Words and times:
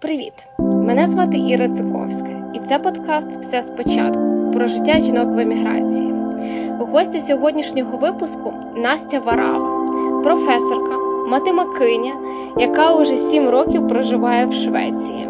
Привіт! 0.00 0.32
Мене 0.58 1.06
звати 1.06 1.38
Іра 1.38 1.68
Цуковська, 1.68 2.28
і 2.54 2.58
це 2.58 2.78
подкаст 2.78 3.40
Все 3.40 3.62
спочатку 3.62 4.50
про 4.52 4.66
життя 4.66 4.98
жінок 4.98 5.28
в 5.28 5.38
еміграції. 5.38 6.14
Гостя 6.78 7.20
сьогоднішнього 7.20 7.98
випуску 7.98 8.52
Настя 8.76 9.18
Варава, 9.18 9.90
професорка, 10.22 10.98
матемакиня, 11.28 12.12
яка 12.58 12.94
уже 12.94 13.16
сім 13.16 13.48
років 13.48 13.88
проживає 13.88 14.46
в 14.46 14.52
Швеції. 14.52 15.28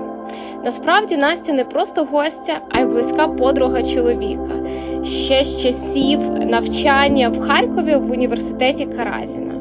Насправді 0.64 1.16
Настя 1.16 1.52
не 1.52 1.64
просто 1.64 2.04
гостя, 2.04 2.60
а 2.70 2.80
й 2.80 2.84
близька 2.84 3.28
подруга 3.28 3.82
чоловіка. 3.82 4.64
Ще 5.04 5.44
з 5.44 5.62
часів 5.62 6.20
навчання 6.44 7.28
в 7.28 7.40
Харкові 7.40 7.96
в 7.96 8.10
університеті 8.10 8.86
Каразіна. 8.86 9.55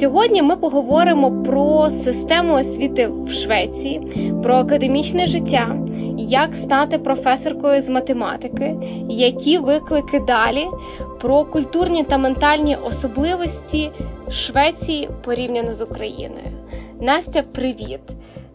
Сьогодні 0.00 0.42
ми 0.42 0.56
поговоримо 0.56 1.42
про 1.42 1.90
систему 1.90 2.54
освіти 2.54 3.06
в 3.06 3.32
Швеції, 3.32 4.00
про 4.42 4.54
академічне 4.54 5.26
життя, 5.26 5.76
як 6.18 6.54
стати 6.54 6.98
професоркою 6.98 7.80
з 7.80 7.88
математики, 7.88 8.76
які 9.08 9.58
виклики 9.58 10.20
далі, 10.20 10.66
про 11.20 11.44
культурні 11.44 12.04
та 12.04 12.18
ментальні 12.18 12.76
особливості 12.76 13.90
Швеції 14.30 15.08
порівняно 15.24 15.74
з 15.74 15.82
Україною. 15.82 16.48
Настя, 17.00 17.42
привіт! 17.42 18.00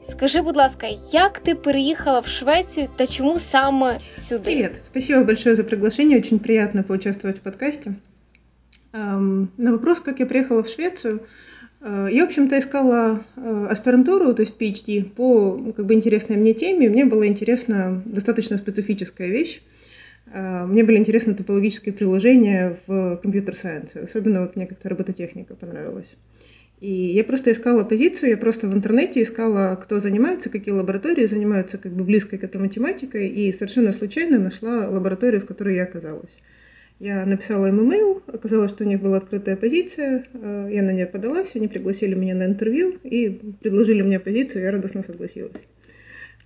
Скажи, 0.01 0.41
будь 0.41 0.57
ласка, 0.57 0.87
як 1.11 1.41
ты 1.45 1.55
переехала 1.55 2.19
в 2.19 2.27
Швецию, 2.27 2.87
та 2.95 3.07
чему 3.07 3.39
саме 3.39 3.93
сюда? 4.17 4.43
Привет, 4.43 4.71
спасибо 4.83 5.23
большое 5.23 5.55
за 5.55 5.63
приглашение, 5.63 6.17
очень 6.17 6.39
приятно 6.39 6.83
поучаствовать 6.83 7.37
в 7.37 7.41
подкасте. 7.41 7.93
На 8.95 9.71
вопрос, 9.73 9.99
как 9.99 10.19
я 10.19 10.25
приехала 10.25 10.63
в 10.63 10.69
Швецию, 10.69 11.21
э, 11.81 12.07
я, 12.11 12.23
в 12.23 12.27
общем-то, 12.27 12.57
искала 12.57 13.25
э, 13.35 13.67
аспирантуру, 13.69 14.33
то 14.33 14.41
есть 14.41 14.55
PhD, 14.57 15.03
по 15.03 15.73
как 15.75 15.85
бы 15.85 15.93
интересной 15.93 16.37
мне 16.37 16.53
теме. 16.53 16.89
Мне 16.89 17.03
была 17.03 17.27
интересна 17.27 18.01
достаточно 18.05 18.55
специфическая 18.57 19.27
вещь. 19.27 19.61
Э, 20.31 20.65
мне 20.65 20.85
были 20.85 20.97
интересны 20.97 21.35
топологические 21.35 21.93
приложения 21.93 22.77
в 22.87 23.17
компьютер-сайенсе. 23.17 23.99
Особенно 23.99 24.41
вот 24.41 24.55
мне 24.55 24.65
как-то 24.65 24.87
робототехника 24.87 25.55
понравилась. 25.55 26.15
И 26.79 26.89
я 26.89 27.25
просто 27.25 27.51
искала 27.51 27.83
позицию, 27.83 28.29
я 28.29 28.37
просто 28.37 28.67
в 28.67 28.73
интернете 28.73 29.21
искала, 29.21 29.75
кто 29.75 29.99
занимается, 29.99 30.49
какие 30.49 30.73
лаборатории 30.73 31.25
занимаются 31.25 31.77
как 31.77 31.91
бы 31.91 32.05
близкой 32.05 32.39
к 32.39 32.45
этой 32.45 32.61
математикой, 32.61 33.27
и 33.27 33.51
совершенно 33.51 33.91
случайно 33.91 34.39
нашла 34.39 34.87
лабораторию, 34.87 35.41
в 35.41 35.45
которой 35.45 35.75
я 35.75 35.83
оказалась. 35.83 36.37
Я 36.99 37.25
написала 37.25 37.67
им 37.67 37.81
имейл, 37.81 38.23
оказалось, 38.27 38.71
что 38.71 38.85
у 38.85 38.87
них 38.87 39.01
была 39.01 39.17
открытая 39.17 39.57
позиция, 39.57 40.25
э, 40.31 40.69
я 40.71 40.81
на 40.81 40.91
нее 40.91 41.05
подалась, 41.05 41.55
они 41.55 41.67
пригласили 41.67 42.15
меня 42.15 42.35
на 42.35 42.45
интервью 42.45 42.97
и 43.03 43.29
предложили 43.59 44.01
мне 44.01 44.19
позицию, 44.19 44.63
я 44.63 44.71
радостно 44.71 45.03
согласилась. 45.03 45.61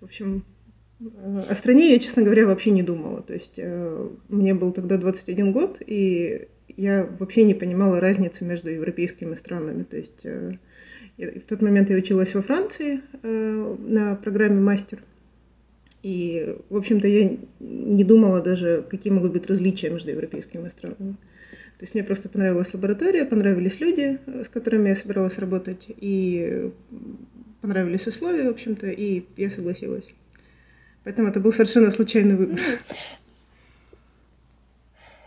В 0.01 0.05
общем, 0.05 0.43
э, 1.01 1.43
о 1.47 1.53
стране 1.53 1.91
я, 1.91 1.99
честно 1.99 2.23
говоря, 2.23 2.47
вообще 2.47 2.71
не 2.71 2.81
думала. 2.81 3.21
То 3.21 3.33
есть 3.33 3.59
э, 3.59 4.09
мне 4.27 4.55
был 4.55 4.71
тогда 4.71 4.97
21 4.97 5.51
год, 5.51 5.83
и 5.85 6.47
я 6.75 7.07
вообще 7.19 7.43
не 7.43 7.53
понимала 7.53 7.99
разницы 7.99 8.43
между 8.43 8.71
европейскими 8.71 9.35
странами. 9.35 9.83
То 9.83 9.97
есть 9.97 10.25
в 10.25 11.47
тот 11.47 11.61
момент 11.61 11.91
я 11.91 11.97
училась 11.97 12.33
во 12.33 12.41
Франции 12.41 13.01
на 13.21 14.15
программе 14.15 14.61
мастер 14.61 14.99
и, 16.02 16.56
в 16.68 16.76
общем-то, 16.76 17.08
я 17.08 17.36
не 17.60 18.04
думала 18.04 18.42
даже, 18.42 18.84
какие 18.90 19.12
могут 19.12 19.32
быть 19.32 19.46
различия 19.46 19.90
между 19.90 20.10
европейскими 20.10 20.68
странами. 20.68 21.16
То 21.78 21.82
есть 21.82 21.94
мне 21.94 22.04
просто 22.04 22.28
понравилась 22.28 22.74
лаборатория, 22.74 23.24
понравились 23.24 23.80
люди, 23.80 24.18
с 24.26 24.48
которыми 24.48 24.90
я 24.90 24.96
собиралась 24.96 25.38
работать, 25.38 25.86
и 25.88 26.70
понравились 27.62 28.06
условия, 28.06 28.44
в 28.44 28.50
общем-то, 28.50 28.86
и 28.86 29.24
я 29.36 29.50
согласилась. 29.50 30.04
Поэтому 31.04 31.28
это 31.28 31.40
был 31.40 31.52
совершенно 31.52 31.90
случайный 31.90 32.36
выбор. 32.36 32.60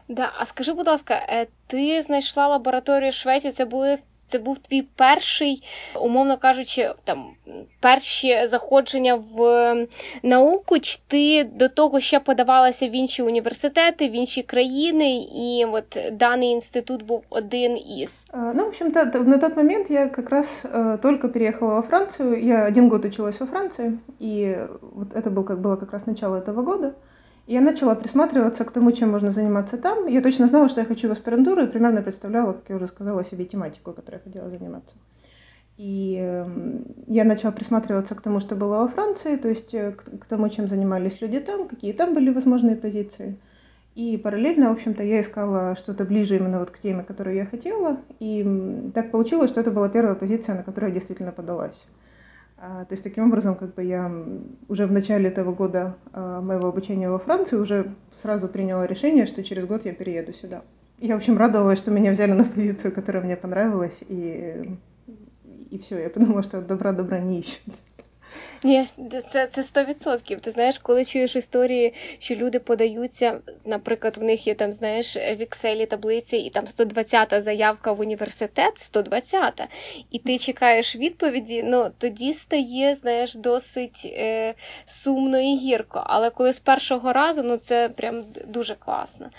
Да, 0.08 0.32
а 0.40 0.46
скажи, 0.46 0.74
будь 0.74 0.88
ласка, 0.88 1.48
ти 1.68 2.02
знайшла 2.02 2.48
лабораторію 2.48 3.12
в 3.12 3.14
Швеції? 3.14 3.54
Це 3.54 3.66
були 3.66 3.98
це 4.32 4.40
був 4.40 4.58
твій 4.58 4.82
перший, 4.82 5.64
умовно 6.02 6.38
кажучи, 6.38 6.92
там 7.04 7.26
перші 7.80 8.46
заходження 8.48 9.16
в 9.36 9.88
науку, 10.24 10.80
чи 10.80 11.00
ти 11.08 11.44
до 11.44 11.70
того 11.70 12.00
ще 12.00 12.20
подавалася 12.20 12.88
в 12.88 12.92
інші 12.96 13.24
університети, 13.24 14.10
в 14.10 14.12
інші 14.12 14.44
країни, 14.44 15.16
і 15.36 15.66
от 15.72 15.98
даний 16.12 16.50
інститут 16.50 17.04
був 17.04 17.24
один 17.30 17.78
із? 17.78 18.26
Ну, 18.34 18.64
в 18.64 18.68
общем-то, 18.68 19.06
на 19.06 19.38
тот 19.38 19.58
момент 19.58 19.92
я 19.92 20.08
как 20.08 20.30
раз 20.30 20.66
э, 20.74 20.98
только 20.98 21.30
переехала 21.30 21.74
во 21.74 21.82
Францию. 21.82 22.46
Я 22.46 22.66
один 22.66 22.90
год 22.90 23.06
училась 23.06 23.40
во 23.40 23.48
Франции, 23.48 24.00
и 24.20 24.58
вот 24.82 25.14
это 25.14 25.30
был, 25.30 25.44
как, 25.44 25.60
было 25.60 25.76
как 25.76 25.94
раз 25.94 26.08
начало 26.08 26.38
этого 26.38 26.62
года. 26.62 26.94
Я 27.47 27.61
начала 27.61 27.95
присматриваться 27.95 28.65
к 28.65 28.71
тому, 28.71 28.93
чем 28.93 29.11
можно 29.11 29.31
заниматься 29.33 29.77
там. 29.77 30.07
Я 30.07 30.23
точно 30.23 30.47
знала, 30.47 30.69
что 30.69 30.81
я 30.81 30.87
хочу 30.87 31.09
в 31.09 31.13
аспирантуру, 31.13 31.63
и 31.63 31.67
примерно 31.67 32.03
представляла, 32.03 32.53
как 32.53 32.69
я 32.69 32.77
уже 32.77 32.87
сказала, 32.87 33.25
себе 33.25 33.45
тематику, 33.45 33.93
которой 33.93 34.17
я 34.17 34.21
хотела 34.21 34.49
заниматься. 34.49 34.95
И 35.77 36.19
эм, 36.21 36.85
я 37.07 37.25
начала 37.25 37.51
присматриваться 37.51 38.15
к 38.15 38.21
тому, 38.21 38.41
что 38.41 38.55
было 38.55 38.79
во 38.79 38.89
Франции, 38.89 39.37
то 39.37 39.49
есть 39.49 39.75
э, 39.75 39.93
к, 39.93 40.25
тому, 40.27 40.49
чем 40.49 40.69
занимались 40.69 41.21
люди 41.21 41.41
там, 41.41 41.67
какие 41.67 41.93
там 41.93 42.15
были 42.15 42.31
возможные 42.31 42.77
позиции. 42.77 43.39
И 43.95 44.17
параллельно, 44.17 44.69
в 44.69 44.73
общем-то, 44.73 45.03
я 45.03 45.21
искала 45.21 45.75
что-то 45.77 46.05
ближе 46.05 46.37
именно 46.37 46.61
вот 46.61 46.71
к 46.71 46.79
теме, 46.79 47.03
которую 47.03 47.37
я 47.37 47.47
хотела. 47.47 47.99
И 48.21 48.91
так 48.95 49.11
получилось, 49.11 49.51
что 49.51 49.61
это 49.61 49.71
была 49.71 49.89
первая 49.89 50.15
позиция, 50.15 50.55
на 50.55 50.63
которую 50.63 50.91
я 50.91 50.95
действительно 50.95 51.33
подалась. 51.33 51.85
А, 52.65 52.85
то 52.85 52.93
есть 52.93 53.03
таким 53.03 53.27
образом, 53.27 53.57
как 53.57 53.75
бы 53.75 53.83
я 53.83 54.09
уже 54.69 54.87
в 54.87 54.93
начале 54.93 55.29
этого 55.29 55.53
года 55.53 55.97
а, 56.13 56.41
моего 56.41 56.69
обучения 56.69 57.11
во 57.11 57.19
Франции 57.19 57.57
уже 57.57 57.93
сразу 58.15 58.47
приняла 58.47 58.87
решение, 58.87 59.27
что 59.27 59.43
через 59.43 59.67
год 59.67 59.85
я 59.85 59.93
перееду 59.93 60.33
сюда. 60.33 60.63
Я, 60.99 61.15
в 61.15 61.17
общем, 61.17 61.37
радовалась, 61.37 61.81
что 61.81 61.91
меня 61.91 62.13
взяли 62.13 62.31
на 62.31 62.45
позицию, 62.45 62.93
которая 62.93 63.25
мне 63.25 63.37
понравилась, 63.37 63.99
и, 64.09 64.79
и 65.71 65.79
все, 65.81 65.99
я 65.99 66.09
подумала, 66.09 66.45
что 66.45 66.63
добра 66.63 66.93
добра 66.93 67.19
не 67.19 67.41
ищут. 67.41 67.65
Ні, 68.65 68.87
це 69.33 69.47
це 69.47 69.63
100%. 69.63 70.41
Ти 70.41 70.51
знаєш, 70.51 70.79
коли 70.79 71.05
чуєш 71.05 71.37
історії, 71.37 71.95
що 72.19 72.35
люди 72.35 72.59
подаються, 72.59 73.41
наприклад, 73.65 74.17
в 74.17 74.23
них 74.23 74.47
є 74.47 74.55
там, 74.55 74.73
знаєш, 74.73 75.17
в 75.17 75.41
Excel 75.41 75.87
таблиці, 75.87 76.37
і 76.37 76.51
там 76.51 76.65
120-та 76.65 77.43
заявка 77.43 77.93
в 77.93 78.01
університет, 78.01 78.73
120-та, 78.95 79.69
і 80.11 80.19
ти 80.19 80.39
чекаєш 80.39 80.97
відповіді, 80.97 81.63
ну 81.67 81.91
тоді 81.99 82.33
стає, 82.33 82.95
знаєш, 82.95 83.35
досить 83.35 84.03
е, 84.07 84.55
сумно 84.87 85.41
і 85.41 85.57
гірко. 85.57 86.03
Але 86.07 86.31
коли 86.31 86.53
з 86.53 86.61
першого 86.61 87.13
разу, 87.13 87.43
ну 87.43 87.57
це 87.57 87.89
прям 87.89 88.25
дуже 88.47 88.75
класно. 88.75 89.31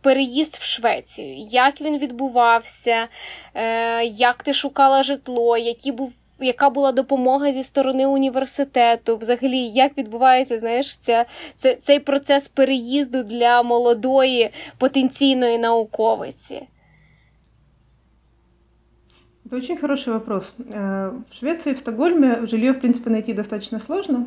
Переїзд 0.00 0.54
в 0.54 0.62
Швецію, 0.62 1.36
як 1.38 1.80
він 1.80 1.98
відбувався, 1.98 3.08
е, 3.54 4.04
як 4.04 4.42
ти 4.42 4.54
шукала 4.54 5.02
житло, 5.02 5.56
який 5.56 5.92
був 5.92 6.12
яка 6.40 6.70
була 6.70 6.92
допомога 6.92 7.52
зі 7.52 7.62
сторони 7.62 8.06
університету? 8.06 9.16
Взагалі, 9.16 9.58
як 9.58 9.98
відбувається 9.98 10.58
знаєш, 10.58 10.96
ця, 10.96 11.24
ця, 11.56 11.74
цей 11.74 12.00
процес 12.00 12.48
переїзду 12.48 13.22
для 13.22 13.62
молодої 13.62 14.50
потенційної 14.78 15.58
науковиці? 15.58 16.62
Это 19.50 19.56
очень 19.56 19.78
хороший 19.78 20.12
вопрос. 20.12 20.54
Э, 20.58 21.10
в 21.30 21.34
Швеции, 21.34 21.72
в 21.72 21.78
Стокгольме 21.78 22.46
жилье, 22.46 22.72
в 22.72 22.80
принципе, 22.80 23.10
найти 23.10 23.32
достаточно 23.32 23.80
сложно. 23.80 24.26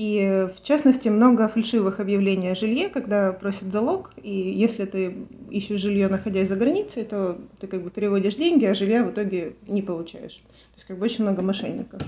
И, 0.00 0.48
в 0.56 0.62
частности, 0.62 1.10
много 1.10 1.46
фальшивых 1.46 2.00
объявлений 2.00 2.48
о 2.48 2.54
жилье, 2.54 2.88
когда 2.88 3.34
просят 3.34 3.70
залог, 3.70 4.12
и 4.16 4.32
если 4.32 4.86
ты 4.86 5.26
ищешь 5.50 5.78
жилье, 5.78 6.08
находясь 6.08 6.48
за 6.48 6.56
границей, 6.56 7.04
то 7.04 7.36
ты 7.58 7.66
как 7.66 7.82
бы 7.82 7.90
переводишь 7.90 8.36
деньги, 8.36 8.64
а 8.64 8.74
жилья 8.74 9.04
в 9.04 9.10
итоге 9.10 9.56
не 9.68 9.82
получаешь. 9.82 10.42
То 10.42 10.76
есть 10.76 10.86
как 10.86 10.96
бы 10.96 11.04
очень 11.04 11.24
много 11.24 11.42
мошенников. 11.42 12.00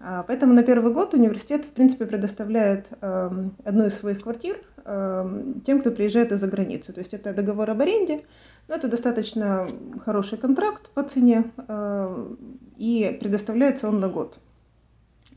А, 0.00 0.24
поэтому 0.24 0.52
на 0.52 0.64
первый 0.64 0.92
год 0.92 1.14
университет, 1.14 1.64
в 1.64 1.68
принципе, 1.68 2.06
предоставляет 2.06 2.88
э, 3.00 3.30
одну 3.64 3.86
из 3.86 3.94
своих 3.94 4.22
квартир 4.22 4.56
э, 4.84 5.42
тем, 5.64 5.78
кто 5.78 5.92
приезжает 5.92 6.32
из-за 6.32 6.48
границы. 6.48 6.92
То 6.92 6.98
есть 6.98 7.14
это 7.14 7.32
договор 7.32 7.70
об 7.70 7.80
аренде, 7.80 8.24
но 8.66 8.74
это 8.74 8.88
достаточно 8.88 9.68
хороший 10.04 10.38
контракт 10.38 10.90
по 10.90 11.04
цене, 11.04 11.44
э, 11.68 12.34
и 12.78 13.16
предоставляется 13.20 13.86
он 13.86 14.00
на 14.00 14.08
год. 14.08 14.40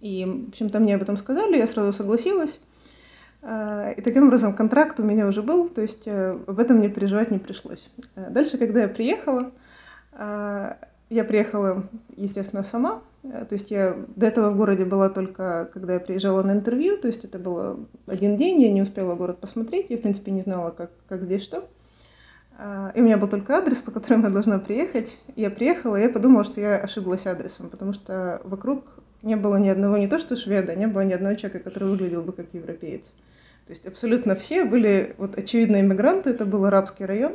И, 0.01 0.25
в 0.25 0.49
общем-то, 0.49 0.79
мне 0.79 0.95
об 0.95 1.03
этом 1.03 1.15
сказали, 1.15 1.57
я 1.57 1.67
сразу 1.67 1.93
согласилась. 1.93 2.59
А, 3.43 3.91
и 3.91 4.01
таким 4.01 4.27
образом 4.27 4.53
контракт 4.53 4.99
у 4.99 5.03
меня 5.03 5.27
уже 5.27 5.41
был, 5.41 5.69
то 5.69 5.81
есть 5.81 6.07
э, 6.07 6.37
об 6.45 6.59
этом 6.59 6.77
мне 6.77 6.89
переживать 6.89 7.31
не 7.31 7.39
пришлось. 7.39 7.89
А 8.15 8.29
дальше, 8.29 8.57
когда 8.57 8.81
я 8.81 8.87
приехала, 8.87 9.51
я 10.13 11.23
приехала, 11.23 11.83
естественно, 12.15 12.63
сама. 12.63 13.01
То 13.21 13.47
есть 13.51 13.71
я 13.71 13.95
до 14.15 14.25
этого 14.25 14.49
в 14.49 14.57
городе 14.57 14.83
была 14.83 15.09
только, 15.09 15.69
когда 15.73 15.93
я 15.93 15.99
приезжала 15.99 16.41
на 16.43 16.53
интервью, 16.53 16.97
то 16.97 17.07
есть 17.07 17.23
это 17.23 17.37
было 17.39 17.79
один 18.07 18.35
день, 18.35 18.61
я 18.61 18.71
не 18.71 18.81
успела 18.81 19.15
город 19.15 19.39
посмотреть, 19.39 19.87
я, 19.89 19.97
в 19.97 20.01
принципе, 20.01 20.31
не 20.31 20.41
знала, 20.41 20.71
как, 20.71 20.91
как 21.07 21.23
здесь 21.23 21.43
что. 21.43 21.67
И 22.95 22.99
у 22.99 23.03
меня 23.03 23.17
был 23.17 23.27
только 23.27 23.57
адрес, 23.57 23.77
по 23.77 23.91
которому 23.91 24.25
я 24.25 24.31
должна 24.31 24.59
приехать. 24.59 25.15
Я 25.35 25.49
приехала, 25.49 25.95
и 25.97 26.03
я 26.03 26.09
подумала, 26.09 26.43
что 26.43 26.61
я 26.61 26.77
ошиблась 26.77 27.25
адресом, 27.25 27.69
потому 27.69 27.93
что 27.93 28.41
вокруг 28.43 28.83
не 29.23 29.35
было 29.35 29.57
ни 29.57 29.69
одного, 29.69 29.97
не 29.97 30.07
то 30.07 30.19
что 30.19 30.35
шведа, 30.35 30.75
не 30.75 30.87
было 30.87 31.01
ни 31.01 31.13
одного 31.13 31.35
человека, 31.35 31.59
который 31.59 31.89
выглядел 31.89 32.21
бы 32.21 32.33
как 32.33 32.47
европеец. 32.53 33.03
То 33.67 33.73
есть 33.73 33.85
абсолютно 33.85 34.35
все 34.35 34.65
были 34.65 35.15
вот 35.17 35.37
очевидно 35.37 35.79
иммигранты, 35.79 36.31
это 36.31 36.45
был 36.45 36.65
арабский 36.65 37.05
район. 37.05 37.33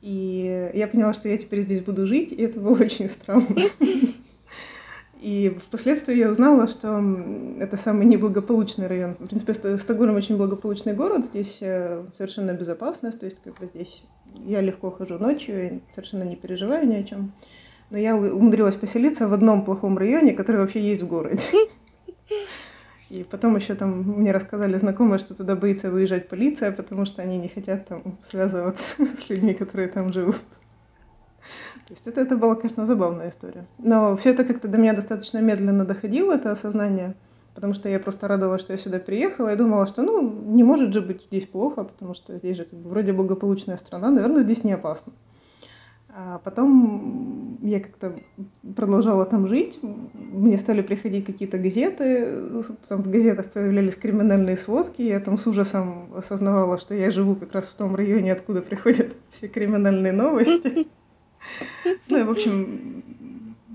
И 0.00 0.70
я 0.74 0.86
поняла, 0.86 1.14
что 1.14 1.28
я 1.28 1.38
теперь 1.38 1.62
здесь 1.62 1.80
буду 1.80 2.06
жить, 2.06 2.30
и 2.32 2.42
это 2.42 2.60
было 2.60 2.76
очень 2.82 3.08
странно. 3.08 3.64
И 5.20 5.58
впоследствии 5.66 6.16
я 6.16 6.28
узнала, 6.28 6.68
что 6.68 7.02
это 7.58 7.78
самый 7.78 8.04
неблагополучный 8.04 8.86
район. 8.86 9.14
В 9.18 9.26
принципе, 9.26 9.54
Стокгольм 9.54 10.16
очень 10.16 10.36
благополучный 10.36 10.92
город, 10.92 11.24
здесь 11.24 11.58
э, 11.62 12.04
совершенно 12.14 12.52
безопасность, 12.52 13.20
то 13.20 13.24
есть 13.24 13.40
как 13.42 13.58
бы 13.58 13.64
здесь 13.64 14.02
я 14.44 14.60
легко 14.60 14.90
хожу 14.90 15.18
ночью, 15.18 15.66
и 15.66 15.80
совершенно 15.94 16.24
не 16.24 16.36
переживаю 16.36 16.86
ни 16.86 16.96
о 16.96 17.04
чем. 17.04 17.32
Но 17.90 17.98
я 17.98 18.16
умудрилась 18.16 18.74
поселиться 18.74 19.28
в 19.28 19.32
одном 19.32 19.64
плохом 19.64 19.98
районе, 19.98 20.32
который 20.32 20.60
вообще 20.60 20.80
есть 20.80 21.02
в 21.02 21.06
городе. 21.06 21.42
И 23.10 23.22
потом 23.22 23.54
еще 23.56 23.74
там 23.74 24.00
мне 24.00 24.32
рассказали 24.32 24.76
знакомые, 24.78 25.18
что 25.18 25.34
туда 25.34 25.54
боится 25.54 25.90
выезжать 25.90 26.28
полиция, 26.28 26.72
потому 26.72 27.04
что 27.04 27.22
они 27.22 27.38
не 27.38 27.48
хотят 27.48 27.86
там 27.86 28.18
связываться 28.24 28.94
с 29.18 29.28
людьми, 29.28 29.54
которые 29.54 29.88
там 29.88 30.12
живут. 30.12 30.36
То 31.86 31.92
есть 31.92 32.06
это, 32.06 32.22
это 32.22 32.36
была, 32.36 32.54
конечно, 32.54 32.86
забавная 32.86 33.28
история. 33.28 33.66
Но 33.78 34.16
все 34.16 34.30
это 34.30 34.44
как-то 34.44 34.68
до 34.68 34.78
меня 34.78 34.94
достаточно 34.94 35.38
медленно 35.38 35.84
доходило, 35.84 36.32
это 36.32 36.50
осознание, 36.50 37.14
потому 37.54 37.74
что 37.74 37.90
я 37.90 38.00
просто 38.00 38.26
радовалась, 38.26 38.62
что 38.62 38.72
я 38.72 38.78
сюда 38.78 38.98
приехала, 38.98 39.52
и 39.52 39.56
думала, 39.56 39.86
что, 39.86 40.02
ну, 40.02 40.22
не 40.22 40.64
может 40.64 40.94
же 40.94 41.02
быть 41.02 41.24
здесь 41.26 41.46
плохо, 41.46 41.84
потому 41.84 42.14
что 42.14 42.38
здесь 42.38 42.56
же 42.56 42.64
как 42.64 42.78
бы 42.78 42.88
вроде 42.88 43.12
благополучная 43.12 43.76
страна, 43.76 44.10
наверное, 44.10 44.42
здесь 44.42 44.64
не 44.64 44.72
опасно. 44.72 45.12
А 46.16 46.38
потом 46.38 47.58
я 47.60 47.80
как-то 47.80 48.14
продолжала 48.76 49.26
там 49.26 49.48
жить, 49.48 49.80
мне 49.82 50.58
стали 50.58 50.80
приходить 50.80 51.26
какие-то 51.26 51.58
газеты, 51.58 52.62
там 52.88 53.02
в 53.02 53.10
газетах 53.10 53.50
появлялись 53.50 53.96
криминальные 53.96 54.56
сводки, 54.56 55.02
я 55.02 55.18
там 55.18 55.38
с 55.38 55.46
ужасом 55.48 56.14
осознавала, 56.14 56.78
что 56.78 56.94
я 56.94 57.10
живу 57.10 57.34
как 57.34 57.52
раз 57.52 57.64
в 57.64 57.74
том 57.74 57.96
районе, 57.96 58.32
откуда 58.32 58.62
приходят 58.62 59.16
все 59.30 59.48
криминальные 59.48 60.12
новости. 60.12 60.86
Ну 62.08 62.20
и, 62.20 62.22
в 62.22 62.30
общем, 62.30 63.04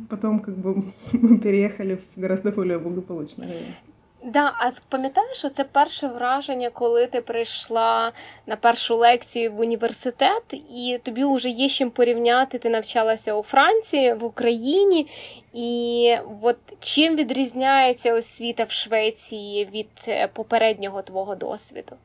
потом 0.09 0.39
как 0.39 0.57
бы 0.57 0.91
мы 1.11 1.37
переехали 1.37 2.01
в 2.15 2.19
гораздо 2.19 2.51
более 2.51 2.79
благополучный 2.79 3.45
район. 3.45 3.75
Да, 4.24 4.52
а 4.58 4.70
пам'ятаєш, 4.88 5.46
це 5.54 5.64
перше 5.64 6.08
враження, 6.08 6.70
коли 6.70 7.06
ти 7.06 7.20
прийшла 7.20 8.12
на 8.46 8.56
першу 8.56 8.96
лекцію 8.96 9.52
в 9.52 9.60
університет, 9.60 10.42
і 10.70 10.98
тобі 11.02 11.24
вже 11.24 11.48
є 11.48 11.68
чим 11.68 11.90
порівняти, 11.90 12.58
ти 12.58 12.70
навчалася 12.70 13.34
у 13.34 13.42
Франції, 13.42 14.14
в 14.14 14.24
Україні, 14.24 15.06
і 15.52 16.16
от 16.42 16.56
чим 16.80 17.16
відрізняється 17.16 18.14
освіта 18.14 18.64
в 18.64 18.70
Швеції 18.70 19.68
від 19.74 20.14
попереднього 20.32 21.02
твого 21.02 21.34
досвіду? 21.34 21.96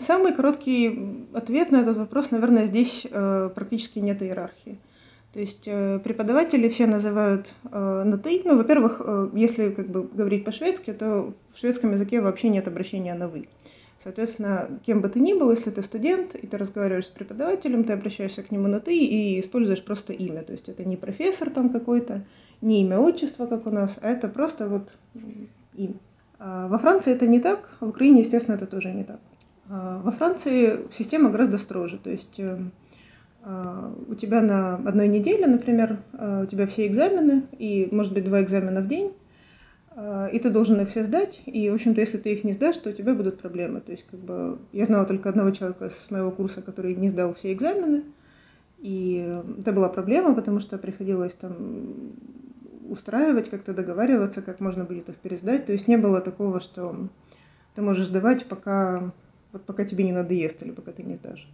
Самый 0.00 0.32
короткий 0.32 0.98
ответ 1.34 1.70
на 1.70 1.82
этот 1.82 1.96
вопрос, 1.98 2.32
наверное, 2.32 2.66
здесь 2.66 3.06
э, 3.06 3.48
практически 3.54 4.00
нет 4.00 4.22
иерархии. 4.22 4.76
То 5.33 5.39
есть 5.39 5.63
э, 5.65 5.99
преподаватели 6.03 6.69
все 6.69 6.85
называют 6.85 7.53
э, 7.71 8.03
на 8.05 8.19
ты. 8.19 8.41
Ну, 8.45 8.55
во-первых, 8.55 9.01
э, 9.03 9.29
если 9.33 9.71
как 9.71 9.87
бы 9.87 10.03
говорить 10.03 10.45
по-шведски, 10.45 10.93
то 10.93 11.33
в 11.53 11.59
шведском 11.59 11.91
языке 11.91 12.21
вообще 12.21 12.49
нет 12.49 12.67
обращения 12.67 13.15
на 13.15 13.27
вы. 13.27 13.47
Соответственно, 14.03 14.79
кем 14.85 15.01
бы 15.01 15.09
ты 15.09 15.19
ни 15.19 15.33
был, 15.33 15.49
если 15.49 15.71
ты 15.71 15.81
студент, 15.81 16.35
и 16.35 16.45
ты 16.45 16.57
разговариваешь 16.57 17.07
с 17.07 17.09
преподавателем, 17.09 17.83
ты 17.83 17.93
обращаешься 17.93 18.43
к 18.43 18.51
нему 18.51 18.67
на 18.67 18.79
ты 18.79 18.95
и 18.95 19.39
используешь 19.39 19.83
просто 19.83 20.13
имя. 20.13 20.43
То 20.43 20.51
есть 20.51 20.69
это 20.69 20.85
не 20.85 20.97
профессор 20.97 21.49
там 21.49 21.69
какой-то, 21.69 22.23
не 22.61 22.81
имя 22.81 22.99
отчество, 22.99 23.47
как 23.47 23.65
у 23.65 23.71
нас, 23.71 23.97
а 24.03 24.09
это 24.11 24.27
просто 24.27 24.67
вот 24.67 24.93
имя. 25.73 25.95
А 26.37 26.67
во 26.67 26.77
Франции 26.77 27.11
это 27.11 27.25
не 27.25 27.39
так, 27.39 27.69
в 27.79 27.87
Украине, 27.89 28.19
естественно, 28.19 28.55
это 28.55 28.67
тоже 28.67 28.91
не 28.91 29.03
так. 29.03 29.19
А 29.69 29.99
во 30.03 30.11
Франции 30.11 30.81
система 30.91 31.31
гораздо 31.31 31.57
строже. 31.57 31.97
То 31.97 32.11
есть 32.11 32.39
а, 32.39 32.59
у 33.45 34.15
тебя 34.15 34.41
на 34.41 34.75
одной 34.75 35.07
неделе, 35.07 35.47
например, 35.47 35.99
а, 36.13 36.43
у 36.43 36.45
тебя 36.45 36.65
все 36.65 36.87
экзамены, 36.87 37.43
и, 37.57 37.89
может 37.91 38.13
быть, 38.13 38.23
два 38.23 38.41
экзамена 38.41 38.81
в 38.81 38.87
день, 38.87 39.11
а, 39.91 40.27
и 40.27 40.39
ты 40.39 40.49
должен 40.49 40.79
их 40.79 40.89
все 40.89 41.03
сдать, 41.03 41.41
и, 41.45 41.69
в 41.69 41.73
общем-то, 41.73 41.99
если 41.99 42.17
ты 42.17 42.33
их 42.33 42.43
не 42.43 42.53
сдашь, 42.53 42.77
то 42.77 42.89
у 42.89 42.93
тебя 42.93 43.13
будут 43.13 43.39
проблемы. 43.39 43.81
То 43.81 43.91
есть, 43.91 44.05
как 44.09 44.19
бы, 44.19 44.59
я 44.71 44.85
знала 44.85 45.05
только 45.05 45.29
одного 45.29 45.51
человека 45.51 45.89
с 45.89 46.09
моего 46.09 46.31
курса, 46.31 46.61
который 46.61 46.95
не 46.95 47.09
сдал 47.09 47.33
все 47.33 47.51
экзамены, 47.51 48.03
и 48.79 49.41
это 49.59 49.73
была 49.73 49.89
проблема, 49.89 50.35
потому 50.35 50.59
что 50.59 50.77
приходилось 50.77 51.33
там 51.33 52.13
устраивать, 52.89 53.49
как-то 53.49 53.73
договариваться, 53.73 54.41
как 54.41 54.59
можно 54.59 54.83
будет 54.83 55.09
их 55.09 55.15
пересдать. 55.15 55.65
То 55.65 55.71
есть 55.71 55.87
не 55.87 55.97
было 55.97 56.19
такого, 56.19 56.59
что 56.59 57.07
ты 57.75 57.81
можешь 57.81 58.07
сдавать, 58.07 58.45
пока, 58.45 59.11
вот 59.53 59.63
пока 59.63 59.85
тебе 59.85 60.03
не 60.03 60.11
надоест 60.11 60.61
или 60.63 60.71
пока 60.71 60.91
ты 60.91 61.03
не 61.03 61.15
сдашь. 61.15 61.47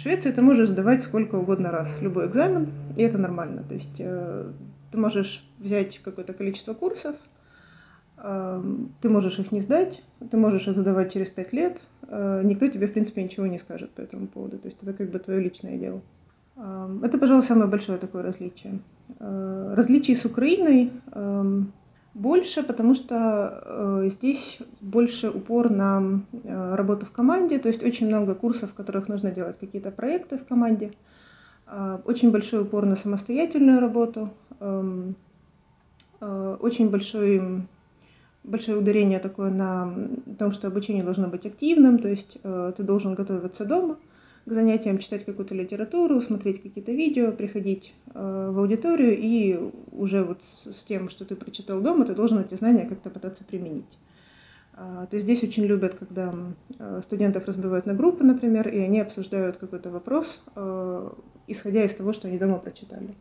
В 0.00 0.02
Швеции 0.02 0.30
ты 0.30 0.40
можешь 0.40 0.70
сдавать 0.70 1.02
сколько 1.02 1.34
угодно 1.34 1.70
раз 1.70 2.00
любой 2.00 2.26
экзамен, 2.26 2.72
и 2.96 3.02
это 3.02 3.18
нормально. 3.18 3.62
То 3.68 3.74
есть 3.74 3.96
э, 3.98 4.50
ты 4.90 4.96
можешь 4.96 5.44
взять 5.58 5.98
какое-то 5.98 6.32
количество 6.32 6.72
курсов, 6.72 7.16
э, 8.16 8.62
ты 9.02 9.10
можешь 9.10 9.38
их 9.38 9.52
не 9.52 9.60
сдать, 9.60 10.02
ты 10.30 10.38
можешь 10.38 10.66
их 10.68 10.78
сдавать 10.78 11.12
через 11.12 11.28
пять 11.28 11.52
лет, 11.52 11.82
э, 12.08 12.40
никто 12.44 12.66
тебе, 12.68 12.86
в 12.86 12.94
принципе, 12.94 13.22
ничего 13.22 13.44
не 13.46 13.58
скажет 13.58 13.90
по 13.90 14.00
этому 14.00 14.26
поводу. 14.26 14.56
То 14.58 14.68
есть 14.68 14.82
это 14.82 14.94
как 14.94 15.10
бы 15.10 15.18
твое 15.18 15.38
личное 15.38 15.76
дело. 15.76 16.00
Э, 16.56 16.98
это, 17.02 17.18
пожалуй, 17.18 17.42
самое 17.42 17.68
большое 17.68 17.98
такое 17.98 18.22
различие. 18.22 18.78
Э, 19.18 19.74
различий 19.76 20.16
с 20.16 20.24
Украиной 20.24 20.92
э, 21.12 21.62
больше, 22.14 22.62
потому 22.62 22.94
что 22.94 23.62
э, 24.04 24.08
здесь 24.10 24.58
больше 24.80 25.30
упор 25.30 25.70
на 25.70 26.20
э, 26.32 26.74
работу 26.74 27.06
в 27.06 27.12
команде, 27.12 27.58
то 27.58 27.68
есть 27.68 27.82
очень 27.82 28.08
много 28.08 28.34
курсов, 28.34 28.70
в 28.70 28.74
которых 28.74 29.08
нужно 29.08 29.30
делать 29.30 29.58
какие-то 29.58 29.90
проекты 29.90 30.38
в 30.38 30.44
команде, 30.44 30.92
э, 31.66 31.98
очень 32.04 32.30
большой 32.30 32.62
упор 32.62 32.84
на 32.86 32.96
самостоятельную 32.96 33.80
работу, 33.80 34.30
э, 34.58 35.12
э, 36.20 36.56
очень 36.60 36.90
большой, 36.90 37.62
большое 38.42 38.78
ударение 38.78 39.20
такое 39.20 39.50
на 39.50 39.94
том, 40.38 40.52
что 40.52 40.66
обучение 40.66 41.04
должно 41.04 41.28
быть 41.28 41.46
активным, 41.46 41.98
то 41.98 42.08
есть 42.08 42.38
э, 42.42 42.72
ты 42.76 42.82
должен 42.82 43.14
готовиться 43.14 43.64
дома– 43.64 43.96
к 44.46 44.52
занятиям 44.52 44.98
читать 44.98 45.24
какую-то 45.24 45.54
литературу, 45.54 46.20
смотреть 46.20 46.62
какие-то 46.62 46.92
видео, 46.92 47.32
приходить 47.32 47.94
э, 48.14 48.50
в 48.52 48.58
аудиторию 48.58 49.16
и 49.18 49.58
уже 49.92 50.24
вот 50.24 50.42
с, 50.42 50.72
с 50.72 50.84
тем, 50.84 51.08
что 51.08 51.24
ты 51.24 51.36
прочитал 51.36 51.80
дома, 51.80 52.04
ты 52.04 52.14
должен 52.14 52.38
эти 52.38 52.54
знания 52.54 52.86
как-то 52.86 53.10
пытаться 53.10 53.44
применить. 53.44 53.98
А, 54.82 55.06
то 55.06 55.16
есть 55.16 55.24
здесь 55.24 55.42
очень 55.44 55.66
любят, 55.66 55.94
когда 55.94 56.34
э, 56.78 57.00
студентов 57.04 57.44
разбивают 57.46 57.84
на 57.84 57.94
группы, 57.94 58.24
например, 58.24 58.68
и 58.68 58.78
они 58.78 59.00
обсуждают 59.00 59.58
какой-то 59.58 59.90
вопрос, 59.90 60.42
э, 60.56 61.10
исходя 61.48 61.84
из 61.84 61.94
того, 61.94 62.14
что 62.14 62.28
они 62.28 62.38
дома 62.38 62.58
прочитали. 62.58 63.14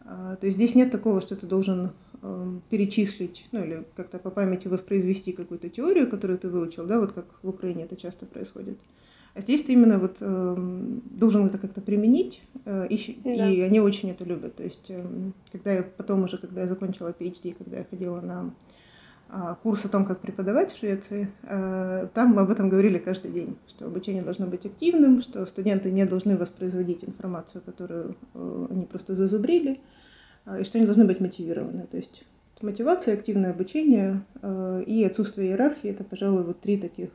А, 0.00 0.36
то 0.36 0.46
есть 0.46 0.56
здесь 0.56 0.74
нет 0.74 0.90
такого, 0.90 1.20
что 1.20 1.36
ты 1.36 1.46
должен 1.46 1.90
э, 2.22 2.58
перечислить, 2.70 3.46
ну 3.52 3.62
или 3.62 3.84
как-то 3.96 4.18
по 4.18 4.30
памяти 4.30 4.68
воспроизвести 4.68 5.32
какую-то 5.32 5.68
теорию, 5.68 6.08
которую 6.08 6.38
ты 6.38 6.48
выучил, 6.48 6.86
да, 6.86 6.98
вот 6.98 7.12
как 7.12 7.26
в 7.42 7.48
Украине 7.50 7.84
это 7.84 7.96
часто 7.96 8.24
происходит. 8.24 8.78
А 9.34 9.40
здесь 9.40 9.62
ты 9.62 9.72
именно 9.72 9.98
вот 9.98 10.16
э, 10.20 10.56
должен 11.10 11.46
это 11.46 11.58
как-то 11.58 11.80
применить, 11.80 12.42
э, 12.64 12.86
и, 12.88 13.20
да. 13.24 13.48
и 13.48 13.60
они 13.60 13.80
очень 13.80 14.10
это 14.10 14.24
любят. 14.24 14.56
То 14.56 14.64
есть, 14.64 14.86
э, 14.88 15.04
когда 15.52 15.72
я 15.72 15.82
потом 15.82 16.24
уже, 16.24 16.38
когда 16.38 16.62
я 16.62 16.66
закончила 16.66 17.14
PhD, 17.18 17.54
когда 17.56 17.78
я 17.78 17.84
ходила 17.84 18.20
на 18.20 18.54
э, 19.30 19.54
курс 19.62 19.84
о 19.84 19.88
том, 19.88 20.06
как 20.06 20.20
преподавать 20.20 20.72
в 20.72 20.78
Швеции, 20.78 21.28
э, 21.42 22.08
там 22.14 22.30
мы 22.30 22.42
об 22.42 22.50
этом 22.50 22.68
говорили 22.68 22.98
каждый 22.98 23.30
день, 23.30 23.56
что 23.68 23.86
обучение 23.86 24.22
должно 24.22 24.46
быть 24.46 24.66
активным, 24.66 25.22
что 25.22 25.46
студенты 25.46 25.90
не 25.92 26.04
должны 26.04 26.36
воспроизводить 26.36 27.04
информацию, 27.04 27.62
которую 27.64 28.16
э, 28.34 28.66
они 28.70 28.86
просто 28.86 29.14
зазубрили, 29.14 29.80
э, 30.46 30.62
и 30.62 30.64
что 30.64 30.78
они 30.78 30.86
должны 30.86 31.04
быть 31.04 31.20
мотивированы. 31.20 31.86
То 31.86 31.96
есть 31.98 32.24
мотивация, 32.62 33.14
активное 33.14 33.50
обучение 33.50 34.22
э, 34.42 34.82
и 34.86 35.04
отсутствие 35.04 35.50
иерархии– 35.50 35.90
это, 35.90 36.02
пожалуй, 36.02 36.42
вот 36.42 36.60
три 36.60 36.76
таких 36.76 37.10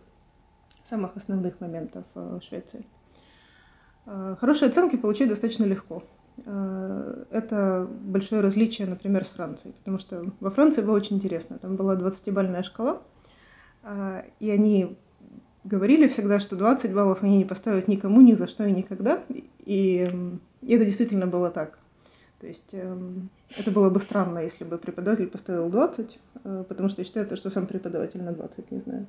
самых 0.93 1.17
основных 1.17 1.59
моментов 1.59 2.03
э, 2.13 2.39
Швеции. 2.47 2.85
Э, 4.05 4.35
хорошие 4.39 4.69
оценки 4.69 4.95
получить 4.95 5.27
достаточно 5.27 5.65
легко. 5.65 6.03
Э, 6.45 7.25
это 7.31 7.87
большое 7.89 8.41
различие, 8.41 8.87
например, 8.87 9.25
с 9.25 9.29
Францией, 9.29 9.73
потому 9.79 9.97
что 9.97 10.31
во 10.39 10.51
Франции 10.51 10.83
было 10.83 10.95
очень 10.95 11.15
интересно. 11.15 11.57
Там 11.57 11.77
была 11.77 11.95
20-бальная 11.95 12.61
шкала, 12.63 13.01
и 14.39 14.49
они 14.49 14.95
говорили 15.65 16.07
всегда, 16.07 16.39
что 16.39 16.55
20 16.55 16.93
баллов 16.93 17.23
они 17.23 17.37
не 17.37 17.45
поставят 17.45 17.87
никому, 17.87 18.21
ни 18.21 18.33
за 18.33 18.47
что 18.47 18.65
и 18.65 18.71
никогда. 18.71 19.23
И, 19.29 19.49
и 19.65 20.75
это 20.75 20.85
действительно 20.85 21.27
было 21.27 21.49
так. 21.49 21.79
То 22.39 22.47
есть 22.47 22.73
это 22.73 23.71
было 23.71 23.89
бы 23.89 23.99
странно, 23.99 24.39
если 24.39 24.63
бы 24.63 24.77
преподаватель 24.77 25.27
поставил 25.27 25.69
20, 25.69 26.19
потому 26.69 26.87
что 26.89 27.03
считается, 27.03 27.35
что 27.35 27.49
сам 27.49 27.67
преподаватель 27.67 28.23
на 28.23 28.31
20 28.31 28.71
не 28.71 28.79
знает. 28.79 29.07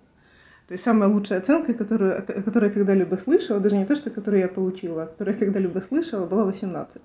То 0.66 0.72
есть 0.72 0.84
самая 0.84 1.10
лучшая 1.10 1.40
оценка, 1.40 1.74
которую, 1.74 2.24
которую 2.24 2.70
я 2.70 2.74
когда-либо 2.74 3.16
слышала, 3.16 3.60
даже 3.60 3.76
не 3.76 3.84
то, 3.84 3.96
что 3.96 4.10
которую 4.10 4.40
я 4.40 4.48
получила, 4.48 5.02
а 5.02 5.06
которую 5.06 5.34
я 5.34 5.40
когда-либо 5.40 5.80
слышала, 5.80 6.26
была 6.26 6.44
18. 6.44 7.02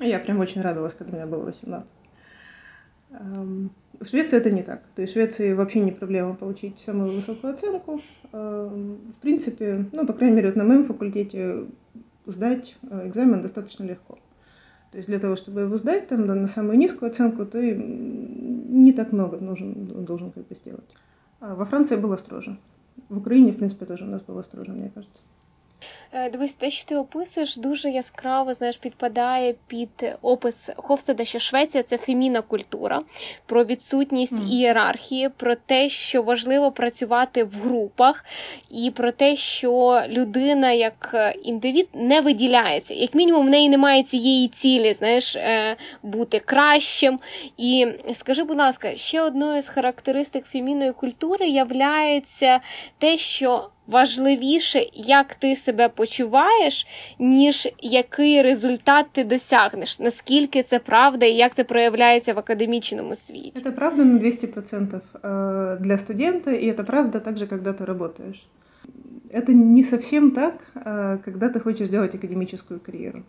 И 0.00 0.08
я 0.08 0.18
прям 0.18 0.40
очень 0.40 0.62
радовалась, 0.62 0.94
когда 0.94 1.12
у 1.12 1.16
меня 1.16 1.26
было 1.26 1.44
18. 1.44 1.90
В 3.10 4.06
Швеции 4.06 4.38
это 4.38 4.50
не 4.50 4.62
так. 4.62 4.82
То 4.94 5.02
есть 5.02 5.12
в 5.12 5.16
Швеции 5.16 5.52
вообще 5.52 5.80
не 5.80 5.92
проблема 5.92 6.34
получить 6.34 6.80
самую 6.80 7.12
высокую 7.12 7.52
оценку. 7.52 8.00
В 8.32 9.20
принципе, 9.20 9.86
ну, 9.92 10.06
по 10.06 10.14
крайней 10.14 10.36
мере, 10.36 10.48
вот 10.48 10.56
на 10.56 10.64
моем 10.64 10.86
факультете 10.86 11.66
сдать 12.24 12.76
э, 12.88 13.08
экзамен 13.08 13.42
достаточно 13.42 13.84
легко. 13.84 14.18
То 14.92 14.96
есть 14.96 15.08
для 15.08 15.18
того, 15.18 15.36
чтобы 15.36 15.62
его 15.62 15.76
сдать 15.76 16.08
там, 16.08 16.26
да, 16.26 16.34
на 16.34 16.46
самую 16.46 16.78
низкую 16.78 17.10
оценку, 17.10 17.44
ты 17.44 17.74
не 17.74 18.92
так 18.92 19.12
много 19.12 19.38
нужен, 19.38 20.04
должен 20.04 20.30
как 20.30 20.46
бы 20.46 20.54
сделать. 20.54 20.88
Во 21.42 21.66
Франции 21.66 21.96
было 21.96 22.16
строже. 22.16 22.56
В 23.08 23.18
Украине, 23.18 23.50
в 23.50 23.56
принципе, 23.56 23.84
тоже 23.84 24.04
у 24.04 24.06
нас 24.06 24.22
было 24.22 24.42
строже, 24.42 24.70
мне 24.70 24.90
кажется. 24.90 25.20
Е, 26.14 26.30
дивись, 26.30 26.54
те, 26.54 26.70
що 26.70 26.88
ти 26.88 26.96
описуєш, 26.96 27.56
дуже 27.56 27.90
яскраво 27.90 28.54
знаєш, 28.54 28.76
підпадає 28.76 29.54
під 29.66 30.14
опис 30.22 30.70
Ховстеда, 30.76 31.24
що 31.24 31.38
Швеція 31.38 31.82
це 31.82 31.98
феміна 31.98 32.40
культура, 32.42 33.00
про 33.46 33.64
відсутність 33.64 34.32
mm. 34.32 34.48
ієрархії, 34.48 35.28
про 35.28 35.54
те, 35.54 35.88
що 35.88 36.22
важливо 36.22 36.72
працювати 36.72 37.44
в 37.44 37.52
групах, 37.52 38.24
і 38.70 38.90
про 38.90 39.12
те, 39.12 39.36
що 39.36 40.02
людина 40.08 40.72
як 40.72 41.14
індивід 41.42 41.88
не 41.94 42.20
виділяється. 42.20 42.94
Як 42.94 43.14
мінімум, 43.14 43.46
в 43.46 43.50
неї 43.50 43.68
немає 43.68 44.02
цієї 44.02 44.48
цілі, 44.48 44.92
знаєш, 44.92 45.36
е, 45.36 45.76
бути 46.02 46.38
кращим. 46.38 47.20
І 47.56 47.86
скажи, 48.12 48.44
будь 48.44 48.58
ласка, 48.58 48.96
ще 48.96 49.22
одною 49.22 49.62
з 49.62 49.68
характеристик 49.68 50.44
фемінної 50.46 50.92
культури 50.92 51.48
являється 51.48 52.60
те, 52.98 53.16
що 53.16 53.68
важливіше, 53.86 54.86
як 54.94 55.34
ти 55.34 55.56
себе 55.56 55.88
почуваєш, 55.88 56.01
ніж 57.19 57.67
який 57.79 58.41
результат 58.41 59.05
ти 59.11 59.23
досягнеш. 59.23 59.99
Наскільки 59.99 60.63
це 60.63 60.79
правда 60.79 61.25
і 61.25 61.33
як 61.33 61.55
це 61.55 61.63
проявляється 61.63 62.33
в 62.33 62.39
академічному 62.39 63.15
світі? 63.15 63.53
Это 63.55 63.71
правда 63.71 64.05
на 64.05 64.19
200% 64.19 64.99
э, 65.23 65.79
для 65.79 65.97
студента, 65.97 66.51
и 66.51 66.65
это 66.65 66.83
правда 66.83 67.19
также, 67.19 67.47
когда 67.47 67.73
ты 67.73 67.85
работаешь. 67.85 68.47
Это 69.33 69.53
не 69.53 69.83
совсем 69.83 70.31
так, 70.31 70.53
э, 70.75 71.17
когда 71.25 71.49
ты 71.49 71.59
хочешь 71.59 71.89
делать 71.89 72.15
академическую 72.15 72.79
карьеру. 72.79 73.23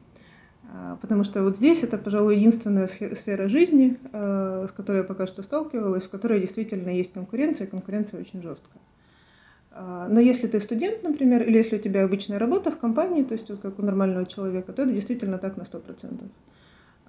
Э, 0.65 0.97
потому 1.01 1.25
что 1.25 1.43
вот 1.43 1.57
здесь 1.57 1.85
это, 1.85 1.99
пожалуй, 1.99 2.37
единственная 2.37 2.89
сфера 3.15 3.49
жизни, 3.49 3.97
с 4.13 4.73
которой 4.77 4.99
я 4.99 5.05
пока 5.05 5.27
что 5.27 5.43
сталкивалась, 5.43 6.05
в 6.05 6.11
которой 6.11 6.41
действительно 6.41 6.91
есть 6.91 7.13
конкуренция, 7.13 7.67
и 7.67 7.71
конкуренция 7.71 8.21
очень 8.21 8.43
жесткая. 8.43 8.81
А, 9.76 10.08
но 10.08 10.20
если 10.20 10.48
ты 10.48 10.60
студент, 10.60 11.04
например, 11.04 11.42
или 11.44 11.58
если 11.58 11.78
у 11.78 11.80
тебя 11.80 12.04
обычная 12.04 12.38
работа 12.38 12.72
в 12.72 12.78
компании, 12.78 13.24
то 13.24 13.34
есть 13.34 13.50
вот 13.50 13.60
как 13.60 13.80
у 13.80 13.82
нормального 13.82 14.26
человека, 14.26 14.72
то 14.72 14.84
это 14.84 14.92
действительно 14.92 15.40
так 15.40 15.58
на 15.58 15.64
100%. 15.64 16.30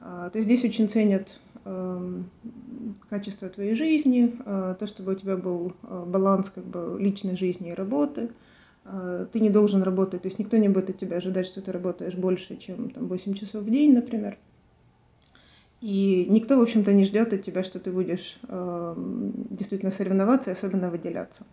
А, 0.00 0.30
то 0.30 0.38
есть 0.38 0.46
здесь 0.46 0.64
очень 0.64 0.88
ценят 0.88 1.38
эм, 1.66 2.30
качество 3.10 3.48
твоей 3.48 3.74
жизни, 3.74 4.34
э, 4.44 4.76
то, 4.78 4.86
чтобы 4.86 5.12
у 5.12 5.14
тебя 5.14 5.36
был 5.36 5.72
э, 5.82 6.04
баланс 6.06 6.50
как 6.54 6.64
бы 6.64 6.96
личной 6.98 7.36
жизни 7.36 7.70
и 7.70 7.74
работы. 7.74 8.30
А, 8.86 9.26
ты 9.26 9.40
не 9.40 9.50
должен 9.50 9.82
работать, 9.82 10.22
то 10.22 10.28
есть 10.28 10.38
никто 10.38 10.56
не 10.56 10.68
будет 10.68 10.90
от 10.90 10.98
тебя 10.98 11.18
ожидать, 11.18 11.46
что 11.46 11.60
ты 11.60 11.70
работаешь 11.70 12.14
больше, 12.14 12.56
чем 12.56 12.90
там, 12.90 13.08
8 13.08 13.34
часов 13.34 13.62
в 13.62 13.70
день, 13.70 13.94
например. 13.94 14.38
И 15.82 16.26
никто, 16.30 16.58
в 16.58 16.62
общем-то, 16.62 16.94
не 16.94 17.04
ждет 17.04 17.34
от 17.34 17.42
тебя, 17.42 17.62
что 17.62 17.78
ты 17.78 17.90
будешь 17.90 18.38
э, 18.48 18.94
действительно 19.50 19.90
соревноваться 19.90 20.48
и 20.48 20.52
особенно 20.54 20.88
выделяться. 20.88 21.44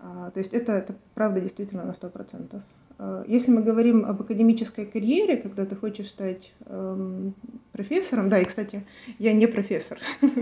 А, 0.00 0.30
то 0.30 0.38
есть 0.38 0.54
это, 0.54 0.72
это 0.72 0.94
правда 1.14 1.40
действительно 1.40 1.84
на 1.84 1.92
100%. 1.92 2.60
А, 2.98 3.24
если 3.26 3.50
мы 3.50 3.62
говорим 3.62 4.04
об 4.04 4.20
академической 4.20 4.86
карьере, 4.86 5.36
когда 5.36 5.66
ты 5.66 5.76
хочешь 5.76 6.08
стать 6.08 6.52
эм, 6.66 7.34
профессором, 7.72 8.28
да, 8.28 8.38
и, 8.40 8.44
кстати, 8.44 8.84
я 9.18 9.32
не 9.32 9.46
профессор. 9.46 9.98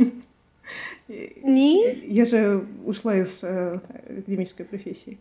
Не? 1.08 1.94
Я 2.06 2.24
же 2.24 2.66
ушла 2.84 3.16
из 3.16 3.44
э, 3.44 3.78
академической 4.18 4.64
профессии. 4.64 5.18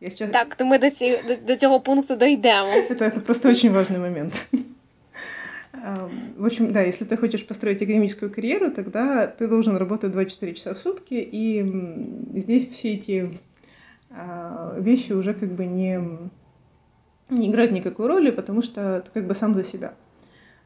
Я 0.00 0.10
сейчас... 0.10 0.30
Так, 0.30 0.54
то 0.54 0.64
ми 0.66 0.78
до, 0.78 0.90
ці, 0.90 1.18
до, 1.28 1.36
до 1.46 1.56
цього 1.56 1.80
пункту 1.80 2.16
дойдемо. 2.16 2.68
Это, 2.90 3.04
это 3.04 3.20
просто 3.20 3.50
очень 3.50 3.72
важный 3.72 3.98
момент. 3.98 4.46
В 6.36 6.44
общем, 6.44 6.72
да, 6.72 6.82
если 6.82 7.04
ты 7.04 7.16
хочешь 7.16 7.46
построить 7.46 7.82
академическую 7.82 8.30
карьеру, 8.30 8.70
тогда 8.70 9.26
ты 9.26 9.46
должен 9.48 9.76
работать 9.76 10.12
24 10.12 10.54
часа 10.54 10.74
в 10.74 10.78
сутки, 10.78 11.14
и 11.14 11.64
здесь 12.34 12.68
все 12.70 12.94
эти 12.94 13.38
вещи 14.10 15.12
уже 15.12 15.34
как 15.34 15.50
бы 15.52 15.66
не, 15.66 16.00
не 17.30 17.50
играют 17.50 17.72
никакой 17.72 18.06
роли, 18.06 18.30
потому 18.30 18.62
что 18.62 19.02
ты 19.04 19.10
как 19.12 19.26
бы 19.26 19.34
сам 19.34 19.54
за 19.54 19.64
себя. 19.64 19.94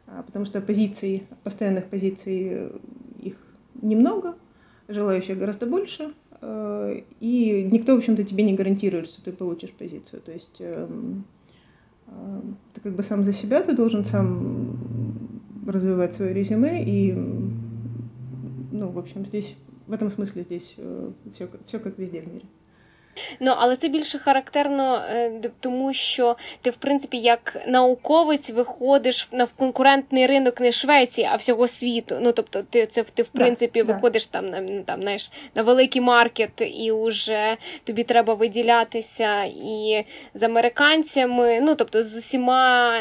А, 0.06 0.22
потому 0.22 0.44
что 0.44 0.60
позиций, 0.60 1.26
постоянных 1.42 1.86
позиций 1.86 2.48
э, 2.50 2.78
их 3.18 3.36
немного, 3.80 4.34
желающих 4.88 5.38
гораздо 5.38 5.66
больше, 5.66 6.12
э, 6.40 7.02
и 7.20 7.68
никто, 7.70 7.94
в 7.94 7.98
общем-то, 7.98 8.24
тебе 8.24 8.44
не 8.44 8.54
гарантирует, 8.54 9.10
что 9.10 9.22
ты 9.22 9.32
получишь 9.32 9.70
позицию. 9.70 10.20
То 10.22 10.32
есть 10.32 10.56
эм, 10.58 11.24
э, 12.08 12.40
ты 12.74 12.80
как 12.80 12.92
бы 12.94 13.02
сам 13.02 13.24
за 13.24 13.32
себя, 13.32 13.62
ты 13.62 13.74
должен 13.74 14.04
сам 14.04 14.76
развивать 15.66 16.14
свое 16.14 16.34
резюме, 16.34 16.84
и, 16.84 17.12
ну, 18.72 18.88
в 18.88 18.98
общем, 18.98 19.24
здесь, 19.24 19.56
в 19.86 19.92
этом 19.92 20.10
смысле 20.10 20.42
здесь 20.42 20.76
все, 21.32 21.48
все 21.66 21.78
как 21.78 21.98
везде 21.98 22.20
в 22.20 22.26
мире. 22.26 22.44
Ну, 23.40 23.54
але 23.58 23.76
це 23.76 23.88
більше 23.88 24.18
характерно, 24.18 25.02
е, 25.10 25.32
тому 25.60 25.92
що 25.92 26.36
ти, 26.62 26.70
в 26.70 26.76
принципі, 26.76 27.18
як 27.18 27.62
науковець 27.66 28.50
виходиш 28.50 29.28
на 29.32 29.46
конкурентний 29.46 30.26
ринок 30.26 30.60
не 30.60 30.72
Швеції, 30.72 31.28
а 31.30 31.36
всього 31.36 31.68
світу. 31.68 32.18
Ну, 32.20 32.32
тобто, 32.32 32.62
ти 32.62 32.86
це 32.86 33.02
ти 33.02 33.22
в 33.22 33.28
принципі 33.28 33.82
да, 33.82 33.92
виходиш 33.92 34.26
да. 34.26 34.38
там 34.38 34.50
на 34.50 34.60
ну, 34.60 34.82
там, 34.82 35.02
знаєш, 35.02 35.30
на 35.54 35.62
великий 35.62 36.02
маркет, 36.02 36.50
і 36.60 36.92
вже 36.92 37.56
тобі 37.84 38.04
треба 38.04 38.34
виділятися 38.34 39.44
і 39.44 40.04
з 40.34 40.42
американцями, 40.42 41.60
ну 41.60 41.74
тобто 41.74 42.02
з 42.02 42.16
усіма 42.16 42.98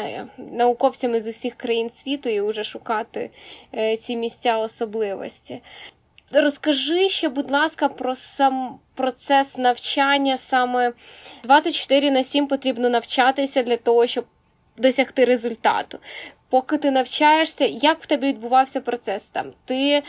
науковцями 0.52 1.20
з 1.20 1.26
усіх 1.26 1.54
країн 1.54 1.90
світу, 1.90 2.28
і 2.28 2.40
вже 2.40 2.64
шукати 2.64 3.30
е, 3.74 3.96
ці 3.96 4.16
місця 4.16 4.58
особливості. 4.58 5.60
Розкажи 6.32 7.08
ще, 7.08 7.28
будь 7.28 7.50
ласка, 7.50 7.88
про 7.88 8.14
сам 8.14 8.78
процес 8.94 9.58
навчання. 9.58 10.38
Саме 10.38 10.92
24 11.44 12.10
на 12.10 12.22
7 12.22 12.46
потрібно 12.46 12.88
навчатися 12.88 13.62
для 13.62 13.76
того, 13.76 14.06
щоб 14.06 14.24
досягти 14.76 15.24
результату 15.24 15.98
поки 16.52 16.78
ти 16.78 16.90
навчаєшся, 16.90 17.64
як 17.64 18.02
в 18.02 18.06
тебе 18.06 18.28
відбувався 18.28 18.80
процес? 18.80 19.26
Там 19.26 19.46
Ти 19.64 20.02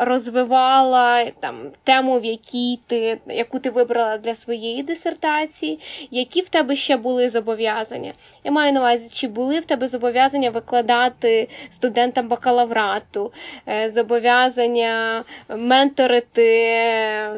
розвивала 0.00 1.24
там 1.40 1.56
тему, 1.82 2.20
в 2.20 2.24
якій 2.24 2.78
ти, 2.86 3.20
яку 3.26 3.58
ти 3.58 3.70
вибрала 3.70 4.18
для 4.18 4.34
своєї 4.34 4.82
дисертації, 4.82 5.78
які 6.10 6.40
в 6.40 6.48
тебе 6.48 6.76
ще 6.76 6.96
були 6.96 7.28
зобов'язання? 7.28 8.12
Я 8.44 8.50
маю 8.50 8.72
на 8.72 8.80
увазі, 8.80 9.08
чи 9.12 9.28
були 9.28 9.60
в 9.60 9.64
тебе 9.64 9.88
зобов'язання 9.88 10.50
викладати 10.50 11.48
студентам 11.70 12.28
бакалаврату, 12.28 13.32
е, 13.68 13.90
зобов'язання 13.90 15.24
менторити 15.48 16.50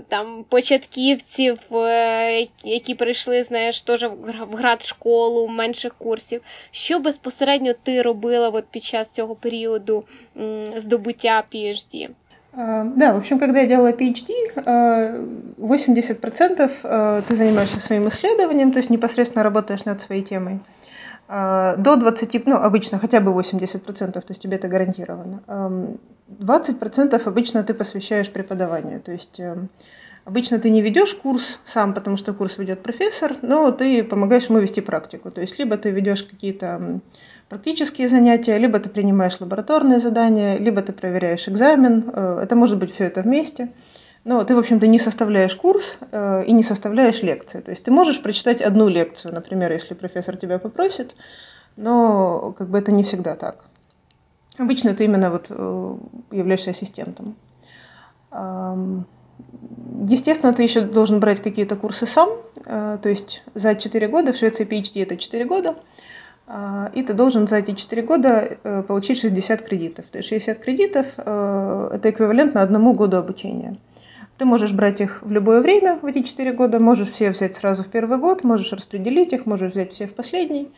там 0.09 0.45
початківців, 0.49 1.59
е, 1.73 2.47
які 2.65 2.95
прийшли, 2.95 3.43
знаєш, 3.43 3.83
теж 3.83 4.03
в 4.51 4.57
град 4.57 4.83
школу, 4.83 5.49
менших 5.49 5.95
курсів. 5.95 6.43
Що 6.71 6.99
безпосередньо 6.99 7.73
ти 7.83 8.03
робила? 8.03 8.36
Робила 8.37 8.51
вот 8.51 8.65
під 8.71 8.83
час 8.83 9.11
цього 9.11 9.35
періоду 9.35 10.03
здобуття 10.77 11.45
PhD? 11.55 12.09
Да, 12.97 13.13
в 13.13 13.17
общем, 13.17 13.39
когда 13.39 13.61
я 13.61 13.67
делала 13.67 13.91
PhD, 13.91 14.31
80% 15.59 16.71
ты 17.29 17.35
занимаешься 17.35 17.81
своим 17.81 18.09
исследованием, 18.09 18.73
то 18.73 18.79
есть 18.79 18.91
непосредственно 18.91 19.43
работаешь 19.43 19.85
над 19.85 20.01
своей 20.01 20.23
темой. 20.23 20.59
До 21.29 21.97
20, 21.97 22.47
ну, 22.47 22.57
обычно 22.57 22.99
хотя 22.99 23.21
бы 23.21 23.33
80%, 23.33 24.13
то 24.13 24.25
есть 24.29 24.43
тебе 24.43 24.57
это 24.57 24.69
гарантировано. 24.69 25.41
20% 26.41 27.29
обычно 27.29 27.63
ты 27.63 27.75
посвящаешь 27.75 28.31
преподаванию, 28.31 29.01
то 29.01 29.13
есть 29.13 29.41
Обычно 30.27 30.59
ты 30.59 30.71
не 30.71 30.83
ведешь 30.83 31.15
курс 31.15 31.61
сам, 31.65 31.95
потому 31.95 32.17
что 32.17 32.35
курс 32.35 32.59
ведет 32.59 32.83
профессор, 32.83 33.37
но 33.43 33.71
ты 33.71 34.03
помогаешь 34.03 34.49
ему 34.49 34.59
вести 34.59 34.81
практику. 34.81 35.31
То 35.31 35.41
есть 35.41 35.57
либо 35.57 35.77
ты 35.77 35.91
ведешь 35.93 36.25
какие-то 36.25 36.99
практические 37.49 38.09
занятия, 38.09 38.59
либо 38.59 38.79
ты 38.79 38.89
принимаешь 38.89 39.41
лабораторные 39.41 40.01
задания, 40.01 40.59
либо 40.59 40.83
ты 40.83 40.93
проверяешь 40.93 41.49
экзамен. 41.49 42.11
Э, 42.13 42.41
это 42.43 42.57
может 42.57 42.79
быть 42.79 42.93
все 42.93 43.05
это 43.05 43.23
вместе. 43.23 43.73
Но 44.25 44.43
ты, 44.43 44.57
в 44.57 44.59
общем-то, 44.59 44.87
не 44.89 44.99
составляешь 44.99 45.55
курс 45.55 45.99
э, 46.11 46.45
и 46.47 46.53
не 46.53 46.65
составляешь 46.65 47.23
лекции. 47.23 47.61
То 47.61 47.71
есть 47.71 47.85
ты 47.85 47.93
можешь 47.93 48.21
прочитать 48.23 48.61
одну 48.61 48.89
лекцию, 48.89 49.35
например, 49.35 49.71
если 49.73 49.95
профессор 49.95 50.37
тебя 50.37 50.59
попросит, 50.59 51.15
но 51.77 52.53
как 52.59 52.69
бы 52.69 52.79
это 52.79 52.91
не 52.91 53.05
всегда 53.05 53.37
так. 53.37 53.65
Обычно 54.59 54.95
ты 54.95 55.05
именно 55.05 55.31
вот 55.31 55.47
э, 55.51 55.97
являешься 56.33 56.71
ассистентом. 56.71 57.37
Естественно, 60.09 60.53
ты 60.53 60.63
еще 60.63 60.81
должен 60.83 61.21
брать 61.21 61.43
какие-то 61.43 61.77
курсы 61.77 62.07
сам. 62.07 62.31
То 62.65 63.01
есть 63.05 63.43
за 63.55 63.75
4 63.75 64.09
года, 64.09 64.33
в 64.33 64.37
Швеции 64.37 64.67
PhD 64.67 65.03
это 65.03 65.17
4 65.17 65.45
года, 65.45 65.77
и 66.95 67.03
ты 67.03 67.13
должен 67.13 67.49
за 67.49 67.57
эти 67.57 67.75
4 67.75 68.03
года 68.03 68.59
э, 68.63 68.83
получить 68.83 69.19
60 69.19 69.63
кредитов. 69.63 70.07
То 70.07 70.19
есть 70.19 70.29
60 70.29 70.59
кредитов 70.59 71.07
э,– 71.17 71.91
это 71.95 72.11
эквивалентно 72.11 72.63
одному 72.63 72.93
году 72.93 73.17
обучения. 73.17 73.77
Ты 74.39 74.45
можешь 74.45 74.73
брать 74.73 75.01
их 75.01 75.23
в 75.23 75.33
любое 75.33 75.61
время 75.61 75.99
в 76.01 76.07
эти 76.07 76.23
4 76.23 76.53
года, 76.53 76.79
можешь 76.79 77.11
все 77.11 77.31
взять 77.31 77.57
сразу 77.57 77.83
в 77.83 77.89
первый 77.89 78.19
год, 78.19 78.45
можешь 78.45 78.73
распределить 78.73 79.33
их, 79.33 79.47
можешь 79.47 79.73
взять 79.73 79.93
все 79.93 80.07
в 80.07 80.15
последний. 80.15 80.71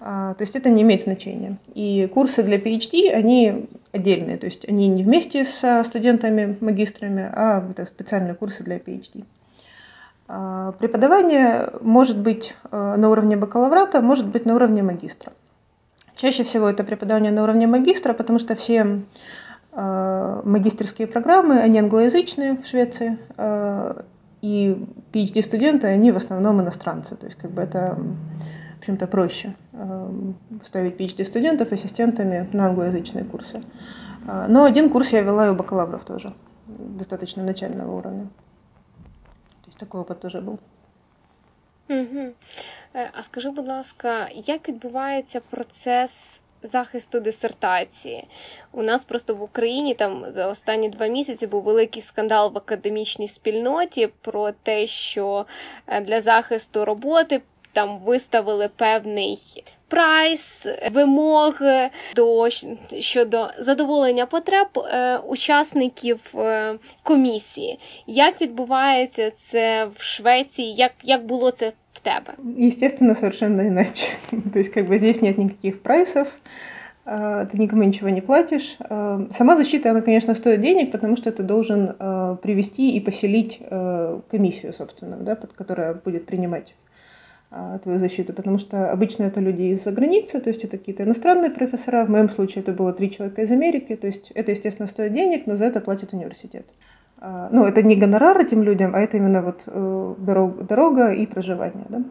А, 0.00 0.34
то 0.34 0.42
есть 0.42 0.54
это 0.54 0.70
не 0.70 0.82
имеет 0.82 1.02
значения. 1.02 1.58
И 1.74 2.08
курсы 2.12 2.42
для 2.42 2.58
PhD, 2.58 3.10
они 3.10 3.66
отдельные, 3.92 4.36
то 4.36 4.46
есть 4.46 4.68
они 4.68 4.86
не 4.86 5.02
вместе 5.02 5.44
со 5.44 5.82
студентами, 5.84 6.56
магистрами, 6.60 7.28
а 7.32 7.66
это 7.70 7.86
специальные 7.86 8.34
курсы 8.34 8.62
для 8.62 8.76
PhD. 8.76 9.24
А, 10.28 10.72
преподавание 10.72 11.70
может 11.80 12.18
быть 12.18 12.54
э, 12.70 12.96
на 12.96 13.08
уровне 13.08 13.36
бакалаврата, 13.36 14.02
может 14.02 14.26
быть 14.26 14.44
на 14.44 14.54
уровне 14.54 14.82
магистра. 14.82 15.32
Чаще 16.14 16.44
всего 16.44 16.68
это 16.68 16.84
преподавание 16.84 17.32
на 17.32 17.42
уровне 17.42 17.66
магистра, 17.66 18.12
потому 18.12 18.38
что 18.38 18.54
все 18.54 19.04
э, 19.72 20.40
магистрские 20.44 21.08
программы, 21.08 21.60
они 21.60 21.78
англоязычные 21.78 22.58
в 22.58 22.66
Швеции, 22.66 23.18
э, 23.38 24.02
и 24.42 24.86
PhD-студенты, 25.12 25.86
они 25.86 26.12
в 26.12 26.16
основном 26.18 26.60
иностранцы. 26.60 27.16
То 27.16 27.24
есть 27.24 27.38
как 27.38 27.50
бы 27.50 27.62
это, 27.62 27.98
в 28.76 28.78
общем-то, 28.78 29.08
проще 29.08 29.56
ставить 30.62 30.96
PhD-студентов 31.00 31.72
ассистентами 31.72 32.48
на 32.52 32.66
англоязычные 32.66 33.24
курсы. 33.24 33.64
Но 34.46 34.62
один 34.62 34.90
курс 34.90 35.08
я 35.08 35.22
вела 35.22 35.48
и 35.48 35.50
у 35.50 35.56
бакалавров 35.56 36.04
тоже, 36.04 36.34
достаточно 36.68 37.42
начального 37.42 37.96
уровня 37.96 38.28
такий 39.78 40.00
опит 40.00 40.20
теж 40.20 40.34
був. 40.34 40.58
Угу. 41.90 42.32
А 43.12 43.22
скажи, 43.22 43.50
будь 43.50 43.68
ласка, 43.68 44.28
як 44.34 44.68
відбувається 44.68 45.40
процес 45.40 46.40
захисту 46.62 47.20
дисертації? 47.20 48.28
У 48.72 48.82
нас 48.82 49.04
просто 49.04 49.34
в 49.34 49.42
Україні 49.42 49.94
там 49.94 50.30
за 50.30 50.48
останні 50.48 50.88
два 50.88 51.06
місяці 51.06 51.46
був 51.46 51.62
великий 51.62 52.02
скандал 52.02 52.52
в 52.52 52.58
академічній 52.58 53.28
спільноті 53.28 54.06
про 54.20 54.52
те, 54.52 54.86
що 54.86 55.46
е, 55.86 56.00
для 56.00 56.20
захисту 56.20 56.84
роботи 56.84 57.42
там 57.72 57.98
виставили 57.98 58.68
певний 58.68 59.36
прайс, 59.93 60.67
вимоги 60.91 61.89
до 62.15 62.49
щодо 62.99 63.47
задоволення 63.59 64.25
потреб 64.25 64.67
е, 64.77 65.17
учасників 65.17 66.19
е, 66.35 66.75
комісії. 67.03 67.79
Як 68.07 68.41
відбувається 68.41 69.31
це 69.31 69.85
в 69.95 70.01
Швеції? 70.01 70.73
Як, 70.73 70.91
як 71.03 71.25
було 71.25 71.51
це 71.51 71.71
в 71.93 71.99
тебе? 71.99 72.33
Естественно, 72.67 73.15
совершенно 73.15 73.61
иначе. 73.61 74.07
То 74.53 74.59
есть, 74.59 74.73
как 74.73 74.89
бы 74.89 74.97
здесь 74.97 75.21
нет 75.21 75.37
никаких 75.37 75.83
прайсов, 75.83 76.27
ты 77.05 77.57
никому 77.57 77.83
ничего 77.83 78.09
не 78.09 78.21
платишь. 78.21 78.77
Сама 79.31 79.55
защита, 79.57 79.89
она, 79.89 80.01
конечно, 80.01 80.35
стоит 80.35 80.61
денег, 80.61 80.91
потому 80.91 81.17
что 81.17 81.31
ты 81.31 81.43
должен 81.43 81.87
привести 82.41 82.95
и 82.97 82.99
поселить 83.01 83.59
комиссию, 84.31 84.73
собственно, 84.73 85.17
да, 85.17 85.35
которая 85.35 85.93
будет 85.93 86.25
принимать 86.25 86.73
а, 86.73 86.86
твою 87.82 87.98
защиту, 87.98 88.32
потому 88.34 88.58
что 88.58 88.90
обычно 88.92 89.24
это 89.24 89.40
люди 89.40 89.62
из-за 89.62 89.90
границы, 89.90 90.38
то 90.40 90.50
есть 90.50 90.64
это 90.64 90.76
какие-то 90.76 91.04
иностранные 91.04 91.50
профессора, 91.50 92.04
в 92.04 92.10
моем 92.10 92.28
случае 92.28 92.62
это 92.62 92.72
было 92.72 92.92
три 92.92 93.10
человека 93.10 93.40
из 93.40 93.50
Америки, 93.50 93.96
то 93.96 94.06
есть 94.06 94.30
это, 94.32 94.50
естественно, 94.50 94.86
стоит 94.86 95.14
денег, 95.14 95.46
но 95.46 95.56
за 95.56 95.64
это 95.64 95.80
платит 95.80 96.12
университет. 96.12 96.66
А, 97.20 97.48
ну, 97.50 97.64
это 97.64 97.82
не 97.82 97.96
гонорар 97.96 98.38
этим 98.38 98.62
людям, 98.62 98.94
а 98.94 99.00
это 99.00 99.16
именно 99.16 99.42
вот 99.42 99.62
э, 99.66 100.14
дорога, 100.18 100.62
дорога 100.64 101.12
и 101.12 101.26
проживание, 101.26 101.86
да. 101.88 102.02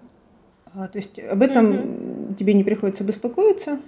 А, 0.74 0.88
то 0.88 0.98
есть 0.98 1.20
об 1.20 1.41
этом 1.41 1.72
mm-hmm. 1.72 2.36
тебе 2.36 2.53
не 2.53 2.63
приходится 2.63 3.03
беспокоиться. 3.03 3.79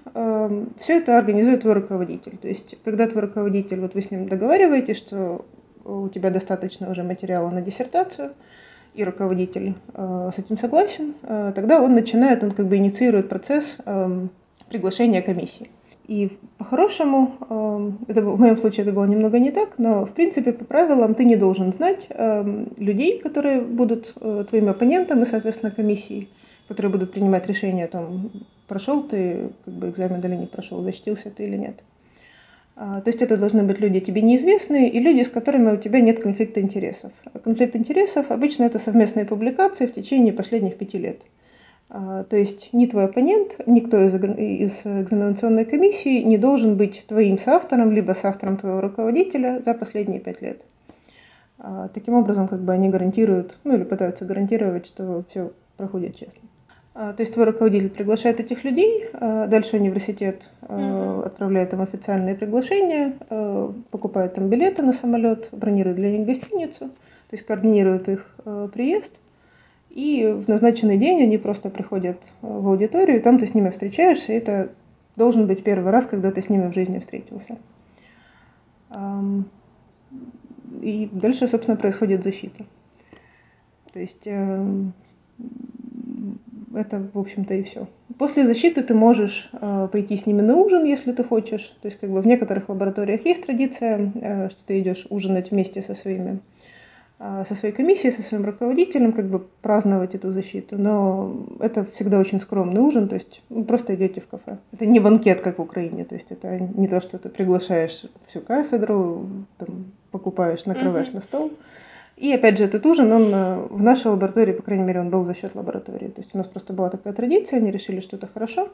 Все 0.80 0.98
это 0.98 1.18
организует 1.18 1.62
твой 1.62 1.74
руководитель. 1.74 2.38
То 2.38 2.48
есть, 2.48 2.78
когда 2.84 3.06
твой 3.06 3.24
руководитель, 3.24 3.80
вот 3.80 3.94
вы 3.94 4.02
с 4.02 4.10
ним 4.10 4.28
договариваетесь, 4.28 4.98
что 4.98 5.46
у 5.86 6.08
тебя 6.10 6.30
достаточно 6.32 6.90
уже 6.90 7.04
материала 7.04 7.50
на 7.50 7.62
диссертацию, 7.62 8.32
и 9.00 9.04
руководитель 9.04 9.74
э, 9.94 10.32
с 10.36 10.40
этим 10.40 10.58
согласен, 10.58 11.14
э, 11.24 11.54
тогда 11.56 11.82
он 11.82 11.96
начинает, 11.96 12.44
он 12.44 12.52
как 12.52 12.68
бы 12.68 12.78
инициирует 12.78 13.30
процесс 13.30 13.78
э, 13.86 14.28
приглашения 14.70 15.22
комиссии. 15.22 15.70
И 16.08 16.38
по-хорошему, 16.58 17.36
э, 18.08 18.12
это 18.12 18.22
в 18.22 18.40
моем 18.40 18.58
случае 18.58 18.84
это 18.84 18.94
было 18.94 19.06
немного 19.06 19.40
не 19.40 19.52
так, 19.52 19.78
но 19.78 20.06
в 20.06 20.12
принципе 20.12 20.52
по 20.52 20.66
правилам 20.66 21.14
ты 21.16 21.24
не 21.24 21.36
должен 21.36 21.72
знать 21.72 22.08
э, 22.10 22.66
людей, 22.78 23.20
которые 23.20 23.62
будут 23.62 24.14
э, 24.20 24.46
твоим 24.50 24.70
оппонентом 24.70 25.24
и, 25.24 25.26
соответственно, 25.26 25.72
комиссией, 25.72 26.30
которые 26.68 26.92
будут 26.92 27.12
принимать 27.14 27.48
решение 27.48 27.86
о 27.86 27.90
том, 27.90 28.32
прошел 28.68 29.04
ты 29.04 29.50
как 29.66 29.74
бы 29.74 29.90
экзамен 29.90 30.20
или 30.20 30.36
не 30.36 30.48
прошел, 30.48 30.82
защитился 30.82 31.30
ты 31.30 31.44
или 31.44 31.58
нет. 31.58 31.84
А, 32.82 33.02
то 33.02 33.10
есть 33.10 33.22
это 33.22 33.36
должны 33.36 33.64
быть 33.64 33.82
люди 33.82 34.00
тебе 34.00 34.22
неизвестные 34.22 34.90
и 34.90 35.02
люди, 35.02 35.24
с 35.24 35.30
которыми 35.30 35.74
у 35.74 35.76
тебя 35.76 36.00
нет 36.00 36.22
конфликта 36.22 36.62
интересов. 36.62 37.12
А 37.34 37.38
конфликт 37.38 37.76
интересов 37.76 38.32
обычно 38.32 38.64
это 38.64 38.80
совместные 38.80 39.26
публикации 39.26 39.86
в 39.86 39.94
течение 39.94 40.32
последних 40.32 40.78
пяти 40.78 40.98
лет. 40.98 41.20
А, 41.90 42.24
то 42.24 42.38
есть 42.38 42.70
ни 42.72 42.86
твой 42.86 43.04
оппонент, 43.06 43.58
никто 43.66 44.02
из, 44.02 44.16
из 44.16 44.86
экзаменационной 44.86 45.66
комиссии 45.66 46.22
не 46.22 46.38
должен 46.38 46.78
быть 46.78 47.04
твоим 47.06 47.38
соавтором, 47.38 47.92
либо 47.92 48.14
соавтором 48.14 48.56
твоего 48.56 48.80
руководителя 48.80 49.62
за 49.66 49.74
последние 49.74 50.22
пять 50.22 50.42
лет. 50.42 50.62
Таким 51.94 52.14
образом, 52.14 52.48
как 52.48 52.62
бы 52.62 52.72
они 52.72 52.88
гарантируют, 52.88 53.58
ну 53.66 53.76
или 53.76 53.84
пытаются 53.84 54.24
гарантировать, 54.24 54.86
что 54.86 55.26
все 55.28 55.52
проходит 55.76 56.16
честно. 56.16 56.48
А, 57.02 57.14
то 57.14 57.22
есть 57.22 57.34
твой 57.34 57.46
руководитель 57.46 57.90
приглашает 57.90 58.42
этих 58.42 58.66
людей, 58.66 59.08
а, 59.14 59.48
дальше 59.48 59.78
университет 59.78 60.50
mm-hmm. 60.64 61.28
отправляет 61.28 61.72
им 61.72 61.80
официальные 61.82 62.36
приглашения, 62.36 63.14
покупает 63.90 64.34
там 64.34 64.50
билеты 64.50 64.82
на 64.84 64.92
самолет, 64.92 65.48
бронирует 65.54 65.96
для 65.96 66.12
них 66.12 66.28
гостиницу, 66.28 66.88
то 66.90 67.32
есть 67.32 67.46
координирует 67.46 68.10
их 68.10 68.36
приезд. 68.74 69.14
И 69.92 70.26
в 70.26 70.50
назначенный 70.50 70.98
день 70.98 71.24
они 71.24 71.38
просто 71.38 71.70
приходят 71.70 72.18
в 72.42 72.68
аудиторию, 72.68 73.18
и 73.18 73.22
там 73.22 73.40
ты 73.40 73.48
с 73.48 73.54
ними 73.54 73.70
встречаешься, 73.70 74.34
и 74.34 74.36
это 74.36 74.70
должен 75.16 75.48
быть 75.48 75.64
первый 75.64 75.94
раз, 75.94 76.06
когда 76.06 76.32
ты 76.32 76.42
с 76.42 76.50
ними 76.50 76.70
в 76.70 76.74
жизни 76.74 77.00
встретился. 77.00 77.58
И 80.82 81.10
дальше, 81.14 81.48
собственно, 81.48 81.78
происходит 81.78 82.24
защита. 82.24 82.66
То 83.94 84.00
есть 84.00 84.28
эм, 84.28 84.94
это, 86.74 87.10
в 87.14 87.20
общем-то, 87.20 87.54
и 87.54 87.64
все. 87.64 87.88
После 88.18 88.46
защиты 88.46 88.82
ты 88.82 88.94
можешь 88.94 89.50
э, 89.54 89.88
пойти 89.92 90.18
с 90.18 90.26
ними 90.26 90.42
на 90.42 90.56
ужин, 90.56 90.86
если 90.86 91.12
ты 91.12 91.24
хочешь. 91.24 91.76
То 91.82 91.88
есть, 91.88 92.00
как 92.00 92.10
бы 92.10 92.22
в 92.22 92.28
некоторых 92.28 92.70
лабораториях 92.70 93.26
есть 93.26 93.46
традиция, 93.46 94.12
э, 94.16 94.50
что 94.50 94.66
ты 94.66 94.80
идешь 94.80 95.08
ужинать 95.10 95.52
вместе 95.52 95.82
со 95.82 95.96
своими 95.96 96.40
э, 97.20 97.44
со 97.48 97.56
своей 97.56 97.74
комиссией, 97.74 98.12
со 98.14 98.22
своим 98.22 98.46
руководителем, 98.46 99.14
как 99.14 99.28
бы 99.28 99.46
праздновать 99.62 100.16
эту 100.16 100.32
защиту. 100.32 100.78
Но 100.78 101.48
это 101.60 101.86
всегда 101.94 102.20
очень 102.20 102.40
скромный 102.40 102.82
ужин, 102.82 103.08
то 103.08 103.16
есть 103.16 103.42
вы 103.50 103.64
просто 103.64 103.96
идете 103.96 104.22
в 104.22 104.28
кафе. 104.28 104.58
Это 104.72 104.86
не 104.86 105.00
банкет, 105.00 105.42
как 105.42 105.60
в 105.60 105.62
Украине, 105.62 106.06
то 106.06 106.16
есть 106.16 106.32
это 106.32 106.60
не 106.60 106.88
то, 106.88 107.02
что 107.02 107.18
ты 107.18 107.30
приглашаешь 107.30 108.04
всю 108.28 108.42
кафедру, 108.42 109.28
там, 109.58 109.92
покупаешь, 110.12 110.66
накрываешь 110.66 111.10
mm-hmm. 111.10 111.16
на 111.16 111.22
стол. 111.22 111.52
И 112.20 112.34
опять 112.34 112.58
же, 112.58 112.66
этот 112.66 112.86
ужин, 112.86 113.12
он 113.14 113.34
э, 113.34 113.68
в 113.70 113.82
нашей 113.82 114.08
лаборатории, 114.08 114.52
по 114.52 114.62
крайней 114.62 114.84
мере, 114.84 115.00
он 115.00 115.10
был 115.10 115.24
за 115.24 115.34
счет 115.34 115.56
лаборатории. 115.56 116.10
То 116.10 116.20
есть 116.20 116.36
у 116.36 116.38
нас 116.38 116.48
просто 116.48 116.74
была 116.74 116.90
такая 116.90 117.14
традиция, 117.14 117.60
они 117.60 117.72
решили, 117.72 118.02
что 118.02 118.18
это 118.18 118.28
хорошо. 118.28 118.68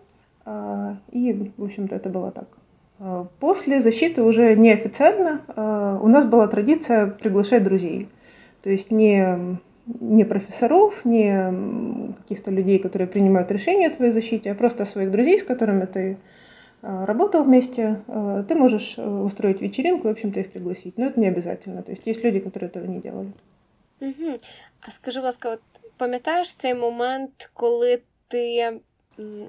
А, 0.46 0.98
и, 1.12 1.52
в 1.56 1.64
общем-то, 1.64 1.96
это 1.96 2.10
было 2.10 2.32
так. 2.32 2.48
А, 3.00 3.28
после 3.40 3.82
защиты 3.82 4.24
уже 4.24 4.56
неофициально 4.56 5.42
а, 5.48 6.00
у 6.02 6.08
нас 6.08 6.26
была 6.26 6.48
традиция 6.48 7.06
приглашать 7.06 7.64
друзей. 7.64 8.10
То 8.64 8.72
есть 8.72 8.90
не, 8.90 9.60
не 10.00 10.24
профессоров, 10.24 11.06
не 11.06 12.14
каких-то 12.24 12.50
людей, 12.50 12.80
которые 12.80 13.08
принимают 13.08 13.52
решения 13.52 13.88
о 13.88 13.96
твоей 13.96 14.12
защите, 14.12 14.52
а 14.52 14.56
просто 14.56 14.86
своих 14.86 15.12
друзей, 15.12 15.40
с 15.40 15.44
которыми 15.44 15.86
ты 15.86 16.18
работал 16.85 17.45
вместе, 17.45 18.03
а, 18.09 18.43
ты 18.43 18.55
можешь 18.55 18.99
э, 18.99 19.07
устроить 19.07 19.61
вечеринку, 19.61 20.09
в 20.09 20.11
общем-то, 20.11 20.41
их 20.41 20.53
пригласить. 20.53 20.99
Но 20.99 21.07
это 21.07 21.21
не 21.21 21.29
обязательно. 21.29 21.83
То 21.83 21.91
есть 21.91 22.07
есть 22.07 22.25
люди, 22.25 22.41
которые 22.41 22.71
этого 22.71 22.87
не 22.87 23.01
делали. 23.01 23.33
Угу. 24.01 24.39
А 24.81 24.91
скажи, 24.91 25.21
будь 25.21 25.25
ласка, 25.25 25.51
от 25.51 25.61
пам'ятаєш 25.97 26.55
цей 26.55 26.75
момент, 26.75 27.51
коли 27.55 28.01
ти 28.29 28.73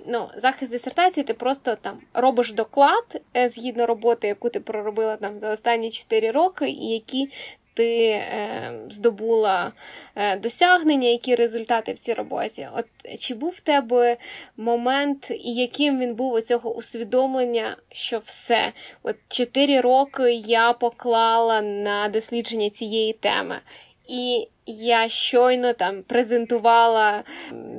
ну, 0.08 0.30
захист 0.38 0.72
дисертації, 0.72 1.24
ти 1.24 1.34
просто 1.34 1.76
там 1.76 2.00
робиш 2.14 2.54
доклад 2.54 3.22
е, 3.38 3.48
згідно 3.48 3.86
роботи, 3.86 4.28
яку 4.28 4.50
ти 4.50 4.60
проробила 4.60 5.18
там 5.18 5.40
за 5.40 5.52
останні 5.52 5.92
4 5.92 6.32
роки, 6.32 6.70
і 6.70 6.90
які 6.90 7.30
ти 7.77 8.09
е, 8.09 8.81
здобула 8.91 9.73
е, 10.15 10.37
досягнення, 10.37 11.09
які 11.09 11.35
результати 11.35 11.93
в 11.93 11.99
цій 11.99 12.15
роботі. 12.15 12.69
От 12.77 12.87
Чи 13.19 13.35
був 13.35 13.51
в 13.51 13.61
тебе 13.61 14.17
момент, 14.57 15.31
і 15.31 15.55
яким 15.55 16.01
він 16.01 16.15
був 16.15 16.33
у 16.33 16.41
цього 16.41 16.75
усвідомлення, 16.77 17.77
що 17.93 18.19
все, 18.19 18.73
от 19.03 19.17
4 19.29 19.81
роки 19.81 20.33
я 20.33 20.73
поклала 20.73 21.61
на 21.61 22.09
дослідження 22.09 22.71
цієї 22.71 23.13
теми. 23.13 23.61
і 24.08 24.48
я 24.66 25.10
щойно 25.10 25.74
там 25.74 25.96
презентувала 26.08 27.24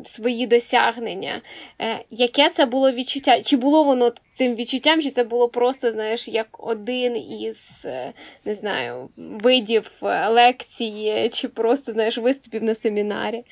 свої 0.04 0.46
досягнення. 0.46 1.40
Е, 1.80 2.04
яке 2.10 2.50
це 2.50 2.66
було 2.66 2.92
відчуття? 2.92 3.42
Чи 3.42 3.56
було 3.56 3.84
воно 3.84 4.12
цим 4.34 4.54
відчуттям, 4.54 5.02
чи 5.02 5.10
це 5.10 5.24
було 5.24 5.48
просто, 5.48 5.92
знаєш, 5.92 6.28
як 6.28 6.46
один 6.58 7.16
із 7.16 7.82
е, 7.84 8.12
не 8.44 8.54
знаю, 8.54 9.08
видів 9.16 9.90
е, 10.02 10.28
лекції, 10.28 11.28
чи 11.28 11.48
просто, 11.48 11.92
знаєш, 11.92 12.18
виступів 12.18 12.62
на 12.62 12.74
семінарі? 12.74 13.44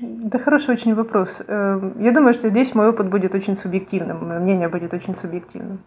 Да, 0.00 0.38
хороший 0.38 0.74
очень 0.74 0.94
вопрос. 0.94 1.42
Я 1.48 2.12
думаю, 2.12 2.34
что 2.34 2.48
здесь 2.48 2.74
мой 2.74 2.88
опыт 2.88 3.08
будет 3.08 3.34
очень 3.34 3.54
субъективным, 3.54 4.26
мое 4.26 4.40
мнение 4.40 4.68
будет 4.68 4.94
очень 4.94 5.14
субъективным. 5.14 5.78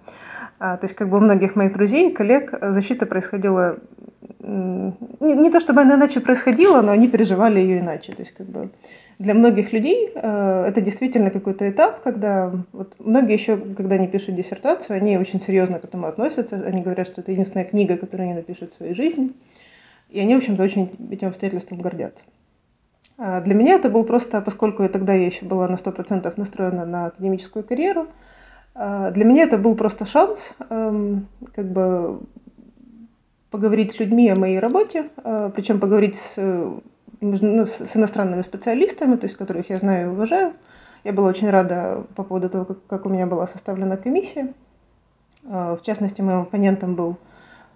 То 0.60 0.80
есть, 0.82 0.94
как 0.94 1.08
бы 1.08 1.16
у 1.16 1.20
многих 1.20 1.56
моих 1.56 1.72
друзей, 1.72 2.12
коллег, 2.12 2.52
защита 2.60 3.06
происходила 3.06 3.78
не, 4.42 5.34
не 5.34 5.50
то 5.50 5.60
чтобы 5.60 5.82
она 5.82 5.96
иначе 5.96 6.20
происходила, 6.20 6.80
но 6.82 6.92
они 6.92 7.08
переживали 7.08 7.60
ее 7.60 7.78
иначе. 7.78 8.12
То 8.12 8.22
есть 8.22 8.32
как 8.32 8.46
бы 8.46 8.70
для 9.18 9.34
многих 9.34 9.72
людей 9.72 10.10
э, 10.14 10.64
это 10.68 10.80
действительно 10.80 11.30
какой-то 11.30 11.68
этап, 11.68 12.02
когда 12.02 12.52
вот 12.72 12.94
многие 12.98 13.34
еще, 13.34 13.56
когда 13.56 13.96
они 13.96 14.08
пишут 14.08 14.36
диссертацию, 14.36 14.96
они 14.96 15.18
очень 15.18 15.40
серьезно 15.40 15.78
к 15.78 15.84
этому 15.84 16.06
относятся. 16.06 16.56
Они 16.56 16.82
говорят, 16.82 17.06
что 17.06 17.20
это 17.20 17.32
единственная 17.32 17.64
книга, 17.64 17.96
которую 17.96 18.26
они 18.26 18.34
напишут 18.34 18.72
в 18.72 18.76
своей 18.76 18.94
жизни. 18.94 19.32
И 20.08 20.18
они, 20.20 20.34
в 20.34 20.38
общем-то, 20.38 20.62
очень 20.62 20.90
этим 21.10 21.28
обстоятельством 21.28 21.80
гордятся. 21.80 22.24
А 23.18 23.40
для 23.42 23.54
меня 23.54 23.74
это 23.74 23.90
был 23.90 24.04
просто, 24.04 24.40
поскольку 24.40 24.88
тогда 24.88 25.12
я 25.12 25.26
еще 25.26 25.44
была 25.44 25.68
на 25.68 25.74
100% 25.74 26.32
настроена 26.36 26.86
на 26.86 27.06
академическую 27.06 27.62
карьеру, 27.62 28.02
а 28.02 28.29
для 28.74 29.24
меня 29.24 29.44
это 29.44 29.58
был 29.58 29.74
просто 29.74 30.06
шанс 30.06 30.54
эм, 30.70 31.26
как 31.54 31.70
бы 31.70 32.20
поговорить 33.50 33.92
с 33.92 33.98
людьми 33.98 34.30
о 34.30 34.38
моей 34.38 34.58
работе, 34.58 35.10
э, 35.24 35.50
причем 35.54 35.80
поговорить 35.80 36.16
с, 36.16 36.36
ну, 37.20 37.66
с 37.66 37.96
иностранными 37.96 38.42
специалистами, 38.42 39.16
то 39.16 39.26
есть 39.26 39.36
которых 39.36 39.70
я 39.70 39.76
знаю 39.76 40.08
и 40.08 40.12
уважаю. 40.12 40.54
Я 41.02 41.12
была 41.12 41.28
очень 41.28 41.50
рада 41.50 42.04
по 42.14 42.22
поводу 42.22 42.48
того, 42.48 42.64
как, 42.64 42.86
как 42.86 43.06
у 43.06 43.08
меня 43.08 43.26
была 43.26 43.46
составлена 43.46 43.96
комиссия. 43.96 44.54
Э, 45.44 45.76
в 45.76 45.82
частности, 45.82 46.20
моим 46.20 46.42
оппонентом 46.42 46.94
был 46.94 47.16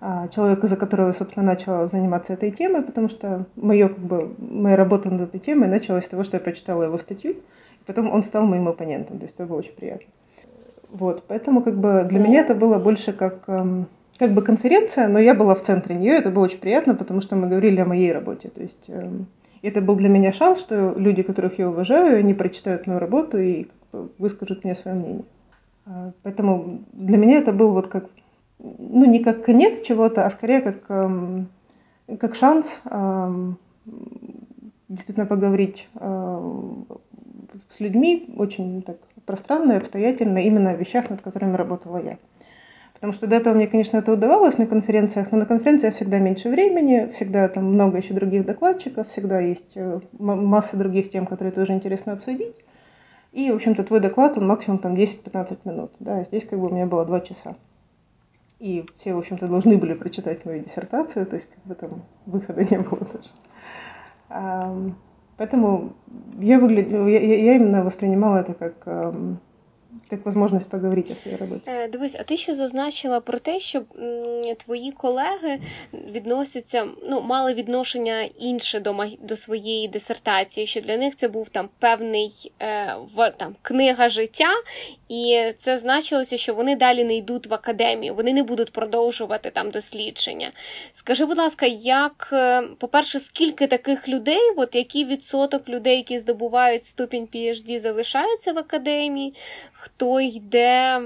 э, 0.00 0.28
человек, 0.30 0.62
из-за 0.62 0.76
которого 0.76 1.09
я, 1.09 1.12
собственно, 1.12 1.44
начала 1.44 1.88
заниматься 1.88 2.35
этой 2.35 2.52
темой, 2.52 2.83
потому 2.83 3.09
что 3.09 3.46
моё, 3.57 3.88
как 3.88 3.98
бы, 3.98 4.35
моя 4.38 4.76
работа 4.76 5.11
над 5.11 5.22
этой 5.28 5.40
темой 5.40 5.68
началась 5.68 6.04
с 6.04 6.09
того, 6.09 6.22
что 6.22 6.37
я 6.37 6.40
прочитала 6.40 6.85
его 6.85 6.98
статью, 6.98 7.33
и 7.33 7.85
потом 7.85 8.12
он 8.12 8.22
стал 8.22 8.46
моим 8.46 8.68
оппонентом, 8.68 9.18
то 9.18 9.24
есть 9.24 9.35
это 9.35 9.46
было 9.46 9.59
очень 9.59 9.74
приятно. 9.74 10.07
Вот, 10.94 11.24
поэтому 11.26 11.61
как 11.61 11.76
бы 11.76 12.07
для 12.09 12.20
меня 12.20 12.42
это 12.42 12.54
было 12.54 12.78
больше 12.78 13.12
как 13.12 13.42
эм, 13.48 13.88
как 14.16 14.33
бы 14.33 14.42
конференция, 14.42 15.09
но 15.09 15.18
я 15.18 15.35
была 15.35 15.57
в 15.57 15.62
центре 15.62 15.96
нее, 15.96 16.12
это 16.14 16.30
было 16.30 16.44
очень 16.44 16.61
приятно, 16.61 16.94
потому 16.94 17.20
что 17.20 17.35
мы 17.35 17.48
говорили 17.48 17.80
о 17.80 17.85
моей 17.85 18.12
работе. 18.12 18.48
То 18.48 18.62
есть 18.62 18.85
э, 18.87 19.11
это 19.62 19.83
был 19.83 19.96
для 19.96 20.09
меня 20.09 20.30
шанс, 20.30 20.61
что 20.61 20.94
люди, 20.96 21.24
которых 21.24 21.59
я 21.59 21.68
уважаю, 21.68 22.16
они 22.16 22.33
прочитают 22.33 22.87
мою 22.87 23.00
работу 23.00 23.38
и 23.38 23.66
выскажут 24.18 24.62
мне 24.62 24.76
свое 24.76 24.96
мнение. 24.96 25.24
А, 25.85 26.12
поэтому 26.22 26.85
для 26.92 27.16
меня 27.16 27.38
это 27.38 27.52
был 27.52 27.72
вот 27.72 27.88
как, 27.88 28.09
ну 28.61 29.04
не 29.04 29.18
как 29.18 29.44
конец 29.44 29.80
чего-то, 29.80 30.24
а 30.24 30.30
скорее 30.30 30.61
как, 30.61 30.85
э, 30.88 32.16
как 32.20 32.37
шанс 32.37 32.80
действительно 34.94 35.26
поговорить 35.26 35.88
э, 35.94 36.50
с 37.68 37.80
людьми 37.80 38.33
очень 38.37 38.83
так 38.83 38.96
пространно 39.26 39.72
и 39.72 39.76
обстоятельно 39.76 40.38
именно 40.38 40.70
о 40.70 40.76
вещах, 40.76 41.11
над 41.11 41.20
которыми 41.20 41.57
работала 41.57 42.02
я. 42.02 42.18
Потому 42.94 43.12
что 43.12 43.26
до 43.26 43.37
этого 43.37 43.54
мне, 43.54 43.66
конечно, 43.66 43.98
это 43.98 44.12
удавалось 44.12 44.57
на 44.57 44.66
конференциях, 44.66 45.30
но 45.30 45.38
на 45.38 45.46
конференциях 45.46 45.94
всегда 45.94 46.18
меньше 46.18 46.48
времени, 46.48 47.11
всегда 47.12 47.48
там 47.48 47.64
много 47.64 47.98
еще 47.98 48.14
других 48.14 48.46
докладчиков, 48.46 49.09
всегда 49.09 49.40
есть 49.40 49.72
э, 49.74 50.00
масса 50.18 50.76
других 50.76 51.11
тем, 51.11 51.26
которые 51.26 51.52
тоже 51.52 51.74
интересно 51.74 52.12
обсудить. 52.12 52.57
И, 53.33 53.50
в 53.50 53.57
общем-то, 53.57 53.83
твой 53.83 54.00
доклад, 54.00 54.38
он 54.38 54.46
максимум 54.46 54.78
там 54.78 54.94
10-15 54.94 55.59
минут. 55.64 55.92
Да, 55.98 56.22
здесь 56.24 56.44
как 56.44 56.59
бы 56.59 56.68
у 56.68 56.70
меня 56.70 56.87
было 56.87 57.04
2 57.04 57.20
часа. 57.20 57.57
И 58.61 58.87
все, 58.96 59.12
в 59.12 59.18
общем-то, 59.18 59.48
должны 59.48 59.76
были 59.76 59.94
прочитать 59.94 60.44
мою 60.44 60.62
диссертацию, 60.62 61.26
то 61.26 61.35
есть 61.37 61.48
как 61.50 61.64
бы 61.64 61.74
там 61.74 62.02
выхода 62.24 62.64
не 62.64 62.78
было 62.78 63.00
даже. 63.00 63.28
Поэтому 64.28 65.92
я, 66.38 66.58
выгляд... 66.58 66.88
я, 66.88 67.20
я 67.20 67.54
именно 67.54 67.82
воспринимала 67.84 68.38
это 68.38 68.54
как 68.54 68.87
як 70.11 70.26
можливість 70.26 70.68
поговорити 70.68 71.14
своїй 71.22 71.37
роботі. 71.37 71.62
Е, 71.66 71.88
дивись, 71.88 72.16
а 72.20 72.22
ти 72.22 72.37
ще 72.37 72.54
зазначила 72.54 73.20
про 73.20 73.38
те, 73.38 73.61
що 73.61 73.83
твої 74.64 74.90
колеги 74.90 75.59
відносяться, 75.92 76.87
ну, 77.09 77.20
мали 77.22 77.54
відношення 77.54 78.22
інше 78.22 78.80
до 78.80 79.04
до 79.20 79.37
своєї 79.37 79.88
дисертації, 79.88 80.66
що 80.66 80.80
для 80.80 80.96
них 80.96 81.16
це 81.16 81.28
був 81.28 81.48
там 81.48 81.68
певний 81.78 82.52
е, 82.62 82.96
там, 83.37 83.57
книга 83.62 84.09
життя, 84.09 84.50
і 85.09 85.52
це 85.59 85.78
значилося, 85.78 86.38
що 86.38 86.54
вони 86.54 86.76
далі 86.76 87.04
не 87.04 87.16
йдуть 87.16 87.46
в 87.46 87.54
академію, 87.54 88.14
вони 88.14 88.33
не 88.33 88.42
будуть 88.42 88.72
продовжувати 88.72 89.50
там 89.50 89.70
дослідження. 89.70 90.50
Скажи, 90.92 91.24
будь 91.24 91.38
ласка, 91.38 91.66
як, 91.66 92.28
е, 92.33 92.62
по-перше, 92.78 93.20
скільки 93.20 93.66
таких 93.66 94.09
людей, 94.09 94.50
от 94.57 94.74
який 94.74 95.04
відсоток 95.04 95.68
людей, 95.68 95.96
які 95.96 96.18
здобувають 96.18 96.85
ступінь 96.85 97.28
PhD, 97.35 97.78
залишаються 97.78 98.52
в 98.52 98.59
академії? 98.59 99.35
Хто 99.84 100.20
йде 100.20 101.00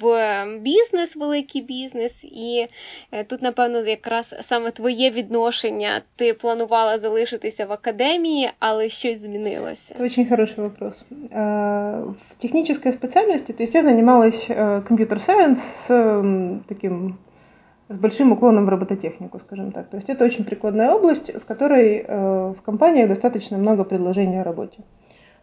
в 0.00 0.44
бізнес, 0.60 1.16
великий 1.16 1.62
бізнес, 1.62 2.24
і 2.24 2.66
е, 3.12 3.24
тут, 3.24 3.42
напевно, 3.42 3.78
якраз 3.78 4.36
саме 4.40 4.70
твоє 4.70 5.10
відношення. 5.10 6.02
Ти 6.16 6.34
планувала 6.34 6.98
залишитися 6.98 7.66
в 7.66 7.72
академії, 7.72 8.50
але 8.58 8.88
щось 8.88 9.20
змінилося. 9.20 9.94
Это 9.94 10.04
очень 10.04 10.28
хороший 10.28 10.64
вопрос. 10.64 11.04
В 11.30 12.34
технической 12.38 12.92
специальности, 12.92 13.52
то 13.52 13.62
есть 13.62 13.74
я 13.74 13.82
занималась 13.82 14.48
компьютер-сайенс 14.88 15.58
с 15.58 15.88
таким 16.68 17.18
с 17.88 17.96
большим 17.96 18.32
уклоном 18.32 18.66
в 18.66 18.68
робототехнику, 18.68 19.40
скажем 19.40 19.72
так. 19.72 19.90
То 19.90 19.96
есть 19.96 20.10
это 20.10 20.24
очень 20.24 20.44
прикладная 20.44 20.90
область, 20.90 21.34
в 21.34 21.44
которой 21.44 22.04
в 22.54 22.62
компаниях 22.64 23.08
достаточно 23.08 23.58
много 23.58 23.84
предложений 23.84 24.40
о 24.40 24.44
работе. 24.44 24.78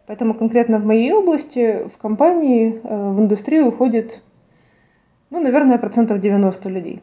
Поэтому 0.08 0.32
конкретно 0.32 0.78
в 0.78 0.86
моей 0.86 1.12
области, 1.12 1.86
в 1.94 1.98
компании, 1.98 2.80
э, 2.82 3.10
в 3.10 3.20
индустрию 3.20 3.68
уходит, 3.68 4.22
ну, 5.28 5.38
наверное, 5.38 5.76
процентов 5.76 6.18
90 6.18 6.70
людей. 6.70 7.02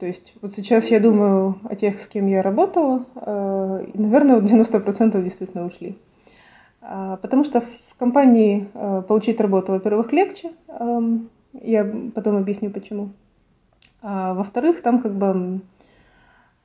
То 0.00 0.06
есть 0.06 0.32
вот 0.40 0.54
сейчас 0.54 0.90
я 0.90 0.98
думаю 0.98 1.58
о 1.68 1.76
тех, 1.76 2.00
с 2.00 2.06
кем 2.06 2.26
я 2.26 2.40
работала, 2.40 3.04
э, 3.16 3.86
и, 3.92 3.98
наверное, 3.98 4.40
90% 4.40 5.22
действительно 5.22 5.66
ушли. 5.66 5.98
А, 6.80 7.18
потому 7.18 7.44
что 7.44 7.60
в 7.60 7.94
компании 7.98 8.70
э, 8.72 9.02
получить 9.06 9.42
работу, 9.42 9.72
во-первых, 9.72 10.10
легче, 10.12 10.52
эм, 10.68 11.28
я 11.52 11.84
потом 12.14 12.38
объясню 12.38 12.70
почему. 12.70 13.10
А 14.00 14.32
во-вторых, 14.32 14.80
там 14.80 15.02
как 15.02 15.12
бы 15.12 15.60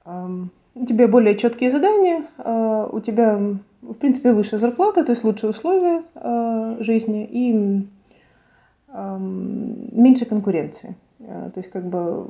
эм, 0.06 0.50
у 0.76 0.86
тебя 0.86 1.10
более 1.10 1.38
четкие 1.38 1.72
задания, 1.72 2.26
у 2.38 3.00
тебя 3.02 3.58
в 3.84 3.94
принципе, 3.96 4.32
выше 4.32 4.58
зарплата, 4.58 5.04
то 5.04 5.12
есть 5.12 5.24
лучшие 5.24 5.50
условия 5.50 6.04
э, 6.16 6.78
жизни 6.80 7.28
и 7.30 7.86
э, 8.88 9.18
меньше 9.20 10.26
конкуренции. 10.26 10.96
Э, 11.20 11.50
то 11.54 11.60
есть, 11.60 11.70
как 11.70 11.86
бы 11.86 12.28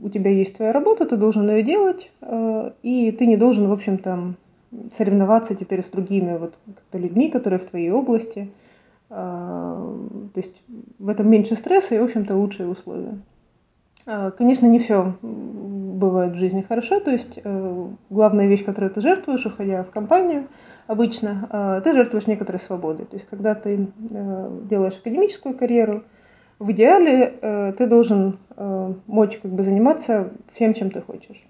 у 0.00 0.08
тебя 0.08 0.30
есть 0.30 0.56
твоя 0.56 0.72
работа, 0.72 1.06
ты 1.06 1.16
должен 1.16 1.48
ее 1.50 1.62
делать, 1.62 2.10
э, 2.22 2.70
и 2.82 3.12
ты 3.12 3.26
не 3.26 3.36
должен, 3.36 3.68
в 3.68 3.72
общем-то, 3.72 4.34
соревноваться 4.92 5.54
теперь 5.54 5.82
с 5.82 5.90
другими 5.90 6.36
вот 6.36 6.58
людьми, 6.92 7.30
которые 7.30 7.60
в 7.60 7.66
твоей 7.66 7.90
области. 7.90 8.50
Э, 9.10 9.14
то 10.34 10.40
есть 10.40 10.62
в 10.98 11.08
этом 11.08 11.28
меньше 11.30 11.56
стресса 11.56 11.94
и, 11.94 11.98
в 11.98 12.04
общем-то, 12.04 12.34
лучшие 12.36 12.68
условия. 12.68 13.18
Конечно, 14.38 14.66
не 14.66 14.78
все 14.78 15.16
бывает 15.20 16.34
в 16.34 16.38
жизни 16.38 16.62
хорошо, 16.62 17.00
то 17.00 17.10
есть 17.10 17.40
главная 18.08 18.46
вещь, 18.46 18.64
которую 18.64 18.92
ты 18.92 19.00
жертвуешь, 19.00 19.44
уходя 19.46 19.82
в 19.82 19.90
компанию– 19.90 20.46
обычно, 20.86 21.48
э, 21.50 21.80
ты 21.82 21.92
жертвуешь 21.92 22.26
некоторой 22.26 22.60
свободой. 22.60 23.06
То 23.06 23.16
есть, 23.16 23.28
когда 23.28 23.54
ты 23.54 23.88
э, 24.10 24.50
делаешь 24.68 24.98
академическую 24.98 25.56
карьеру, 25.56 26.04
в 26.58 26.70
идеале 26.72 27.38
э, 27.40 27.72
ты 27.76 27.86
должен 27.86 28.38
мочь 29.06 29.38
как 29.42 29.50
бы 29.50 29.62
заниматься 29.62 30.30
всем, 30.50 30.72
чем 30.72 30.90
ты 30.90 31.02
хочешь. 31.02 31.44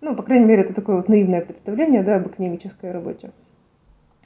Ну, 0.00 0.16
по 0.16 0.22
крайней 0.22 0.46
мере, 0.46 0.62
это 0.62 0.72
такое 0.72 0.96
вот 0.96 1.10
наивное 1.10 1.42
представление 1.42 2.02
да, 2.02 2.16
об 2.16 2.26
академической 2.26 2.90
работе. 2.90 3.30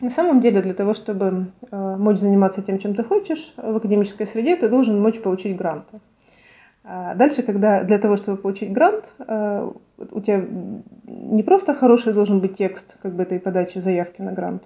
На 0.00 0.08
самом 0.08 0.40
деле, 0.40 0.62
для 0.62 0.74
того, 0.74 0.94
чтобы 0.94 1.48
мочь 1.72 2.18
заниматься 2.18 2.62
тем, 2.62 2.78
чем 2.78 2.94
ты 2.94 3.02
хочешь 3.02 3.52
в 3.56 3.76
академической 3.76 4.28
среде, 4.28 4.54
ты 4.54 4.68
должен 4.68 5.02
мочь 5.02 5.20
получить 5.20 5.56
гранты. 5.56 5.98
А 6.90 7.14
дальше, 7.14 7.42
когда 7.42 7.84
для 7.84 7.98
того, 7.98 8.16
чтобы 8.16 8.38
получить 8.38 8.72
грант, 8.72 9.04
э, 9.18 9.70
у 10.10 10.20
тебя 10.22 10.42
не 11.06 11.42
просто 11.42 11.74
хороший 11.74 12.14
должен 12.14 12.40
быть 12.40 12.56
текст 12.56 12.96
как 13.02 13.12
бы 13.12 13.24
этой 13.24 13.38
подачи 13.38 13.78
заявки 13.78 14.22
на 14.22 14.32
грант, 14.32 14.62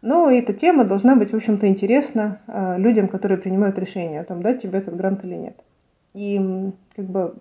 но 0.00 0.30
эта 0.30 0.52
тема 0.52 0.84
должна 0.84 1.16
быть, 1.16 1.32
в 1.32 1.34
общем-то, 1.36 1.66
интересна 1.66 2.38
э, 2.46 2.78
людям, 2.78 3.08
которые 3.08 3.38
принимают 3.38 3.76
решение 3.76 4.20
о 4.20 4.24
том, 4.24 4.40
дать 4.40 4.62
тебе 4.62 4.78
этот 4.78 4.96
грант 4.96 5.24
или 5.24 5.34
нет. 5.34 5.58
И 6.14 6.70
как 6.94 7.06
бы 7.06 7.34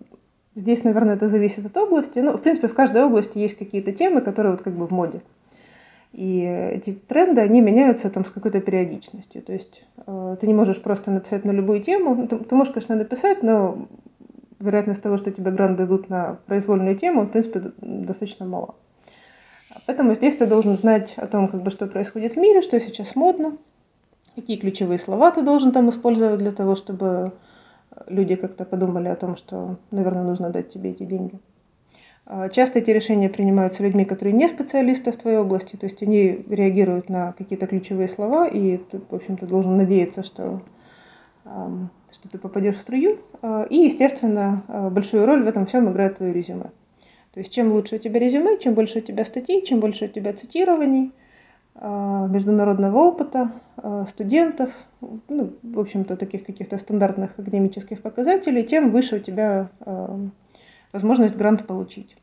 здесь, 0.55 0.83
наверное, 0.83 1.13
это 1.13 1.27
зависит 1.27 1.67
от 1.67 1.77
области. 1.77 2.17
Ну, 2.17 2.37
в 2.37 2.41
принципе, 2.41 2.69
в 2.69 2.73
каждой 2.73 3.03
области 3.03 3.37
есть 3.37 3.55
какие-то 3.55 3.91
темы, 3.91 4.21
которые 4.21 4.53
вот 4.53 4.63
как 4.63 4.73
бы 4.73 4.87
в 4.87 4.91
моде. 4.91 5.21
И 6.13 6.41
эти 6.41 6.93
тренды, 6.93 7.41
они 7.41 7.61
меняются 7.61 8.09
там 8.09 8.25
с 8.25 8.31
какой-то 8.31 8.59
периодичностью. 8.59 9.41
То 9.41 9.53
есть 9.53 9.83
э, 10.05 10.37
ты 10.39 10.47
не 10.47 10.53
можешь 10.53 10.81
просто 10.81 11.11
написать 11.11 11.45
на 11.45 11.51
любую 11.51 11.81
тему. 11.81 12.15
Ну, 12.15 12.27
ты, 12.27 12.37
ты 12.37 12.55
можешь, 12.55 12.73
конечно, 12.73 12.95
написать, 12.95 13.43
но 13.43 13.87
вероятность 14.59 15.01
того, 15.01 15.17
что 15.17 15.31
тебе 15.31 15.51
гранты 15.51 15.83
дадут 15.83 16.09
на 16.09 16.39
произвольную 16.47 16.95
тему, 16.95 17.23
в 17.23 17.29
принципе, 17.29 17.71
достаточно 17.81 18.45
мала. 18.45 18.75
Поэтому 19.85 20.15
здесь 20.15 20.35
ты 20.35 20.47
должен 20.47 20.77
знать 20.77 21.13
о 21.17 21.27
том, 21.27 21.47
как 21.47 21.61
бы, 21.61 21.69
что 21.71 21.87
происходит 21.87 22.33
в 22.33 22.37
мире, 22.37 22.61
что 22.61 22.79
сейчас 22.79 23.15
модно, 23.15 23.57
какие 24.35 24.57
ключевые 24.57 24.99
слова 24.99 25.31
ты 25.31 25.41
должен 25.41 25.71
там 25.71 25.89
использовать 25.89 26.39
для 26.39 26.51
того, 26.51 26.75
чтобы 26.75 27.33
люди 28.07 28.35
как-то 28.35 28.65
подумали 28.65 29.07
о 29.07 29.15
том, 29.15 29.35
что, 29.35 29.77
наверное, 29.91 30.23
нужно 30.23 30.49
дать 30.49 30.71
тебе 30.71 30.91
эти 30.91 31.03
деньги. 31.03 31.39
А, 32.29 32.49
часто 32.49 32.79
эти 32.79 32.91
решения 32.91 33.29
принимаются 33.29 33.81
людьми, 33.83 34.03
которые 34.03 34.33
не 34.33 34.49
специалисты 34.49 35.13
в 35.13 35.17
твоей 35.17 35.37
области, 35.37 35.77
то 35.77 35.85
есть 35.85 36.03
они 36.03 36.43
реагируют 36.49 37.07
на 37.07 37.31
какие-то 37.31 37.67
ключевые 37.67 38.09
слова, 38.09 38.45
и 38.47 38.77
ты, 38.77 38.99
в 38.99 39.15
общем-то, 39.15 39.45
должен 39.47 39.77
надеяться, 39.77 40.23
что, 40.23 40.61
что 41.45 42.29
ты 42.29 42.37
попадешь 42.37 42.75
в 42.75 42.79
струю. 42.79 43.19
А, 43.41 43.65
и, 43.69 43.77
естественно, 43.77 44.63
а, 44.67 44.89
большую 44.89 45.25
роль 45.25 45.43
в 45.43 45.47
этом 45.47 45.67
всем 45.67 45.89
играет 45.89 46.17
твое 46.17 46.33
резюме. 46.33 46.71
То 47.33 47.39
есть 47.39 47.53
чем 47.53 47.71
лучше 47.71 47.95
у 47.95 47.99
тебя 47.99 48.19
резюме, 48.19 48.57
чем 48.57 48.73
больше 48.73 48.99
у 48.99 49.01
тебя 49.01 49.23
статей, 49.23 49.65
чем 49.65 49.79
больше 49.79 50.05
у 50.05 50.07
тебя 50.09 50.33
цитирований, 50.33 51.13
международного 51.79 52.97
опыта, 52.97 53.51
студентов, 54.09 54.71
ну, 55.29 55.53
в 55.61 55.79
общем-то, 55.79 56.17
таких 56.17 56.43
каких-то 56.43 56.79
стандартных 56.79 57.37
академических 57.37 58.01
показателей, 58.01 58.63
тем 58.63 58.89
выше 58.89 59.17
у 59.17 59.19
тебя 59.19 59.69
возможность 60.97 61.37
грант 61.37 61.67
получить. 61.67 62.15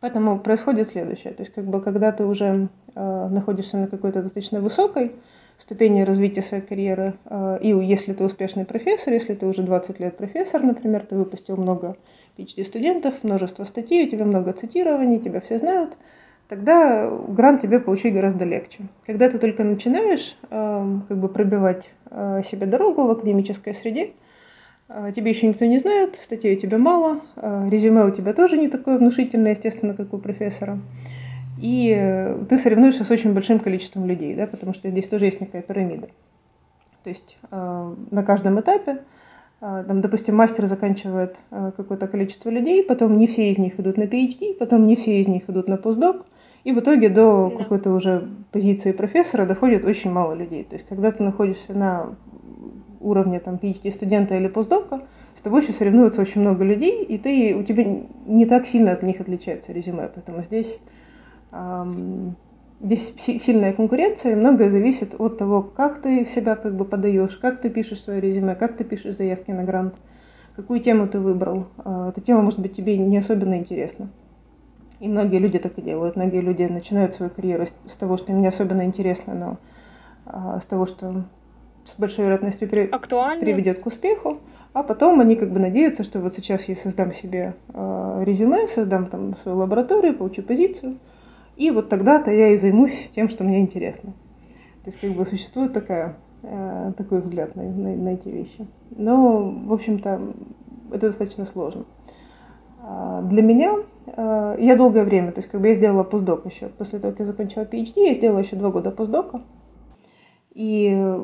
Поэтому 0.00 0.38
происходит 0.38 0.88
следующее. 0.88 1.32
То 1.34 1.42
есть, 1.42 1.52
как 1.52 1.64
бы, 1.64 1.80
когда 1.80 2.12
ты 2.12 2.24
уже 2.24 2.68
э, 2.94 3.28
находишься 3.28 3.78
на 3.78 3.86
какой-то 3.86 4.22
достаточно 4.22 4.60
высокой 4.60 5.12
ступени 5.58 6.02
развития 6.02 6.42
своей 6.42 6.62
карьеры, 6.62 7.14
э, 7.26 7.58
и 7.60 7.68
если 7.68 8.14
ты 8.14 8.24
успешный 8.24 8.64
профессор, 8.64 9.12
если 9.12 9.34
ты 9.34 9.46
уже 9.46 9.62
20 9.62 10.00
лет 10.00 10.16
профессор, 10.16 10.62
например, 10.62 11.04
ты 11.04 11.16
выпустил 11.16 11.56
много 11.56 11.96
PhD-студентов, 12.38 13.22
множество 13.24 13.64
статей, 13.64 14.06
у 14.06 14.10
тебя 14.10 14.24
много 14.24 14.52
цитирований, 14.52 15.18
тебя 15.18 15.40
все 15.40 15.58
знают, 15.58 15.98
тогда 16.48 17.10
грант 17.28 17.60
тебе 17.60 17.80
получить 17.80 18.14
гораздо 18.14 18.44
легче. 18.44 18.84
Когда 19.04 19.28
ты 19.28 19.38
только 19.38 19.64
начинаешь 19.64 20.36
э, 20.48 20.98
как 21.08 21.18
бы 21.18 21.28
пробивать 21.28 21.90
э, 22.10 22.42
себе 22.50 22.66
дорогу 22.66 23.02
в 23.02 23.10
академической 23.10 23.74
среде, 23.74 24.04
а, 24.06 24.12
тебе 25.14 25.30
еще 25.30 25.46
никто 25.46 25.64
не 25.66 25.78
знает, 25.78 26.16
статей 26.20 26.56
у 26.56 26.58
тебя 26.58 26.78
мало, 26.78 27.20
а, 27.36 27.68
резюме 27.68 28.04
у 28.04 28.10
тебя 28.10 28.32
тоже 28.32 28.58
не 28.58 28.68
такое 28.68 28.98
внушительное, 28.98 29.52
естественно, 29.52 29.94
как 29.94 30.12
у 30.12 30.18
профессора. 30.18 30.80
И 31.60 31.94
э, 31.94 32.42
ты 32.48 32.56
соревнуешься 32.56 33.04
с 33.04 33.10
очень 33.10 33.34
большим 33.34 33.60
количеством 33.60 34.06
людей, 34.06 34.34
да, 34.34 34.46
потому 34.46 34.72
что 34.72 34.88
здесь 34.88 35.06
тоже 35.06 35.26
есть 35.26 35.42
некая 35.42 35.60
пирамида. 35.60 36.08
То 37.04 37.10
есть 37.10 37.36
а, 37.50 37.94
на 38.10 38.22
каждом 38.24 38.58
этапе, 38.60 38.98
там, 39.60 40.00
допустим, 40.00 40.36
мастер 40.36 40.64
заканчивает 40.64 41.38
какое-то 41.50 42.08
количество 42.08 42.48
людей, 42.48 42.82
потом 42.82 43.16
не 43.16 43.26
все 43.26 43.50
из 43.50 43.58
них 43.58 43.78
идут 43.78 43.98
на 43.98 44.04
PhD, 44.04 44.54
потом 44.54 44.86
не 44.86 44.96
все 44.96 45.20
из 45.20 45.28
них 45.28 45.50
идут 45.50 45.68
на 45.68 45.76
постдок, 45.76 46.24
и 46.64 46.72
в 46.72 46.80
итоге 46.80 47.10
до 47.10 47.50
да. 47.52 47.58
какой-то 47.62 47.90
уже 47.92 48.28
позиции 48.52 48.92
профессора 48.92 49.46
доходит 49.46 49.84
очень 49.84 50.10
мало 50.10 50.32
людей. 50.32 50.64
То 50.64 50.76
есть 50.76 50.86
когда 50.88 51.12
ты 51.12 51.22
находишься 51.22 51.74
на 51.74 52.14
уровня 53.00 53.40
там, 53.40 53.56
PhD-студента 53.56 54.36
или 54.36 54.48
постдока, 54.48 55.02
с 55.34 55.40
тобой 55.40 55.62
еще 55.62 55.72
соревнуются 55.72 56.20
очень 56.20 56.42
много 56.42 56.64
людей, 56.64 57.02
и 57.02 57.18
ты, 57.18 57.54
у 57.54 57.62
тебя 57.62 57.84
не 58.26 58.46
так 58.46 58.66
сильно 58.66 58.92
от 58.92 59.02
них 59.02 59.20
отличается 59.20 59.72
резюме. 59.72 60.10
Поэтому 60.14 60.42
здесь, 60.42 60.76
эм, 61.52 62.36
здесь 62.80 63.14
сильная 63.16 63.72
конкуренция, 63.72 64.32
и 64.32 64.36
многое 64.36 64.70
зависит 64.70 65.14
от 65.18 65.38
того, 65.38 65.62
как 65.62 66.02
ты 66.02 66.24
себя 66.26 66.56
как 66.56 66.76
бы 66.76 66.84
подаешь, 66.84 67.36
как 67.36 67.60
ты 67.60 67.70
пишешь 67.70 68.02
свое 68.02 68.20
резюме, 68.20 68.54
как 68.54 68.76
ты 68.76 68.84
пишешь 68.84 69.16
заявки 69.16 69.50
на 69.50 69.64
грант, 69.64 69.94
какую 70.56 70.80
тему 70.80 71.08
ты 71.08 71.18
выбрал. 71.18 71.68
Э, 71.84 72.10
эта 72.10 72.20
тема, 72.20 72.42
может 72.42 72.58
быть, 72.58 72.76
тебе 72.76 72.98
не 72.98 73.18
особенно 73.18 73.56
интересна. 73.56 74.10
И 75.00 75.08
многие 75.08 75.38
люди 75.38 75.58
так 75.58 75.78
и 75.78 75.82
делают. 75.82 76.16
Многие 76.16 76.42
люди 76.42 76.62
начинают 76.64 77.14
свою 77.14 77.30
карьеру 77.30 77.64
с 77.88 77.96
того, 77.96 78.18
что 78.18 78.32
им 78.32 78.42
не 78.42 78.48
особенно 78.48 78.84
интересно, 78.84 79.34
но 79.34 79.58
а, 80.26 80.60
с 80.60 80.66
того, 80.66 80.84
что 80.84 81.24
с 81.90 81.98
большой 81.98 82.24
вероятностью 82.24 82.68
при... 82.68 82.86
приведет 82.86 83.80
к 83.80 83.86
успеху, 83.86 84.40
а 84.72 84.82
потом 84.82 85.20
они 85.20 85.36
как 85.36 85.50
бы 85.50 85.58
надеются, 85.58 86.02
что 86.02 86.20
вот 86.20 86.34
сейчас 86.34 86.68
я 86.68 86.76
создам 86.76 87.12
себе 87.12 87.54
э, 87.72 88.22
резюме, 88.24 88.68
создам 88.68 89.06
там 89.06 89.36
свою 89.36 89.58
лабораторию, 89.58 90.16
получу 90.16 90.42
позицию, 90.42 90.98
и 91.56 91.70
вот 91.70 91.88
тогда-то 91.88 92.30
я 92.30 92.50
и 92.50 92.56
займусь 92.56 93.08
тем, 93.14 93.28
что 93.28 93.44
мне 93.44 93.60
интересно. 93.60 94.12
То 94.84 94.90
есть 94.90 95.00
как 95.00 95.10
бы 95.10 95.26
существует 95.26 95.72
такая, 95.72 96.16
э, 96.42 96.92
такой 96.96 97.20
взгляд 97.20 97.56
на, 97.56 97.64
на, 97.64 97.96
на 97.96 98.08
эти 98.10 98.28
вещи. 98.28 98.66
Но, 98.90 99.50
в 99.50 99.72
общем-то, 99.72 100.20
это 100.92 101.08
достаточно 101.08 101.44
сложно. 101.44 101.84
А 102.82 103.22
для 103.22 103.42
меня, 103.42 103.76
э, 104.06 104.56
я 104.58 104.76
долгое 104.76 105.04
время, 105.04 105.32
то 105.32 105.40
есть 105.40 105.50
как 105.50 105.60
бы 105.60 105.68
я 105.68 105.74
сделала 105.74 106.02
постдок 106.04 106.46
еще, 106.46 106.68
после 106.68 106.98
того, 106.98 107.12
как 107.12 107.20
я 107.20 107.26
закончила 107.26 107.64
PhD, 107.64 107.92
я 107.96 108.14
сделала 108.14 108.38
еще 108.38 108.56
два 108.56 108.70
года 108.70 108.90
постдока. 108.90 109.42
И 110.54 111.18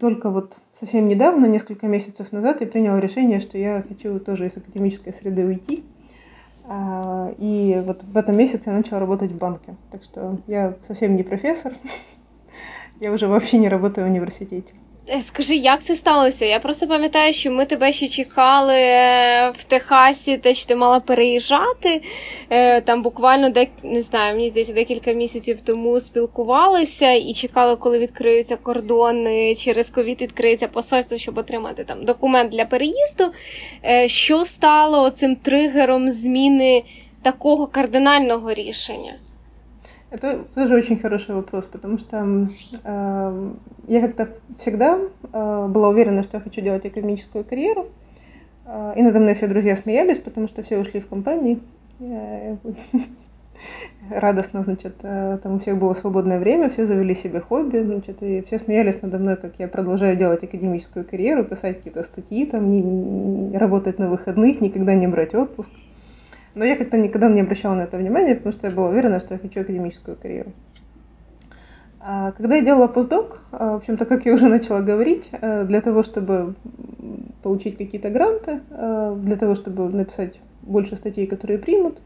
только 0.00 0.30
вот 0.30 0.58
совсем 0.74 1.08
недавно, 1.08 1.46
несколько 1.46 1.86
месяцев 1.86 2.32
назад, 2.32 2.60
я 2.60 2.66
приняла 2.66 3.00
решение, 3.00 3.40
что 3.40 3.58
я 3.58 3.84
хочу 3.86 4.18
тоже 4.18 4.46
из 4.46 4.56
академической 4.56 5.12
среды 5.12 5.44
уйти. 5.44 5.84
А, 6.64 7.32
и 7.38 7.82
вот 7.84 8.02
в 8.02 8.16
этом 8.16 8.36
месяце 8.36 8.70
я 8.70 8.76
начала 8.76 9.00
работать 9.00 9.32
в 9.32 9.38
банке. 9.38 9.76
Так 9.90 10.04
что 10.04 10.38
я 10.46 10.74
совсем 10.86 11.16
не 11.16 11.22
профессор, 11.22 11.74
я 13.00 13.12
уже 13.12 13.26
вообще 13.26 13.58
не 13.58 13.68
работаю 13.68 14.06
в 14.06 14.10
университете. 14.10 14.72
Е, 15.10 15.20
скажи, 15.20 15.56
як 15.56 15.82
це 15.82 15.96
сталося? 15.96 16.44
Я 16.44 16.58
просто 16.60 16.86
пам'ятаю, 16.86 17.32
що 17.32 17.50
ми 17.50 17.64
тебе 17.64 17.92
ще 17.92 18.08
чекали 18.08 18.74
е, 18.74 19.50
в 19.56 19.64
Техасі, 19.64 20.36
те, 20.36 20.54
що 20.54 20.66
ти 20.66 20.76
мала 20.76 21.00
переїжджати. 21.00 22.02
Е, 22.50 22.80
там 22.80 23.02
буквально 23.02 23.50
дек... 23.50 23.68
не 23.82 24.02
знаю, 24.02 24.34
мені 24.34 24.48
здається, 24.48 24.72
декілька 24.72 25.12
місяців 25.12 25.60
тому 25.60 26.00
спілкувалися 26.00 27.12
і 27.12 27.32
чекали, 27.32 27.76
коли 27.76 27.98
відкриються 27.98 28.56
кордони, 28.56 29.54
через 29.54 29.90
ковід 29.90 30.22
відкриється 30.22 30.68
посольство, 30.68 31.18
щоб 31.18 31.38
отримати 31.38 31.84
там 31.84 32.04
документ 32.04 32.50
для 32.52 32.64
переїзду. 32.64 33.32
Що 34.06 34.44
стало 34.44 35.10
цим 35.10 35.36
тригером 35.36 36.10
зміни 36.10 36.82
такого 37.22 37.66
кардинального 37.66 38.54
рішення? 38.54 39.12
Это 40.10 40.44
тоже 40.54 40.74
очень 40.74 40.98
хороший 40.98 41.34
вопрос, 41.34 41.66
потому 41.66 41.98
что 41.98 42.48
э, 42.82 43.50
я 43.88 44.00
как-то 44.00 44.30
всегда 44.58 44.98
э, 44.98 45.66
была 45.68 45.90
уверена, 45.90 46.22
что 46.22 46.38
я 46.38 46.42
хочу 46.42 46.62
делать 46.62 46.86
академическую 46.86 47.44
карьеру. 47.44 47.88
Э, 48.64 48.94
и 48.96 49.02
надо 49.02 49.20
мной 49.20 49.34
все 49.34 49.48
друзья 49.48 49.76
смеялись, 49.76 50.18
потому 50.18 50.48
что 50.48 50.62
все 50.62 50.78
ушли 50.78 51.00
в 51.00 51.08
компании. 51.08 51.60
Радостно, 54.10 54.62
значит, 54.62 54.94
э, 55.02 55.38
там 55.42 55.56
у 55.56 55.58
всех 55.58 55.78
было 55.78 55.92
свободное 55.92 56.38
время, 56.38 56.70
все 56.70 56.86
завели 56.86 57.14
себе 57.14 57.40
хобби, 57.40 57.80
значит, 57.80 58.22
и 58.22 58.40
все 58.42 58.58
смеялись 58.58 59.02
надо 59.02 59.18
мной, 59.18 59.36
как 59.36 59.58
я 59.58 59.68
продолжаю 59.68 60.16
делать 60.16 60.42
академическую 60.42 61.04
карьеру, 61.04 61.44
писать 61.44 61.78
какие-то 61.78 62.02
статьи, 62.02 62.46
там, 62.46 62.70
не, 62.70 62.80
не 62.80 63.58
работать 63.58 63.98
на 63.98 64.08
выходных, 64.08 64.62
никогда 64.62 64.94
не 64.94 65.06
брать 65.06 65.34
отпуск. 65.34 65.68
Но 66.58 66.64
я 66.64 66.74
как-то 66.74 66.96
никогда 66.96 67.28
не 67.28 67.40
обращала 67.42 67.74
на 67.74 67.82
это 67.82 67.96
внимания, 67.96 68.34
потому 68.34 68.52
что 68.52 68.66
я 68.66 68.74
была 68.74 68.88
уверена, 68.88 69.20
что 69.20 69.34
я 69.34 69.38
хочу 69.38 69.60
академическую 69.60 70.16
карьеру. 70.16 70.50
А 72.00 72.32
когда 72.32 72.56
я 72.56 72.64
делала 72.64 72.88
постдок, 72.88 73.42
а, 73.52 73.74
в 73.74 73.76
общем-то, 73.76 74.04
как 74.06 74.26
я 74.26 74.34
уже 74.34 74.48
начала 74.48 74.80
говорить, 74.80 75.30
а, 75.32 75.64
для 75.64 75.80
того, 75.80 76.02
чтобы 76.02 76.56
получить 77.44 77.78
какие-то 77.78 78.10
гранты, 78.10 78.60
для 78.70 79.36
того, 79.36 79.54
чтобы 79.54 79.88
написать 79.88 80.40
больше 80.62 80.96
статей, 80.96 81.28
которые 81.28 81.60
примут, 81.60 82.00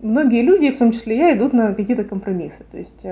многие 0.00 0.40
люди, 0.40 0.70
в 0.70 0.78
том 0.78 0.92
числе 0.92 1.18
я, 1.18 1.36
идут 1.36 1.52
на 1.52 1.74
какие-то 1.74 2.04
компромиссы. 2.04 2.64
То 2.70 2.78
есть, 2.78 3.04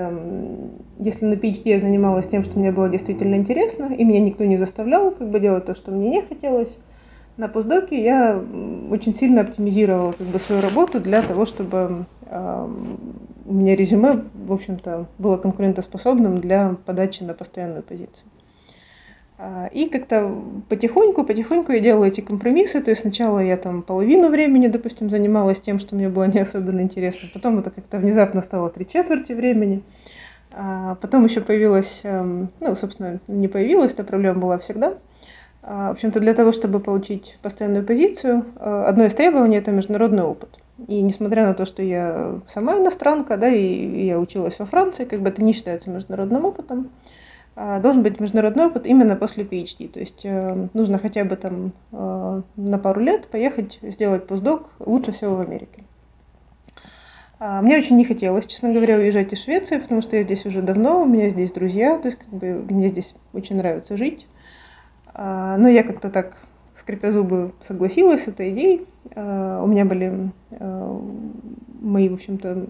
если 0.97 1.25
на 1.25 1.35
PhD 1.35 1.61
я 1.65 1.79
занималась 1.79 2.27
тем, 2.27 2.43
что 2.43 2.57
мне 2.57 2.71
было 2.71 2.89
действительно 2.89 3.35
интересно, 3.35 3.93
и 3.93 4.03
меня 4.03 4.19
никто 4.19 4.45
не 4.45 4.57
заставлял 4.57 5.11
как 5.11 5.29
бы 5.29 5.39
делать 5.39 5.65
то, 5.65 5.75
что 5.75 5.91
мне 5.91 6.09
не 6.09 6.21
хотелось, 6.23 6.75
на 7.37 7.47
постдоке 7.47 8.03
я 8.03 8.41
очень 8.89 9.15
сильно 9.15 9.41
оптимизировала 9.41 10.11
как 10.11 10.27
бы, 10.27 10.39
свою 10.39 10.61
работу 10.61 10.99
для 10.99 11.21
того, 11.21 11.45
чтобы 11.45 12.05
э, 12.25 12.67
у 13.45 13.53
меня 13.53 13.75
резюме, 13.75 14.23
в 14.33 14.51
общем-то, 14.51 15.05
было 15.19 15.37
конкурентоспособным 15.37 16.39
для 16.39 16.75
подачи 16.85 17.23
на 17.23 17.33
постоянную 17.33 17.83
позицию. 17.83 18.25
А, 19.37 19.67
и 19.71 19.87
как-то 19.87 20.35
потихоньку, 20.67 21.23
потихоньку 21.23 21.71
я 21.71 21.79
делала 21.79 22.05
эти 22.05 22.21
компромиссы. 22.21 22.81
То 22.81 22.89
есть 22.89 23.01
сначала 23.01 23.39
я 23.39 23.55
там 23.55 23.83
половину 23.83 24.29
времени, 24.29 24.67
допустим, 24.67 25.11
занималась 25.11 25.61
тем, 25.61 25.79
что 25.79 25.95
мне 25.95 26.09
было 26.09 26.25
не 26.25 26.39
особенно 26.39 26.81
интересно. 26.81 27.29
Потом 27.33 27.59
это 27.59 27.69
как-то 27.69 27.99
внезапно 27.99 28.41
стало 28.41 28.71
три 28.71 28.87
четверти 28.87 29.33
времени. 29.33 29.83
А 30.53 30.95
потом 30.95 31.25
еще 31.25 31.41
появилась, 31.41 31.99
эм, 32.03 32.49
ну, 32.61 32.75
собственно, 32.75 33.19
не 33.27 33.47
появилась, 33.47 33.91
эта 33.93 34.03
проблема 34.03 34.39
была 34.39 34.57
всегда– 34.57 34.95
В 35.67 35.91
общем-то, 35.91 36.21
для 36.21 36.33
того, 36.33 36.53
чтобы 36.53 36.79
получить 36.79 37.37
постоянную 37.41 37.85
позицию, 37.85 38.45
одно 38.55 39.03
из 39.03 39.13
требований– 39.13 39.57
это 39.57 39.71
международный 39.71 40.23
опыт. 40.23 40.49
И 40.87 41.01
несмотря 41.01 41.45
на 41.45 41.53
то, 41.53 41.65
что 41.65 41.83
я 41.83 42.39
сама 42.53 42.77
иностранка, 42.77 43.35
да, 43.35 43.49
и 43.49 44.05
я 44.05 44.17
училась 44.17 44.57
во 44.59 44.65
Франции, 44.65 45.03
как 45.03 45.19
бы 45.19 45.27
это 45.27 45.43
не 45.43 45.51
считается 45.51 45.89
международным 45.89 46.45
опытом, 46.45 46.89
а, 47.59 47.79
должен 47.79 48.03
быть 48.03 48.19
международный 48.19 48.67
опыт 48.67 48.85
именно 48.85 49.15
после 49.15 49.43
PhD. 49.43 49.89
То 49.89 49.99
есть 49.99 50.23
э, 50.23 50.67
нужно 50.75 50.99
хотя 50.99 51.25
бы 51.25 51.35
там 51.35 51.71
э, 51.91 52.41
на 52.55 52.77
пару 52.77 53.01
лет 53.01 53.27
поехать 53.27 53.79
сделать 53.81 54.27
постдок, 54.27 54.69
лучше 54.77 55.11
всего 55.11 55.35
в 55.35 55.39
Америке. 55.41 55.83
А, 57.39 57.63
мне 57.63 57.77
очень 57.77 57.95
не 57.95 58.05
хотелось, 58.05 58.45
честно 58.45 58.71
говоря, 58.71 58.97
уезжать 58.97 59.33
из 59.33 59.43
Швеции, 59.43 59.79
потому 59.79 60.03
что 60.03 60.15
я 60.15 60.21
здесь 60.21 60.45
уже 60.45 60.61
давно, 60.61 61.01
у 61.01 61.05
меня 61.05 61.29
здесь 61.29 61.51
друзья, 61.51 61.97
то 61.97 62.09
есть 62.09 62.19
как 62.19 62.29
бы 62.29 62.63
мне 62.69 62.89
здесь 62.89 63.15
очень 63.33 63.57
нравится 63.57 63.97
жить. 63.97 64.27
А, 65.17 65.57
но 65.57 65.67
я 65.67 65.83
как-то 65.83 66.09
так, 66.09 66.37
скрипя 66.77 67.11
зубы, 67.11 67.51
согласилась 67.67 68.23
с 68.23 68.27
этой 68.29 68.51
идеей. 68.53 68.87
У 69.15 69.67
меня 69.67 69.85
были 69.85 70.31
э, 70.51 70.99
мои, 71.81 72.09
в 72.09 72.13
общем-то, 72.13 72.67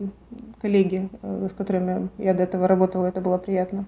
коллеги, 0.61 1.09
с 1.21 1.51
которыми 1.53 2.09
я 2.17 2.33
до 2.33 2.43
этого 2.43 2.67
работала, 2.67 3.07
это 3.07 3.21
было 3.21 3.37
приятно. 3.37 3.85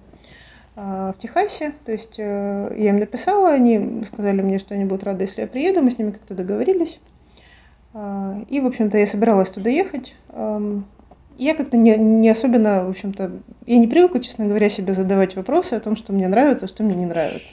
А, 0.76 1.12
в 1.12 1.18
Техасе. 1.18 1.72
То 1.84 1.92
есть 1.92 2.14
э, 2.18 2.74
я 2.78 2.90
им 2.90 2.98
написала, 2.98 3.50
они 3.50 4.04
сказали 4.06 4.40
мне, 4.40 4.58
что 4.58 4.74
они 4.74 4.84
будут 4.84 5.04
рады, 5.04 5.24
если 5.24 5.42
я 5.42 5.46
приеду, 5.46 5.82
мы 5.82 5.90
с 5.90 5.98
ними 5.98 6.12
как-то 6.12 6.34
договорились. 6.34 7.00
А, 7.92 8.40
и, 8.48 8.60
в 8.60 8.66
общем-то, 8.66 8.96
я 8.96 9.06
собиралась 9.06 9.50
туда 9.50 9.70
ехать. 9.70 10.14
Я 11.36 11.54
как-то 11.54 11.78
не, 11.78 11.96
не 11.96 12.28
особенно, 12.28 12.84
в 12.84 12.90
общем-то, 12.90 13.32
я 13.66 13.78
не 13.78 13.86
привыкла, 13.86 14.20
честно 14.20 14.46
говоря, 14.46 14.68
себе 14.68 14.92
задавать 14.92 15.36
вопросы 15.36 15.72
о 15.72 15.80
том, 15.80 15.96
что 15.96 16.12
мне 16.12 16.28
нравится, 16.28 16.68
что 16.68 16.82
мне 16.82 16.94
не 16.94 17.06
нравится. 17.06 17.48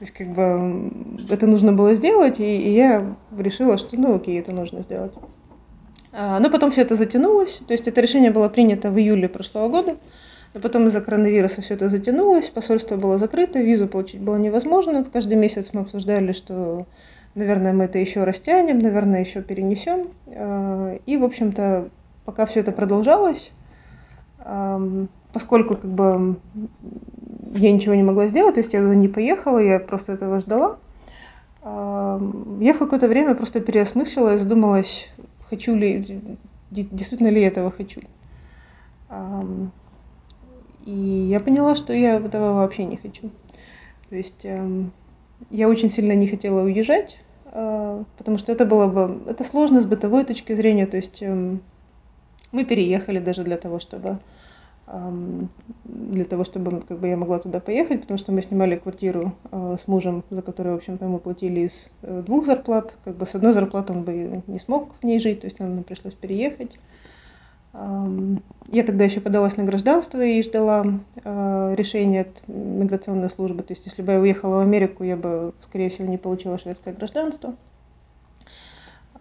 То 0.00 0.04
есть, 0.04 0.14
как 0.14 0.28
бы, 0.28 0.90
это 1.28 1.46
нужно 1.46 1.74
было 1.74 1.94
сделать, 1.94 2.40
и, 2.40 2.56
и 2.56 2.70
я 2.74 3.14
решила, 3.36 3.76
что, 3.76 4.00
ну, 4.00 4.14
окей, 4.14 4.40
это 4.40 4.50
нужно 4.50 4.80
сделать. 4.80 5.12
А, 6.10 6.40
но 6.40 6.48
потом 6.48 6.70
все 6.70 6.80
это 6.80 6.96
затянулось, 6.96 7.60
то 7.68 7.74
есть 7.74 7.86
это 7.86 8.00
решение 8.00 8.30
было 8.30 8.48
принято 8.48 8.90
в 8.90 8.98
июле 8.98 9.28
прошлого 9.28 9.68
года. 9.68 9.96
Но 10.54 10.60
потом 10.62 10.88
из-за 10.88 11.02
коронавируса 11.02 11.60
все 11.60 11.74
это 11.74 11.90
затянулось, 11.90 12.48
посольство 12.48 12.96
было 12.96 13.18
закрыто, 13.18 13.60
визу 13.60 13.88
получить 13.88 14.22
было 14.22 14.36
невозможно. 14.36 15.04
Каждый 15.04 15.36
месяц 15.36 15.68
мы 15.74 15.82
обсуждали, 15.82 16.32
что, 16.32 16.86
наверное, 17.34 17.74
мы 17.74 17.84
это 17.84 17.98
еще 17.98 18.24
растянем, 18.24 18.78
наверное, 18.78 19.20
еще 19.20 19.42
перенесем. 19.42 20.08
А, 20.28 20.96
и, 21.04 21.18
в 21.18 21.24
общем-то, 21.24 21.90
пока 22.24 22.46
все 22.46 22.60
это 22.60 22.72
продолжалось, 22.72 23.50
поскольку 25.32 25.76
как 25.76 25.90
бы 25.90 26.36
я 27.54 27.72
ничего 27.72 27.94
не 27.94 28.02
могла 28.02 28.26
сделать, 28.28 28.54
то 28.54 28.60
есть 28.60 28.72
я 28.72 28.80
не 28.80 29.08
поехала, 29.08 29.58
я 29.58 29.78
просто 29.78 30.12
этого 30.12 30.40
ждала, 30.40 30.78
я 31.62 32.74
в 32.74 32.78
какое-то 32.78 33.06
время 33.08 33.34
просто 33.34 33.60
переосмыслила 33.60 34.34
и 34.34 34.38
задумалась, 34.38 35.08
хочу 35.48 35.74
ли, 35.74 36.20
действительно 36.70 37.28
ли 37.28 37.42
я 37.42 37.48
этого 37.48 37.70
хочу. 37.70 38.00
И 40.84 40.90
я 41.30 41.40
поняла, 41.40 41.76
что 41.76 41.92
я 41.92 42.16
этого 42.16 42.54
вообще 42.54 42.84
не 42.84 42.96
хочу. 42.96 43.30
То 44.08 44.16
есть 44.16 44.44
эм, 44.44 44.92
я 45.50 45.68
очень 45.68 45.90
сильно 45.90 46.12
не 46.12 46.26
хотела 46.26 46.62
уезжать, 46.62 47.18
потому 47.44 48.38
что 48.38 48.52
это 48.52 48.64
было 48.64 48.86
бы, 48.86 49.30
это 49.30 49.44
сложно 49.44 49.80
с 49.80 49.84
бытовой 49.84 50.24
точки 50.24 50.54
зрения. 50.54 50.86
То 50.86 50.96
есть 50.96 51.22
мы 52.52 52.64
переехали 52.64 53.18
даже 53.18 53.44
для 53.44 53.56
того, 53.56 53.78
чтобы 53.78 54.18
для 55.84 56.24
того, 56.24 56.44
чтобы 56.44 56.80
как 56.80 56.98
бы, 56.98 57.08
я 57.08 57.16
могла 57.16 57.38
туда 57.38 57.60
поехать, 57.60 58.02
потому 58.02 58.18
что 58.18 58.32
мы 58.32 58.42
снимали 58.42 58.76
квартиру 58.76 59.32
э, 59.50 59.76
с 59.82 59.86
мужем, 59.86 60.24
за 60.30 60.42
которую, 60.42 60.74
в 60.74 60.78
общем-то, 60.78 61.06
мы 61.06 61.18
платили 61.18 61.60
из 61.60 61.86
э, 62.02 62.22
двух 62.26 62.46
зарплат. 62.46 62.94
Как 63.04 63.16
бы 63.16 63.26
с 63.26 63.34
одной 63.34 63.52
зарплаты 63.52 63.92
он 63.92 64.02
бы 64.02 64.42
не 64.46 64.58
смог 64.58 64.90
в 65.00 65.04
ней 65.04 65.20
жить, 65.20 65.42
то 65.42 65.46
есть 65.46 65.60
нам 65.60 65.84
пришлось 65.84 66.14
переехать. 66.14 66.78
Я 67.72 68.82
тогда 68.84 69.04
еще 69.04 69.20
подалась 69.20 69.56
на 69.56 69.62
гражданство 69.62 70.20
и 70.20 70.42
ждала 70.42 70.84
э, 71.22 71.74
решения 71.76 72.22
от 72.22 72.48
миграционной 72.48 73.30
службы. 73.30 73.62
То 73.62 73.74
есть, 73.74 73.86
если 73.86 74.02
бы 74.02 74.12
я 74.12 74.20
уехала 74.20 74.56
в 74.56 74.60
Америку, 74.60 75.04
я 75.04 75.16
бы, 75.16 75.52
скорее 75.62 75.90
всего, 75.90 76.08
не 76.08 76.18
получила 76.18 76.58
шведское 76.58 76.94
гражданство. 76.94 77.54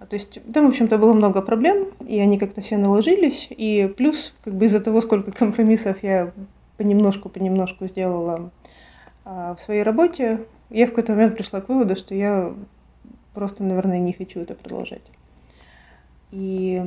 То 0.07 0.15
есть 0.15 0.39
там, 0.53 0.65
в 0.65 0.69
общем-то, 0.69 0.97
было 0.97 1.13
много 1.13 1.41
проблем, 1.41 1.89
и 2.07 2.19
они 2.19 2.39
как-то 2.39 2.61
все 2.61 2.77
наложились. 2.77 3.47
И 3.49 3.93
плюс, 3.97 4.33
как 4.43 4.55
бы 4.55 4.65
из-за 4.65 4.79
того, 4.79 5.01
сколько 5.01 5.31
компромиссов 5.31 6.01
я 6.03 6.31
понемножку-понемножку 6.77 7.87
сделала 7.87 8.51
а, 9.25 9.55
в 9.55 9.61
своей 9.61 9.83
работе, 9.83 10.45
я 10.69 10.85
в 10.85 10.89
какой-то 10.89 11.11
момент 11.11 11.35
пришла 11.35 11.59
к 11.59 11.67
выводу, 11.67 11.95
что 11.95 12.15
я 12.15 12.53
просто, 13.33 13.63
наверное, 13.63 13.99
не 13.99 14.13
хочу 14.13 14.39
это 14.39 14.55
продолжать. 14.55 15.01
И 16.31 16.81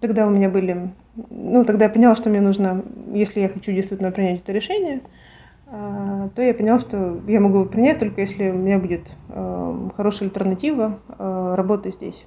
тогда 0.00 0.26
у 0.26 0.30
меня 0.30 0.48
были, 0.48 0.90
ну, 1.30 1.64
тогда 1.64 1.84
я 1.84 1.90
поняла, 1.90 2.16
что 2.16 2.28
мне 2.28 2.40
нужно, 2.40 2.82
если 3.12 3.40
я 3.40 3.48
хочу 3.48 3.70
действительно 3.70 4.10
принять 4.10 4.40
это 4.40 4.50
решение, 4.50 5.00
а, 5.02 5.23
то 5.70 6.42
я 6.42 6.54
поняла, 6.54 6.78
что 6.78 7.20
я 7.26 7.40
могу 7.40 7.60
его 7.60 7.68
принять 7.68 7.98
только 7.98 8.20
если 8.20 8.50
у 8.50 8.54
меня 8.54 8.78
будет 8.78 9.10
а, 9.30 9.90
хорошая 9.96 10.28
альтернатива 10.28 10.98
а, 11.08 11.56
работы 11.56 11.90
здесь. 11.90 12.24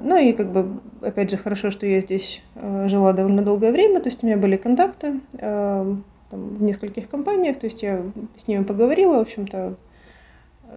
Ну 0.00 0.16
и 0.16 0.32
как 0.32 0.52
бы, 0.52 0.80
опять 1.02 1.30
же, 1.30 1.36
хорошо, 1.36 1.70
что 1.70 1.86
я 1.86 2.00
здесь 2.00 2.42
жила 2.86 3.12
довольно 3.12 3.42
долгое 3.42 3.72
время, 3.72 4.00
то 4.00 4.08
есть 4.08 4.22
у 4.22 4.26
меня 4.26 4.38
были 4.38 4.56
контакты 4.56 5.20
там, 5.38 6.02
в 6.30 6.62
нескольких 6.62 7.10
компаниях, 7.10 7.58
то 7.58 7.66
есть 7.66 7.82
я 7.82 8.02
с 8.42 8.48
ними 8.48 8.64
поговорила, 8.64 9.16
в 9.16 9.20
общем-то, 9.20 9.74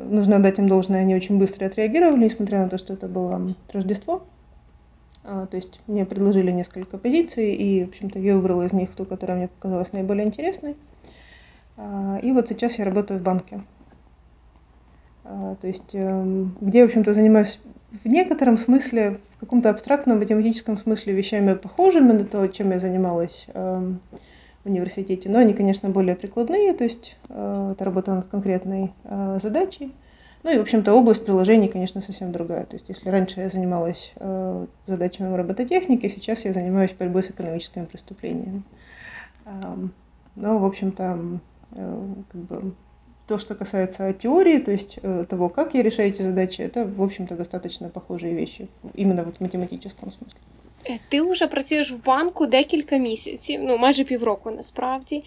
нужно 0.03 0.39
дать 0.39 0.59
им 0.59 0.67
должное, 0.67 0.99
они 0.99 1.15
очень 1.15 1.37
быстро 1.37 1.67
отреагировали, 1.67 2.25
несмотря 2.25 2.59
на 2.59 2.67
то, 2.67 2.77
что 2.77 2.91
это 2.91 3.07
было 3.07 3.41
Рождество. 3.71 4.23
А, 5.23 5.45
то 5.45 5.57
есть 5.57 5.79
мне 5.87 6.05
предложили 6.05 6.51
несколько 6.51 6.97
позиций, 6.97 7.53
и, 7.53 7.85
в 7.85 7.89
общем-то, 7.89 8.19
я 8.19 8.35
выбрала 8.35 8.63
из 8.63 8.73
них 8.73 8.91
ту, 8.95 9.05
которая 9.05 9.37
мне 9.37 9.47
показалась 9.47 9.91
наиболее 9.91 10.25
интересной. 10.25 10.75
А, 11.79 12.19
и 12.21 12.31
вот 12.31 12.49
сейчас 12.49 12.77
я 12.77 12.85
работаю 12.85 13.19
в 13.19 13.23
банке. 13.23 13.61
А, 15.23 15.55
то 15.55 15.67
есть, 15.67 15.93
эм, 15.93 16.55
где, 16.59 16.83
в 16.83 16.87
общем-то, 16.87 17.13
занимаюсь 17.13 17.59
в 18.03 18.07
некотором 18.07 18.57
смысле, 18.57 19.19
в 19.37 19.39
каком-то 19.39 19.69
абстрактном 19.69 20.19
математическом 20.19 20.77
смысле 20.77 21.13
вещами 21.13 21.53
похожими 21.53 22.11
на 22.11 22.25
то, 22.25 22.45
чем 22.47 22.71
я 22.71 22.79
занималась 22.79 23.45
эм, 23.53 24.01
в 24.63 24.69
университете, 24.69 25.29
но 25.29 25.39
они, 25.39 25.53
конечно, 25.53 25.89
более 25.89 26.15
прикладные, 26.15 26.73
то 26.73 26.83
есть 26.83 27.15
это 27.29 27.77
работа 27.79 28.13
над 28.13 28.27
конкретной 28.27 28.91
задачей. 29.41 29.93
Ну 30.43 30.51
и, 30.51 30.57
в 30.57 30.61
общем-то, 30.61 30.93
область 30.93 31.25
приложений, 31.25 31.67
конечно, 31.67 32.01
совсем 32.01 32.31
другая. 32.31 32.65
То 32.65 32.75
есть, 32.75 32.87
если 32.87 33.09
раньше 33.09 33.41
я 33.41 33.49
занималась 33.49 34.13
э, 34.15 34.65
задачами 34.87 35.35
робототехники, 35.35 36.07
сейчас 36.07 36.45
я 36.45 36.53
занимаюсь 36.53 36.93
борьбой 36.93 37.23
с 37.23 37.29
экономическими 37.29 37.85
преступлениями. 37.85 38.63
Э, 39.45 39.75
но, 40.35 40.57
в 40.57 40.65
общем-то, 40.65 41.03
э, 41.03 41.37
как 41.74 42.40
бы, 42.40 42.72
то, 43.26 43.38
что 43.38 43.54
касается 43.54 44.12
теории, 44.12 44.58
то 44.58 44.70
есть 44.70 44.98
э, 45.02 45.24
того, 45.28 45.48
как 45.48 45.74
я 45.74 45.82
решаю 45.82 46.10
эти 46.10 46.22
задачи, 46.22 46.60
это, 46.60 46.84
в 46.84 47.02
общем-то, 47.02 47.36
достаточно 47.36 47.88
похожие 47.88 48.34
вещи, 48.34 48.68
именно 48.94 49.24
вот 49.24 49.36
в 49.38 49.40
математическом 49.40 50.10
смысле. 50.10 50.38
Ти 51.08 51.22
вже 51.22 51.46
працюєш 51.46 51.92
в 51.92 52.04
банку 52.04 52.46
декілька 52.46 52.96
місяців, 52.96 53.60
ну 53.64 53.78
майже 53.78 54.04
півроку 54.04 54.50
насправді, 54.50 55.22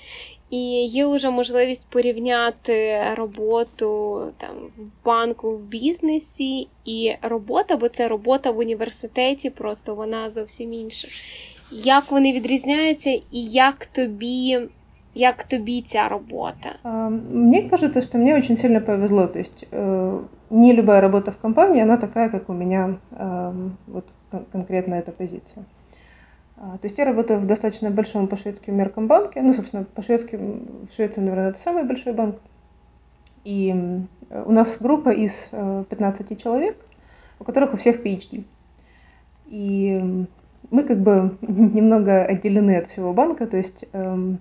і 0.49 0.85
є 0.85 1.05
вже 1.07 1.29
можливість 1.29 1.87
порівняти 1.89 3.01
роботу 3.15 4.21
там 4.37 4.55
в 4.77 5.05
банку, 5.05 5.57
в 5.57 5.61
бізнесі 5.61 6.67
і 6.85 7.15
робота, 7.21 7.77
бо 7.77 7.89
це 7.89 8.07
робота 8.07 8.51
в 8.51 8.57
університеті, 8.57 9.49
просто 9.49 9.95
вона 9.95 10.29
зовсім 10.29 10.73
інша. 10.73 11.07
Як 11.71 12.11
вони 12.11 12.33
відрізняються, 12.33 13.09
і 13.09 13.43
як 13.43 13.85
тобі 13.85 14.59
як 15.14 15.42
тобі 15.42 15.82
ця 15.82 16.08
работа? 16.08 16.68
Мне 17.30 17.68
кажется, 17.68 18.02
что 18.02 18.18
мне 18.18 18.36
очень 18.36 18.56
сильно 18.56 18.80
повезло. 18.80 19.26
То 19.26 19.38
есть 19.38 19.66
не 20.50 20.72
любая 20.72 21.00
работа 21.00 21.30
в 21.30 21.36
компании, 21.36 21.82
она 21.82 21.96
такая, 21.96 22.28
как 22.28 22.48
у 22.48 22.52
меня 22.52 22.94
вот 23.86 24.04
конкретно 24.52 24.94
эта 24.94 25.12
позиция. 25.12 25.64
То 26.56 26.86
есть 26.86 26.98
я 26.98 27.04
работаю 27.04 27.40
в 27.40 27.46
достаточно 27.46 27.90
большом 27.90 28.28
по 28.28 28.36
шведским 28.36 28.76
меркам 28.76 29.06
банке. 29.06 29.42
Ну, 29.42 29.54
собственно, 29.54 29.84
по 29.84 30.02
шведским, 30.02 30.86
в 30.90 30.94
Швеции, 30.94 31.20
наверное, 31.20 31.50
это 31.50 31.58
самый 31.58 31.84
большой 31.84 32.12
банк. 32.12 32.36
И 33.44 33.74
у 34.30 34.52
нас 34.52 34.76
группа 34.78 35.10
из 35.10 35.32
15 35.50 36.30
э, 36.30 36.36
человек, 36.36 36.76
у 37.40 37.44
которых 37.44 37.74
у 37.74 37.76
всех 37.76 38.04
PhD. 38.04 38.44
И 39.46 40.26
мы 40.70 40.84
как 40.84 41.00
бы 41.00 41.36
немного 41.42 42.24
отделены 42.24 42.76
от 42.76 42.90
всего 42.90 43.12
банка, 43.12 43.46
то 43.46 43.56
есть 43.56 43.84
эм, 43.92 44.38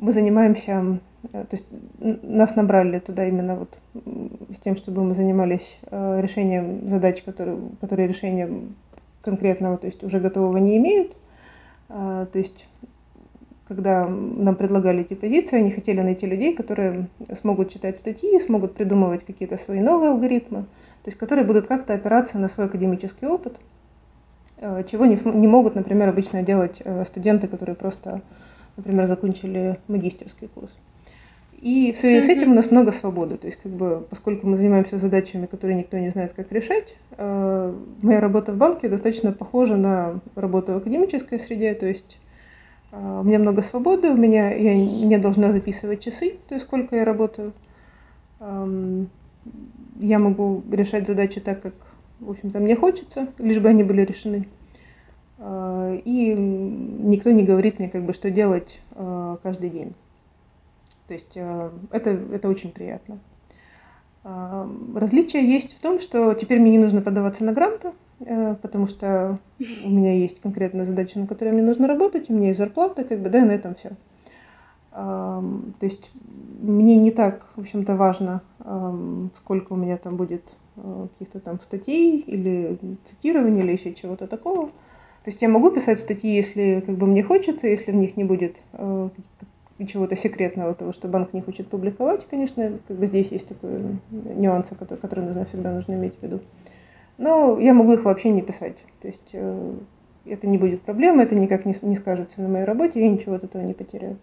мы 0.00 0.12
занимаемся, 0.12 0.98
э, 1.32 1.44
то 1.44 1.56
есть 1.56 1.66
нас 2.00 2.56
набрали 2.56 2.98
туда 2.98 3.26
именно 3.26 3.54
вот 3.54 3.78
с 4.54 4.58
тем, 4.60 4.76
чтобы 4.76 5.04
мы 5.04 5.14
занимались 5.14 5.78
э, 5.90 6.20
решением 6.20 6.88
задач, 6.88 7.22
которые, 7.22 7.58
которые 7.80 8.08
решения 8.08 8.48
конкретного, 9.22 9.76
то 9.76 9.86
есть 9.86 10.02
уже 10.02 10.18
готового 10.18 10.56
не 10.56 10.78
имеют. 10.78 11.16
А, 11.90 12.26
то 12.26 12.38
есть 12.38 12.66
когда 13.68 14.08
нам 14.08 14.56
предлагали 14.56 15.02
эти 15.02 15.14
позиции, 15.14 15.58
они 15.58 15.70
хотели 15.70 16.00
найти 16.00 16.26
людей, 16.26 16.56
которые 16.56 17.06
смогут 17.40 17.72
читать 17.72 17.98
статьи, 17.98 18.40
смогут 18.40 18.74
придумывать 18.74 19.24
какие-то 19.24 19.58
свои 19.58 19.80
новые 19.80 20.10
алгоритмы, 20.10 20.62
то 21.04 21.08
есть 21.08 21.18
которые 21.18 21.44
будут 21.44 21.66
как-то 21.68 21.94
опираться 21.94 22.38
на 22.38 22.48
свой 22.48 22.66
академический 22.66 23.28
опыт, 23.28 23.58
э, 24.56 24.84
чего 24.90 25.04
не, 25.04 25.20
не 25.24 25.46
могут, 25.46 25.74
например, 25.74 26.08
обычно 26.08 26.42
делать 26.42 26.82
студенты, 27.06 27.46
которые 27.46 27.76
просто, 27.76 28.22
например, 28.80 29.06
закончили 29.06 29.78
магистерский 29.88 30.48
курс. 30.48 30.70
И 31.60 31.92
в 31.92 31.98
связи 31.98 32.24
с 32.24 32.28
этим 32.28 32.52
у 32.52 32.54
нас 32.54 32.70
много 32.70 32.90
свободы. 32.90 33.36
То 33.36 33.46
есть, 33.46 33.58
как 33.62 33.70
бы, 33.72 34.06
поскольку 34.08 34.46
мы 34.46 34.56
занимаемся 34.56 34.98
задачами, 34.98 35.44
которые 35.44 35.78
никто 35.78 35.98
не 35.98 36.08
знает, 36.08 36.32
как 36.32 36.50
решать, 36.52 36.94
э, 37.18 37.74
моя 38.00 38.20
работа 38.20 38.52
в 38.52 38.56
банке 38.56 38.88
достаточно 38.88 39.32
похожа 39.32 39.76
на 39.76 40.20
работу 40.34 40.72
в 40.72 40.76
академической 40.78 41.38
среде. 41.38 41.74
То 41.74 41.86
есть 41.86 42.18
э, 42.92 43.20
у 43.20 43.24
меня 43.24 43.38
много 43.38 43.60
свободы, 43.60 44.08
у 44.08 44.16
меня 44.16 44.54
я 44.54 44.74
не 44.74 45.18
должна 45.18 45.52
записывать 45.52 46.02
часы, 46.02 46.36
то 46.48 46.54
есть 46.54 46.64
сколько 46.64 46.96
я 46.96 47.04
работаю. 47.04 47.52
Эм, 48.40 49.10
я 50.00 50.18
могу 50.18 50.62
решать 50.72 51.06
задачи 51.06 51.40
так, 51.40 51.60
как, 51.60 51.74
в 52.20 52.30
общем-то, 52.30 52.58
мне 52.58 52.74
хочется, 52.74 53.28
лишь 53.38 53.58
бы 53.58 53.68
они 53.68 53.82
были 53.82 54.00
решены. 54.02 54.48
Э, 55.40 55.98
и 56.04 56.34
никто 56.34 57.30
не 57.32 57.42
говорит 57.42 57.78
мне, 57.78 57.88
как 57.88 58.04
бы, 58.04 58.12
что 58.12 58.30
делать 58.30 58.80
каждый 59.42 59.70
день. 59.70 59.94
То 61.10 61.14
есть 61.14 61.32
э, 61.34 61.70
это, 61.90 62.10
это 62.10 62.48
очень 62.48 62.70
приятно. 62.70 63.18
Различие 64.22 65.50
есть 65.50 65.76
в 65.76 65.80
том, 65.80 65.98
что 65.98 66.34
теперь 66.34 66.60
мне 66.60 66.70
не 66.72 66.78
нужно 66.78 67.00
подаваться 67.00 67.42
на 67.42 67.52
гранты, 67.52 67.92
э, 68.20 68.54
потому 68.62 68.86
что 68.86 69.38
у 69.84 69.90
меня 69.90 70.14
есть 70.14 70.40
конкретная 70.40 70.84
задача, 70.84 71.18
на 71.18 71.26
которой 71.26 71.52
мне 71.52 71.62
нужно 71.62 71.88
работать, 71.88 72.30
у 72.30 72.34
меня 72.34 72.48
есть 72.48 72.58
зарплата, 72.58 73.02
как 73.02 73.18
бы, 73.18 73.28
да, 73.28 73.38
и 73.40 73.42
на 73.42 73.52
этом 73.52 73.74
все. 73.74 73.90
То 74.92 75.42
есть 75.80 76.10
мне 76.60 76.96
не 76.96 77.12
так, 77.12 77.46
в 77.56 77.60
общем-то, 77.60 77.96
важно, 77.96 78.42
сколько 79.36 79.72
у 79.72 79.76
меня 79.76 79.96
там 79.96 80.16
будет 80.16 80.42
э, 80.76 81.06
каких-то 81.12 81.40
там 81.40 81.60
статей 81.60 82.18
или 82.20 82.78
цитирований 83.04 83.62
или 83.62 83.72
еще 83.72 83.94
чего-то 83.94 84.26
такого. 84.26 84.70
То 85.24 85.30
есть 85.30 85.42
я 85.42 85.48
могу 85.48 85.70
писать 85.70 86.00
статьи, 86.00 86.34
если 86.34 86.82
как 86.84 86.96
бы 86.96 87.06
мне 87.06 87.22
хочется, 87.22 87.68
если 87.68 87.92
в 87.92 87.94
них 87.94 88.16
не 88.16 88.24
будет 88.24 88.56
и 89.80 89.86
чего-то 89.86 90.14
секретного, 90.14 90.74
того, 90.74 90.92
что 90.92 91.08
банк 91.08 91.32
не 91.32 91.40
хочет 91.40 91.68
публиковать, 91.68 92.26
конечно, 92.30 92.78
как 92.86 92.96
бы 92.98 93.06
здесь 93.06 93.28
есть 93.32 93.48
такой 93.48 93.98
нюансы, 94.10 94.74
которые, 94.74 95.00
которые 95.00 95.26
нужно 95.26 95.46
всегда 95.46 95.72
нужно 95.72 95.94
иметь 95.94 96.14
в 96.18 96.22
виду. 96.22 96.40
Но 97.16 97.58
я 97.58 97.72
могу 97.72 97.94
их 97.94 98.04
вообще 98.04 98.28
не 98.28 98.42
писать. 98.42 98.76
То 99.00 99.08
есть 99.08 99.30
э, 99.32 99.72
это 100.26 100.46
не 100.46 100.58
будет 100.58 100.82
проблемой, 100.82 101.24
это 101.24 101.34
никак 101.34 101.64
не, 101.64 101.74
не 101.80 101.96
скажется 101.96 102.42
на 102.42 102.48
моей 102.48 102.64
работе, 102.64 103.00
я 103.00 103.08
ничего 103.08 103.36
от 103.36 103.44
этого 103.44 103.62
не 103.62 103.72
потеряю. 103.72 104.18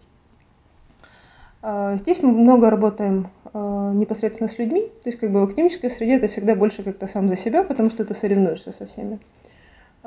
А, 1.60 1.96
здесь 1.96 2.22
мы 2.22 2.30
много 2.30 2.70
работаем 2.70 3.28
а, 3.52 3.92
непосредственно 3.92 4.48
с 4.48 4.58
людьми, 4.58 4.82
то 5.02 5.08
есть 5.08 5.18
как 5.18 5.30
бы 5.30 5.40
в 5.40 5.44
академической 5.44 5.90
среде 5.90 6.16
это 6.16 6.28
всегда 6.28 6.54
больше 6.54 6.84
как-то 6.84 7.08
сам 7.08 7.28
за 7.28 7.36
себя, 7.36 7.64
потому 7.64 7.90
что 7.90 8.04
ты 8.04 8.14
соревнуешься 8.14 8.72
со 8.72 8.86
всеми. 8.86 9.18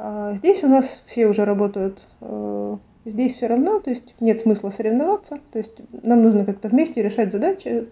А 0.03 0.33
здесь 0.35 0.63
у 0.63 0.67
нас 0.67 1.03
все 1.05 1.27
уже 1.27 1.45
работают 1.45 2.01
э, 2.21 2.77
Здесь 3.03 3.33
все 3.33 3.47
равно, 3.47 3.79
то 3.79 3.89
есть 3.89 4.13
нет 4.19 4.41
смысла 4.41 4.69
соревноваться, 4.69 5.39
то 5.51 5.57
есть 5.57 5.73
нам 6.03 6.21
нужно 6.21 6.45
как-то 6.45 6.69
вместе 6.69 7.01
решать 7.01 7.31
задачи 7.31 7.87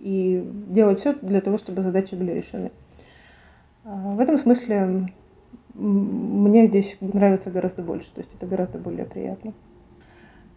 и 0.00 0.46
делать 0.68 1.00
все 1.00 1.14
для 1.14 1.40
того, 1.40 1.56
чтобы 1.56 1.80
задачи 1.82 2.14
были 2.14 2.32
решены. 2.32 2.70
А 3.84 4.14
в 4.14 4.20
этом 4.20 4.36
смысле 4.36 5.10
мне 5.72 6.66
здесь 6.66 6.98
нравится 7.00 7.50
гораздо 7.50 7.82
больше, 7.82 8.10
то 8.14 8.20
есть 8.20 8.34
это 8.34 8.46
гораздо 8.46 8.78
более 8.78 9.06
приятно. 9.06 9.54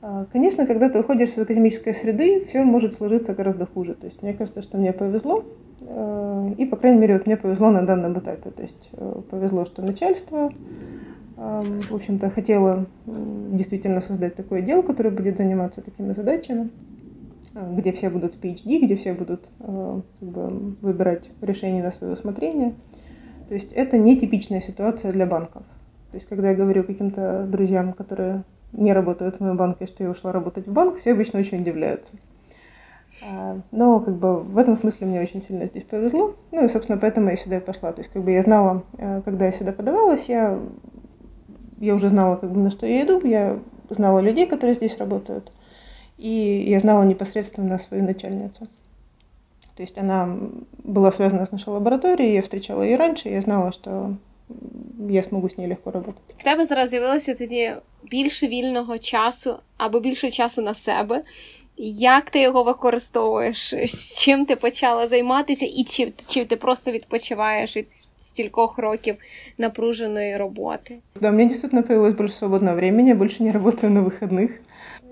А, 0.01 0.25
конечно, 0.31 0.65
когда 0.65 0.89
ты 0.89 0.99
уходишь 0.99 1.29
из 1.29 1.39
академической 1.39 1.93
среды, 1.93 2.45
все 2.45 2.63
может 2.63 2.93
сложиться 2.93 3.33
гораздо 3.33 3.65
хуже. 3.65 3.95
То 3.95 4.05
есть 4.05 4.21
мне 4.21 4.33
кажется, 4.33 4.61
что 4.61 4.77
мне 4.77 4.93
повезло, 4.93 5.43
э, 5.81 6.51
и, 6.57 6.65
по 6.65 6.77
крайней 6.77 6.99
мере, 6.99 7.15
вот 7.15 7.25
мне 7.25 7.35
повезло 7.35 7.69
на 7.69 7.85
данном 7.85 8.17
этапе. 8.17 8.51
То 8.51 8.61
есть 8.61 8.89
э, 8.93 9.21
повезло, 9.29 9.65
что 9.65 9.81
начальство 9.81 10.51
в 11.39 11.95
общем-то, 11.95 12.29
хотела 12.29 12.85
действительно 13.05 14.01
создать 14.01 14.35
такой 14.35 14.59
отдел, 14.59 14.83
который 14.83 15.09
будет 15.09 15.37
заниматься 15.37 15.79
такими 15.79 16.11
задачами, 16.11 16.69
где 17.53 17.93
все 17.93 18.09
будут 18.09 18.33
с 18.33 18.35
PhD, 18.35 18.79
где 18.83 18.97
все 18.97 19.13
будут 19.13 19.49
как 19.59 20.29
бы, 20.29 20.75
выбирать 20.81 21.29
решения 21.39 21.81
на 21.81 21.91
свое 21.91 22.11
усмотрение. 22.11 22.73
То 23.47 23.53
есть 23.53 23.71
это 23.71 23.97
нетипичная 23.97 24.59
ситуация 24.59 25.13
для 25.13 25.25
банков. 25.25 25.63
То 26.11 26.17
есть 26.17 26.27
когда 26.27 26.49
я 26.49 26.55
говорю 26.57 26.83
каким-то 26.83 27.47
друзьям, 27.49 27.93
которые 27.93 28.43
не 28.71 28.93
работают 28.93 29.37
в 29.37 29.39
моем 29.39 29.57
банке, 29.57 29.85
что 29.85 30.03
я 30.03 30.09
ушла 30.09 30.31
работать 30.31 30.67
в 30.67 30.71
банк, 30.71 30.97
все 30.97 31.13
обычно 31.13 31.39
очень 31.39 31.61
удивляются. 31.61 32.11
А, 33.27 33.57
но 33.71 33.99
как 33.99 34.15
бы 34.15 34.39
в 34.39 34.57
этом 34.57 34.75
смысле 34.75 35.07
мне 35.07 35.21
очень 35.21 35.41
сильно 35.41 35.65
здесь 35.65 35.83
повезло. 35.83 36.35
Ну 36.51 36.65
и, 36.65 36.67
собственно, 36.67 36.97
поэтому 36.97 37.29
я 37.29 37.37
сюда 37.37 37.57
и 37.57 37.61
пошла. 37.61 37.91
То 37.91 38.01
есть 38.01 38.11
как 38.11 38.23
бы 38.23 38.31
я 38.31 38.41
знала, 38.41 38.83
когда 39.25 39.45
я 39.45 39.51
сюда 39.51 39.71
подавалась, 39.71 40.29
я 40.29 40.59
я 41.79 41.95
уже 41.95 42.09
знала, 42.09 42.35
как 42.35 42.51
бы, 42.51 42.59
на 42.59 42.71
что 42.71 42.85
я 42.85 43.03
иду, 43.03 43.25
я 43.25 43.57
знала 43.89 44.19
людей, 44.19 44.45
которые 44.45 44.75
здесь 44.75 44.97
работают, 44.97 45.51
и 46.17 46.65
я 46.67 46.79
знала 46.79 47.03
непосредственно 47.03 47.79
свою 47.79 48.03
начальницу. 48.03 48.67
То 49.75 49.83
есть 49.83 49.97
она 49.97 50.37
была 50.83 51.11
связана 51.11 51.45
с 51.45 51.51
нашей 51.51 51.69
лабораторией, 51.69 52.33
я 52.33 52.41
встречала 52.41 52.83
її 52.83 52.97
раньше, 52.97 53.29
я 53.29 53.41
знала, 53.41 53.71
що 53.71 54.13
я 55.10 55.22
змогу 55.22 55.50
з 55.50 55.58
нею 55.58 55.70
легко 55.70 55.90
робити. 55.90 56.18
В 56.36 56.42
тебе 56.42 56.64
зараз 56.64 56.90
з'явилося 56.90 57.34
тоді 57.34 57.72
більше 58.10 58.46
вільного 58.46 58.98
часу 58.98 59.56
або 59.76 60.00
більше 60.00 60.30
часу 60.30 60.62
на 60.62 60.74
себе. 60.74 61.22
Як 61.76 62.30
ти 62.30 62.40
його 62.40 62.62
використовуєш? 62.62 63.74
З 63.86 64.18
чим 64.20 64.46
ти 64.46 64.56
почала 64.56 65.06
займатися, 65.06 65.66
і 65.66 65.84
чи, 65.84 66.12
чи 66.28 66.44
ти 66.44 66.56
просто 66.56 66.90
відпочиваєш 66.92 67.76
від 67.76 67.86
стількох 68.18 68.78
років 68.78 69.16
напруженной 69.58 70.36
работы. 70.36 71.00
Да, 71.20 71.28
у 71.28 71.32
меня 71.32 71.48
действительно 71.48 71.82
появилось 71.82 72.14
больше 72.14 72.34
свободного 72.34 72.76
времени, 72.76 73.08
я 73.08 73.14
больше 73.14 73.42
не 73.42 73.52
работаю 73.52 73.92
на 73.92 74.00
выходных. 74.00 74.50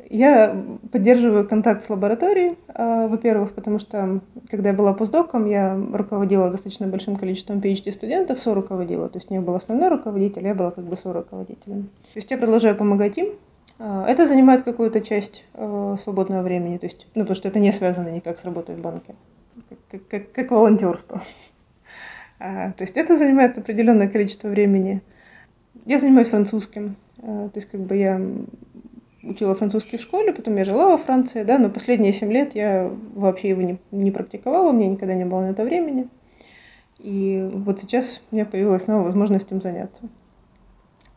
Я 0.09 0.55
поддерживаю 0.91 1.47
контакт 1.47 1.83
с 1.83 1.89
лабораторией, 1.89 2.57
а, 2.69 3.07
во-первых, 3.07 3.53
потому 3.53 3.77
что 3.77 4.21
когда 4.49 4.69
я 4.69 4.75
была 4.75 4.93
постдоком, 4.93 5.45
я 5.47 5.77
руководила 5.93 6.49
достаточно 6.49 6.87
большим 6.87 7.17
количеством 7.17 7.59
PhD-студентов, 7.59 8.39
со-руководила, 8.39 9.09
то 9.09 9.17
есть 9.17 9.29
не 9.29 9.41
был 9.41 9.55
основной 9.55 9.89
руководитель, 9.89 10.45
я 10.45 10.55
была 10.55 10.71
как 10.71 10.85
бы 10.85 10.95
со-руководителем. 10.95 11.89
То 12.13 12.15
есть 12.15 12.31
я 12.31 12.37
продолжаю 12.37 12.77
помогать 12.77 13.17
им. 13.17 13.33
А, 13.79 14.05
это 14.07 14.27
занимает 14.27 14.63
какую-то 14.63 15.01
часть 15.01 15.43
а, 15.53 15.97
свободного 16.01 16.41
времени, 16.41 16.77
то 16.77 16.85
есть, 16.85 17.05
ну, 17.13 17.23
потому 17.23 17.35
что 17.35 17.49
это 17.49 17.59
не 17.59 17.73
связано 17.73 18.07
никак 18.07 18.39
с 18.39 18.45
работой 18.45 18.75
в 18.75 18.79
банке, 18.79 19.13
как, 19.91 20.07
как, 20.07 20.31
как 20.31 20.51
волонтерство. 20.51 21.21
А, 22.39 22.71
то 22.77 22.83
есть 22.83 22.95
это 22.95 23.17
занимает 23.17 23.57
определенное 23.57 24.07
количество 24.07 24.47
времени. 24.47 25.01
Я 25.85 25.99
занимаюсь 25.99 26.29
французским. 26.29 26.95
А, 27.21 27.49
то 27.49 27.57
есть 27.59 27.69
как 27.69 27.81
бы 27.81 27.97
я 27.97 28.21
учила 29.23 29.55
французский 29.55 29.97
в 29.97 30.01
школе, 30.01 30.33
потом 30.33 30.55
я 30.55 30.65
жила 30.65 30.87
во 30.87 30.97
Франции, 30.97 31.43
да, 31.43 31.57
но 31.57 31.69
последние 31.69 32.13
семь 32.13 32.31
лет 32.31 32.55
я 32.55 32.91
вообще 33.15 33.49
его 33.49 33.61
не, 33.61 33.77
не 33.91 34.11
практиковала, 34.11 34.69
у 34.69 34.73
меня 34.73 34.89
никогда 34.89 35.13
не 35.13 35.25
было 35.25 35.41
на 35.41 35.51
это 35.51 35.63
времени. 35.63 36.07
И 36.99 37.47
вот 37.53 37.79
сейчас 37.79 38.23
у 38.31 38.35
меня 38.35 38.45
появилась 38.45 38.87
новая 38.87 39.05
возможность 39.05 39.51
им 39.51 39.61
заняться. 39.61 40.01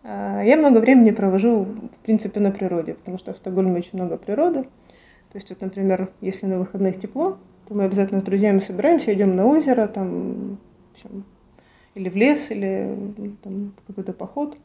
А, 0.03 0.43
я 0.43 0.57
много 0.57 0.79
времени 0.79 1.11
провожу, 1.11 1.65
в 1.65 2.05
принципе, 2.05 2.41
на 2.41 2.51
природе, 2.51 2.95
потому 2.95 3.19
что 3.19 3.33
в 3.33 3.37
Стокгольме 3.37 3.79
очень 3.79 3.99
много 3.99 4.17
природы. 4.17 4.65
То 5.31 5.39
есть, 5.39 5.49
вот, 5.51 5.61
например, 5.61 6.11
если 6.21 6.47
на 6.47 6.59
выходных 6.59 6.99
тепло, 6.99 7.39
то 7.69 7.75
мы 7.75 7.85
обязательно 7.85 8.21
с 8.21 8.25
друзьями 8.25 8.59
собираемся, 8.59 9.15
идем 9.15 9.37
на 9.37 9.47
озеро, 9.47 9.87
там 9.87 10.59
общем, 10.93 11.25
или 11.95 12.09
в 12.09 12.17
ліс, 12.17 12.51
или 12.51 12.97
там 13.43 13.73
какой-то 13.87 14.13
поход. 14.13 14.57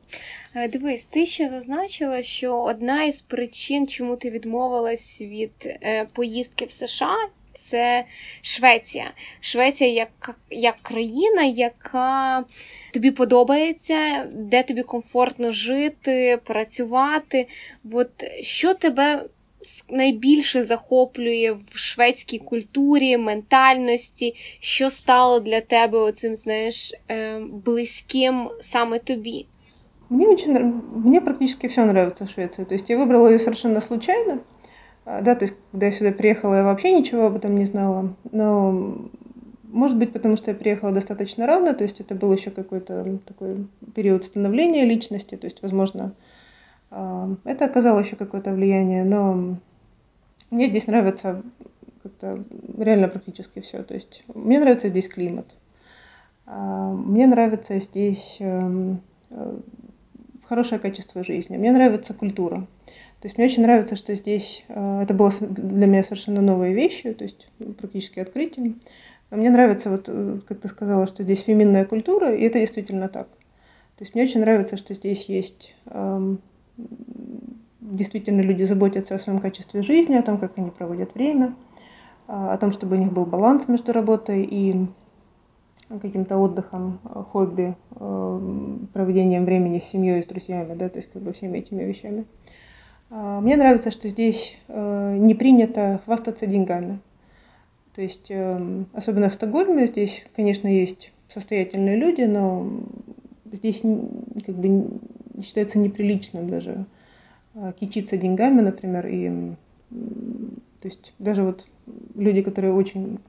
Е, 0.55 0.67
дивись, 0.67 1.03
ти 1.03 1.25
ще 1.25 1.49
зазначила, 1.49 2.21
що 2.21 2.61
одна 2.61 3.03
із 3.03 3.21
причин, 3.21 3.87
чому 3.87 4.15
ти 4.15 4.29
відмовилась 4.29 5.21
від 5.21 5.51
е, 5.65 6.05
поїздки 6.13 6.65
в 6.65 6.71
США, 6.71 7.15
це 7.53 8.05
Швеція. 8.41 9.11
Швеція 9.41 9.89
як 9.89 10.35
як 10.49 10.75
країна, 10.81 11.43
яка 11.43 12.43
тобі 12.93 13.11
подобається, 13.11 14.27
де 14.33 14.63
тобі 14.63 14.83
комфортно 14.83 15.51
жити, 15.51 16.39
працювати. 16.43 17.47
От 17.91 18.09
що 18.41 18.73
тебе 18.73 19.25
найбільше 19.89 20.63
захоплює 20.63 21.57
в 21.71 21.77
шведській 21.77 22.39
культурі, 22.39 23.17
ментальності, 23.17 24.35
що 24.59 24.89
стало 24.89 25.39
для 25.39 25.61
тебе 25.61 25.99
оцим, 25.99 26.35
знаєш, 26.35 26.93
близьким 27.65 28.49
саме 28.61 28.99
тобі? 28.99 29.45
Мне 30.09 30.27
очень, 30.27 30.53
мне 30.53 31.21
практически 31.21 31.67
все 31.67 31.85
нравится 31.85 32.25
в 32.25 32.29
Швеции. 32.29 32.63
То 32.63 32.73
есть 32.73 32.89
я 32.89 32.97
выбрала 32.97 33.27
ее 33.29 33.39
совершенно 33.39 33.81
случайно. 33.81 34.41
Да, 35.05 35.35
то 35.35 35.45
есть 35.45 35.55
когда 35.71 35.85
я 35.87 35.91
сюда 35.91 36.11
приехала, 36.11 36.55
я 36.55 36.63
вообще 36.63 36.91
ничего 36.91 37.27
об 37.27 37.35
этом 37.35 37.55
не 37.55 37.65
знала. 37.65 38.15
Но 38.31 38.97
может 39.63 39.97
быть, 39.97 40.13
потому 40.13 40.37
что 40.37 40.51
я 40.51 40.57
приехала 40.57 40.91
достаточно 40.91 41.45
рано, 41.45 41.73
то 41.73 41.83
есть 41.83 41.99
это 41.99 42.15
был 42.15 42.33
еще 42.33 42.49
какой-то 42.49 43.19
такой 43.25 43.67
период 43.93 44.23
становления 44.23 44.85
личности, 44.85 45.35
то 45.35 45.45
есть, 45.45 45.61
возможно, 45.61 46.13
Это 46.91 47.65
оказало 47.65 47.99
еще 47.99 48.15
какое-то 48.15 48.53
влияние, 48.53 49.03
но 49.03 49.57
мне 50.49 50.67
здесь 50.67 50.87
нравится 50.87 51.41
как-то 52.03 52.43
реально 52.77 53.07
практически 53.09 53.59
все. 53.59 53.83
То 53.83 53.95
есть 53.95 54.23
мне 54.33 54.59
нравится 54.59 54.89
здесь 54.89 55.09
климат. 55.09 55.47
Мне 56.45 57.25
нравится 57.25 57.79
здесь 57.79 58.37
эм, 58.39 59.01
э, 59.31 59.57
хорошее 60.47 60.79
качество 60.79 61.23
жизни. 61.23 61.57
Мне 61.57 61.71
нравится 61.71 62.13
культура. 62.13 62.67
То 63.21 63.27
есть 63.27 63.37
мне 63.37 63.47
очень 63.47 63.63
нравится, 63.63 63.95
что 63.95 64.13
здесь 64.15 64.63
э, 64.67 65.01
это 65.03 65.13
было 65.13 65.31
для 65.39 65.87
меня 65.87 66.03
совершенно 66.03 66.41
новые 66.41 66.73
вещи, 66.73 67.13
то 67.13 67.23
есть 67.23 67.47
практически 67.77 68.19
открытие. 68.19 68.75
Но 69.31 69.37
мне 69.37 69.49
нравится, 69.49 69.89
вот 69.89 70.05
э, 70.07 70.39
как 70.47 70.59
ты 70.59 70.67
сказала, 70.67 71.07
что 71.07 71.23
здесь 71.23 71.43
феминная 71.43 71.85
культура, 71.85 72.35
и 72.35 72.43
это 72.43 72.59
действительно 72.59 73.07
так. 73.09 73.27
То 73.97 74.03
есть 74.03 74.13
мне 74.13 74.25
очень 74.25 74.41
нравится, 74.41 74.77
что 74.77 74.93
здесь 74.93 75.25
есть 75.29 75.73
эм, 75.85 76.39
действительно 77.79 78.41
люди 78.41 78.63
заботятся 78.63 79.15
о 79.15 79.19
своем 79.19 79.39
качестве 79.39 79.81
жизни, 79.81 80.15
о 80.15 80.23
том, 80.23 80.37
как 80.37 80.57
они 80.57 80.69
проводят 80.69 81.15
время, 81.15 81.55
а, 82.27 82.53
о 82.53 82.57
том, 82.57 82.71
чтобы 82.71 82.95
у 82.95 82.99
них 82.99 83.13
был 83.13 83.25
баланс 83.25 83.67
между 83.67 83.93
работой 83.93 84.43
и 84.43 84.87
каким-то 85.89 86.37
отдыхом, 86.37 86.99
хобби, 87.31 87.75
эм, 87.99 88.89
проведением 88.93 89.45
времени 89.45 89.79
с 89.79 89.85
семьей, 89.85 90.23
с 90.23 90.25
друзьями, 90.25 90.73
да, 90.73 90.89
то 90.89 90.97
есть 90.97 91.11
как 91.11 91.21
бы 91.21 91.33
всеми 91.33 91.59
этими 91.59 91.83
вещами. 91.83 92.25
А, 93.09 93.39
мне 93.39 93.55
нравится, 93.55 93.91
что 93.91 94.09
здесь 94.09 94.57
э, 94.67 95.17
не 95.17 95.35
принято 95.35 96.01
хвастаться 96.05 96.47
деньгами. 96.47 96.99
То 97.93 98.01
есть, 98.01 98.29
эм, 98.29 98.87
особенно 98.93 99.29
в 99.29 99.33
Стокгольме, 99.33 99.87
здесь, 99.87 100.25
конечно, 100.35 100.67
есть 100.67 101.13
состоятельные 101.29 101.95
люди, 101.95 102.23
но 102.23 102.67
здесь 103.51 103.81
как 104.45 104.55
бы 104.55 104.99
считается 105.43 105.79
неприличным 105.79 106.49
даже 106.49 106.85
э, 107.53 107.73
кичиться 107.79 108.17
деньгами, 108.17 108.61
например, 108.61 109.07
и 109.07 109.55
то 110.81 110.87
есть 110.87 111.13
даже 111.19 111.43
вот 111.43 111.65
люди, 112.15 112.41
которые 112.41 112.73
очень 112.73 113.19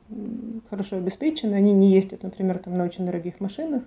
хорошо 0.70 0.96
обеспечены, 0.96 1.54
они 1.54 1.72
не 1.72 1.92
ездят, 1.92 2.22
например, 2.22 2.58
там, 2.58 2.76
на 2.76 2.84
очень 2.84 3.06
дорогих 3.06 3.40
машинах. 3.40 3.82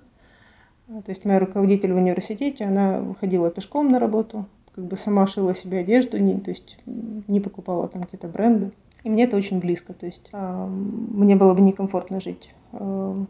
А, 0.89 1.01
то 1.01 1.11
есть 1.11 1.25
моя 1.25 1.39
руководитель 1.39 1.93
в 1.93 1.97
университете, 1.97 2.65
она 2.65 2.99
выходила 2.99 3.51
пешком 3.51 3.89
на 3.89 3.99
работу, 3.99 4.45
как 4.73 4.85
бы 4.85 4.97
сама 4.97 5.27
шила 5.27 5.55
себе 5.55 5.79
одежду, 5.79 6.17
не, 6.17 6.39
то 6.39 6.51
есть 6.51 6.77
не 6.85 7.39
покупала 7.39 7.87
там 7.87 8.03
какие-то 8.03 8.27
бренды. 8.27 8.71
И 9.03 9.09
мне 9.09 9.23
это 9.23 9.37
очень 9.37 9.59
близко, 9.59 9.93
то 9.93 10.05
есть 10.05 10.29
э, 10.31 10.65
мне 10.67 11.35
было 11.35 11.53
бы 11.53 11.61
некомфортно 11.61 12.19
жить 12.19 12.53
э, 12.73 13.25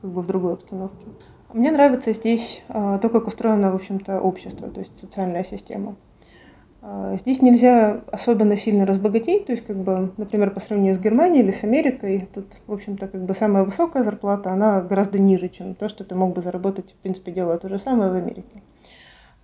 как 0.00 0.10
бы 0.10 0.22
в 0.22 0.26
другой 0.26 0.54
обстановке. 0.54 1.06
Мне 1.52 1.70
нравится 1.70 2.12
здесь 2.12 2.62
э, 2.68 2.98
то, 3.00 3.08
как 3.08 3.26
устроено, 3.26 3.70
в 3.70 3.76
общем-то, 3.76 4.20
общество, 4.20 4.68
то 4.68 4.80
есть 4.80 4.98
социальная 4.98 5.44
система. 5.44 5.96
А, 6.80 7.16
здесь 7.16 7.42
нельзя 7.42 8.02
особенно 8.12 8.56
сильно 8.56 8.86
разбогатеть, 8.86 9.46
то 9.46 9.52
есть, 9.52 9.66
как 9.66 9.76
бы, 9.76 10.12
например, 10.16 10.50
по 10.50 10.60
сравнению 10.60 10.94
с 10.94 10.98
Германией 10.98 11.42
или 11.42 11.50
с 11.50 11.64
Америкой, 11.64 12.28
тут, 12.34 12.46
в 12.66 12.72
общем-то, 12.72 13.08
как 13.08 13.24
бы 13.24 13.34
самая 13.34 13.64
высокая 13.64 14.04
зарплата, 14.04 14.52
она 14.52 14.80
гораздо 14.80 15.18
ниже, 15.18 15.48
чем 15.48 15.74
то, 15.74 15.88
что 15.88 16.04
ты 16.04 16.14
мог 16.14 16.34
бы 16.34 16.42
заработать, 16.42 16.92
в 16.92 16.96
принципе, 16.96 17.32
делая 17.32 17.58
то 17.58 17.68
же 17.68 17.78
самое 17.78 18.10
в 18.10 18.14
Америке. 18.14 18.62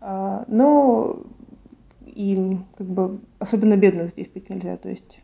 А, 0.00 0.44
но 0.48 1.18
и 2.04 2.58
как 2.76 2.86
бы 2.86 3.20
особенно 3.38 3.76
бедных 3.76 4.10
здесь 4.10 4.28
быть 4.28 4.48
нельзя. 4.48 4.76
То 4.76 4.88
есть 4.88 5.20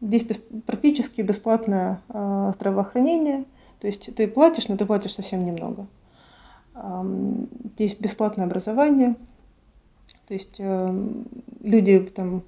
здесь 0.00 0.26
практически 0.66 1.20
бесплатное 1.20 2.00
а, 2.08 2.52
здравоохранение. 2.52 3.44
То 3.80 3.86
есть 3.86 4.14
ты 4.14 4.26
платишь, 4.26 4.68
но 4.68 4.76
ты 4.76 4.86
платишь 4.86 5.14
совсем 5.14 5.44
немного. 5.44 5.86
Здесь 7.74 7.96
бесплатное 7.96 8.46
образование. 8.46 9.16
То 10.28 10.34
есть 10.34 10.56
э, 10.58 11.04
люди 11.62 12.00
там 12.14 12.42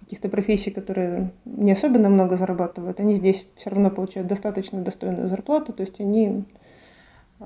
каких-то 0.00 0.28
профессий, 0.28 0.72
которые 0.72 1.30
не 1.44 1.70
особенно 1.70 2.08
много 2.08 2.36
зарабатывают, 2.36 2.98
они 2.98 3.14
здесь 3.14 3.46
все 3.54 3.70
равно 3.70 3.88
получают 3.88 4.28
достаточно 4.28 4.82
достойную 4.82 5.28
зарплату, 5.28 5.72
то 5.72 5.82
есть 5.82 6.00
они, 6.00 6.42
э, 7.38 7.44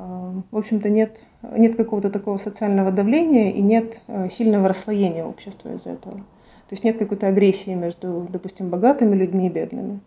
в 0.51 0.57
общем-то, 0.57 0.89
нет, 0.89 1.23
нет 1.55 1.77
какого-то 1.77 2.11
такого 2.11 2.39
социального 2.39 2.91
давления 2.91 3.53
и 3.53 3.61
нет 3.61 4.01
э, 4.07 4.31
сильного 4.31 4.69
расслоения 4.69 5.27
общества 5.27 5.75
из-за 5.75 5.91
этого. 5.91 6.15
То 6.15 6.73
есть 6.73 6.83
нет 6.83 6.97
какой-то 6.97 7.29
агрессии 7.29 7.75
между, 7.75 8.27
допустим, 8.31 8.71
богатыми 8.71 9.15
людьми 9.15 9.47
и 9.47 9.51
бедными. 9.51 10.01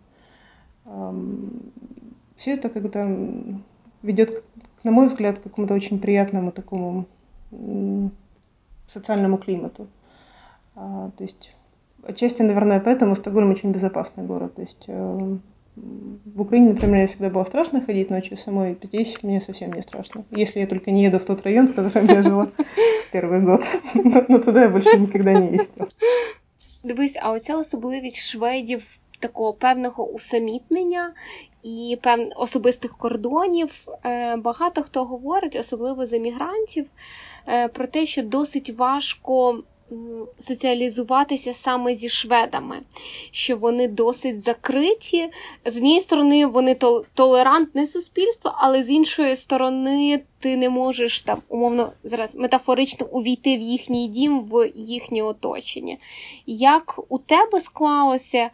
Все 2.36 2.52
это 2.52 2.68
когда 2.68 3.08
ведет, 4.02 4.44
на 4.84 4.90
мой 4.90 5.06
взгляд, 5.06 5.38
к 5.38 5.44
какому-то 5.44 5.72
очень 5.72 5.98
приятному 5.98 6.52
такому 6.52 7.06
социальному 8.89 9.37
климату. 9.37 9.87
А, 10.75 11.11
то 11.17 11.23
есть 11.23 11.55
отчасти, 12.03 12.41
наверное, 12.41 12.79
поэтому 12.79 13.15
Стокгольм 13.15 13.51
очень 13.51 13.71
безопасный 13.71 14.23
город. 14.23 14.55
То 14.55 14.61
есть 14.61 14.85
э, 14.87 15.37
в 15.75 16.41
Украине, 16.41 16.69
например, 16.69 16.95
мне 16.95 17.07
всегда 17.07 17.29
было 17.29 17.43
страшно 17.43 17.81
ходить 17.81 18.09
ночью 18.09 18.37
самой, 18.37 18.77
здесь 18.81 19.23
мне 19.23 19.41
совсем 19.41 19.73
не 19.73 19.81
страшно. 19.81 20.23
Если 20.31 20.59
я 20.59 20.67
только 20.67 20.91
не 20.91 21.03
еду 21.03 21.19
в 21.19 21.25
тот 21.25 21.41
район, 21.43 21.67
в 21.67 21.75
котором 21.75 22.05
я 22.07 22.23
жила 22.23 22.47
в 23.07 23.11
первый 23.11 23.41
год. 23.41 23.63
Но 24.29 24.39
туда 24.39 24.63
я 24.63 24.69
больше 24.69 24.97
никогда 24.97 25.33
не 25.33 25.57
ездила. 25.57 25.89
Дивись, 26.83 27.17
а 27.21 27.31
оця 27.31 27.57
особливість 27.57 28.17
шведів 28.17 28.99
такого 29.19 29.53
певного 29.53 30.07
усамітнення 30.11 31.13
і 31.63 31.97
пев... 32.01 32.19
особистих 32.35 32.97
кордонів. 32.97 33.87
Багато 34.37 34.83
хто 34.83 35.05
говорить, 35.05 35.55
особливо 35.55 36.05
з 36.05 36.13
емігрантів, 36.13 36.85
про 37.72 37.86
те, 37.86 38.06
що 38.06 38.22
досить 38.22 38.70
важко 38.70 39.62
соціалізуватися 40.38 41.54
саме 41.54 41.94
зі 41.94 42.08
шведами, 42.08 42.80
що 43.30 43.56
вони 43.56 43.88
досить 43.88 44.42
закриті. 44.42 45.30
З 45.64 45.76
однієї 45.76 46.00
сторони, 46.00 46.46
вони 46.46 46.76
толерантне 47.14 47.86
суспільство, 47.86 48.54
але 48.58 48.82
з 48.82 48.90
іншої 48.90 49.36
сторони, 49.36 50.20
ти 50.38 50.56
не 50.56 50.70
можеш 50.70 51.22
там, 51.22 51.38
умовно, 51.48 51.92
зараз 52.04 52.36
метафорично 52.36 53.06
увійти 53.06 53.56
в 53.56 53.60
їхній 53.60 54.08
дім, 54.08 54.40
в 54.40 54.70
їхнє 54.74 55.22
оточення. 55.22 55.96
Як 56.46 57.00
у 57.08 57.18
тебе 57.18 57.60
склалося, 57.60 58.50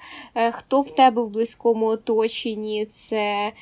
хто 0.52 0.80
в 0.80 0.90
тебе 0.90 1.22
в 1.22 1.28
близькому 1.28 1.86
оточенні? 1.86 2.86
Це 2.86 3.52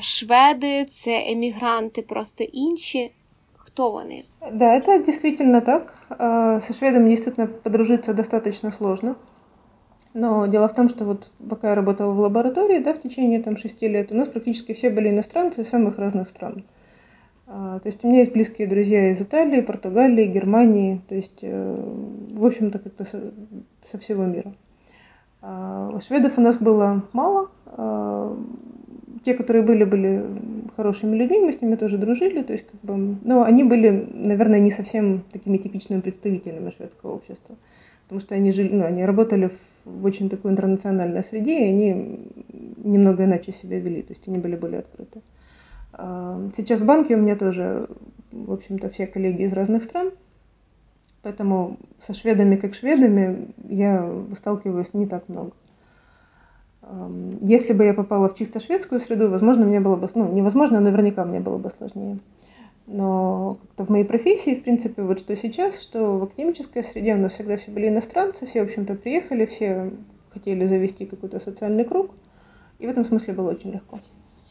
шведи, 0.00 0.84
це 0.84 1.24
емігранти, 1.26 2.02
просто 2.02 2.44
інші. 2.44 3.10
Кто 3.72 3.96
они? 3.96 4.26
Да, 4.52 4.74
это 4.74 5.02
действительно 5.02 5.62
так. 5.62 5.94
А, 6.10 6.60
со 6.60 6.74
шведами 6.74 7.08
действительно 7.08 7.46
подружиться 7.46 8.12
достаточно 8.12 8.70
сложно. 8.70 9.16
Но 10.12 10.46
дело 10.46 10.68
в 10.68 10.74
том, 10.74 10.90
что 10.90 11.06
вот 11.06 11.30
пока 11.48 11.70
я 11.70 11.74
работала 11.74 12.12
в 12.12 12.20
лаборатории, 12.20 12.80
да, 12.80 12.92
в 12.92 13.00
течение 13.00 13.42
там 13.42 13.56
шести 13.56 13.88
лет, 13.88 14.12
у 14.12 14.14
нас 14.14 14.28
практически 14.28 14.74
все 14.74 14.90
были 14.90 15.08
иностранцы 15.08 15.62
из 15.62 15.70
самых 15.70 15.98
разных 15.98 16.28
стран. 16.28 16.64
А, 17.46 17.78
то 17.80 17.86
есть 17.88 18.04
у 18.04 18.08
меня 18.08 18.20
есть 18.20 18.32
близкие 18.32 18.68
друзья 18.68 19.10
из 19.10 19.22
Италии, 19.22 19.62
Португалии, 19.62 20.26
Германии, 20.26 21.00
то 21.08 21.14
есть, 21.14 21.38
э, 21.40 21.94
в 22.30 22.44
общем-то, 22.44 22.78
как-то 22.78 23.04
со, 23.04 23.32
со 23.84 23.98
всего 23.98 24.24
мира. 24.24 24.54
А, 25.42 25.98
шведов 26.00 26.38
у 26.38 26.40
нас 26.40 26.56
было 26.56 27.02
мало, 27.12 27.50
те, 29.22 29.34
которые 29.34 29.62
были, 29.62 29.84
были 29.84 30.24
хорошими 30.76 31.16
людьми, 31.16 31.40
мы 31.40 31.52
с 31.52 31.60
ними 31.60 31.76
тоже 31.76 31.98
дружили, 31.98 32.42
то 32.42 32.52
есть 32.52 32.66
как 32.66 32.80
бы, 32.80 33.16
но 33.22 33.42
они 33.42 33.64
были, 33.64 34.08
наверное, 34.12 34.58
не 34.58 34.70
совсем 34.70 35.22
такими 35.32 35.58
типичными 35.58 36.00
представителями 36.00 36.70
шведского 36.70 37.12
общества, 37.12 37.56
потому 38.04 38.20
что 38.20 38.34
они 38.34 38.52
жили, 38.52 38.74
ну, 38.74 38.84
они 38.84 39.04
работали 39.04 39.48
в, 39.48 39.90
в 39.90 40.04
очень 40.04 40.28
такой 40.28 40.50
интернациональной 40.50 41.22
среде, 41.22 41.60
и 41.60 41.68
они 41.68 42.30
немного 42.76 43.24
иначе 43.24 43.52
себя 43.52 43.78
вели, 43.78 44.02
то 44.02 44.12
есть 44.12 44.26
они 44.26 44.38
были 44.38 44.56
более 44.56 44.80
открыты. 44.80 45.22
А, 45.92 46.40
сейчас 46.54 46.80
в 46.80 46.86
банке 46.86 47.14
у 47.14 47.18
меня 47.18 47.36
тоже, 47.36 47.88
в 48.32 48.52
общем-то, 48.52 48.88
все 48.90 49.06
коллеги 49.06 49.42
из 49.42 49.52
разных 49.52 49.84
стран, 49.84 50.10
поэтому 51.22 51.78
со 52.00 52.14
шведами 52.14 52.56
как 52.56 52.74
шведами 52.74 53.48
я 53.68 54.10
сталкиваюсь 54.36 54.94
не 54.94 55.06
так 55.06 55.28
много. 55.28 55.52
Если 57.40 57.72
бы 57.72 57.84
я 57.84 57.94
попала 57.94 58.28
в 58.28 58.34
чисто 58.34 58.58
шведскую 58.60 59.00
среду, 59.00 59.30
возможно, 59.30 59.64
мне 59.64 59.80
было 59.80 59.96
бы, 59.96 60.08
ну, 60.14 60.32
невозможно, 60.32 60.80
наверняка 60.80 61.24
мне 61.24 61.40
было 61.40 61.58
бы 61.58 61.70
сложнее. 61.70 62.18
Но 62.86 63.58
как-то 63.60 63.84
в 63.84 63.88
моей 63.88 64.04
профессии, 64.04 64.56
в 64.56 64.64
принципе, 64.64 65.02
вот 65.02 65.20
что 65.20 65.36
сейчас, 65.36 65.80
что 65.80 66.18
в 66.18 66.24
академической 66.24 66.82
среде 66.82 67.14
у 67.14 67.18
нас 67.18 67.34
всегда 67.34 67.56
все 67.56 67.70
были 67.70 67.88
иностранцы, 67.88 68.46
все, 68.46 68.62
в 68.62 68.64
общем-то, 68.66 68.96
приехали, 68.96 69.46
все 69.46 69.92
хотели 70.32 70.66
завести 70.66 71.06
какой-то 71.06 71.38
социальный 71.38 71.84
круг, 71.84 72.10
і 72.80 72.86
в 72.86 72.90
этом 72.90 73.04
смысле 73.04 73.34
було 73.34 73.50
очень 73.50 73.70
легко. 73.70 73.98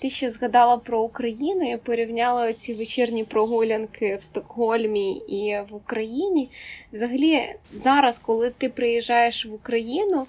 Ти 0.01 0.09
ще 0.09 0.29
згадала 0.29 0.77
про 0.77 1.01
Україну 1.01 1.71
і 1.71 1.77
порівняла 1.77 2.53
ці 2.53 2.73
вечірні 2.73 3.23
прогулянки 3.23 4.15
в 4.15 4.23
Стокгольмі 4.23 5.11
і 5.17 5.57
в 5.69 5.75
Україні. 5.75 6.49
Взагалі, 6.93 7.55
зараз, 7.71 8.19
коли 8.19 8.49
ти 8.49 8.69
приїжджаєш 8.69 9.45
в 9.45 9.53
Україну, 9.53 10.27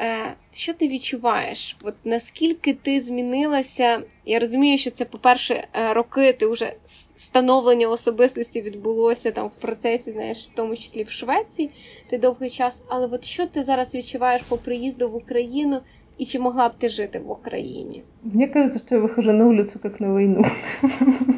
Е, 0.00 0.34
що 0.52 0.74
ти 0.74 0.88
відчуваєш? 0.88 1.76
От 1.82 1.94
Наскільки 2.04 2.74
ти 2.74 3.00
змінилася? 3.00 4.02
Я 4.24 4.38
розумію, 4.38 4.78
що 4.78 4.90
це, 4.90 5.04
по-перше, 5.04 5.66
е, 5.72 5.94
роки 5.94 6.32
ти 6.32 6.46
вже 6.46 6.72
становлення 7.16 7.88
особистості 7.88 8.62
відбулося 8.62 9.32
там 9.32 9.46
в 9.46 9.60
процесі, 9.60 10.12
знаєш, 10.12 10.48
в 10.52 10.56
тому 10.56 10.76
числі 10.76 11.02
в 11.02 11.10
Швеції, 11.10 11.70
ти 12.10 12.18
довгий 12.18 12.50
час. 12.50 12.82
Але 12.88 13.06
от 13.06 13.24
що 13.24 13.46
ти 13.46 13.62
зараз 13.62 13.94
відчуваєш 13.94 14.42
по 14.42 14.56
приїзду 14.56 15.10
в 15.10 15.14
Україну 15.14 15.80
и 16.18 16.24
чи 16.24 16.38
могла 16.38 16.68
бы 16.68 16.74
ты 16.78 16.88
жить 16.88 17.16
в 17.16 17.30
Украине? 17.30 18.04
Мне 18.22 18.48
кажется, 18.48 18.78
что 18.78 18.96
я 18.96 19.00
выхожу 19.00 19.32
на 19.32 19.46
улицу 19.46 19.78
как 19.78 20.00
на 20.00 20.12
войну. 20.12 20.44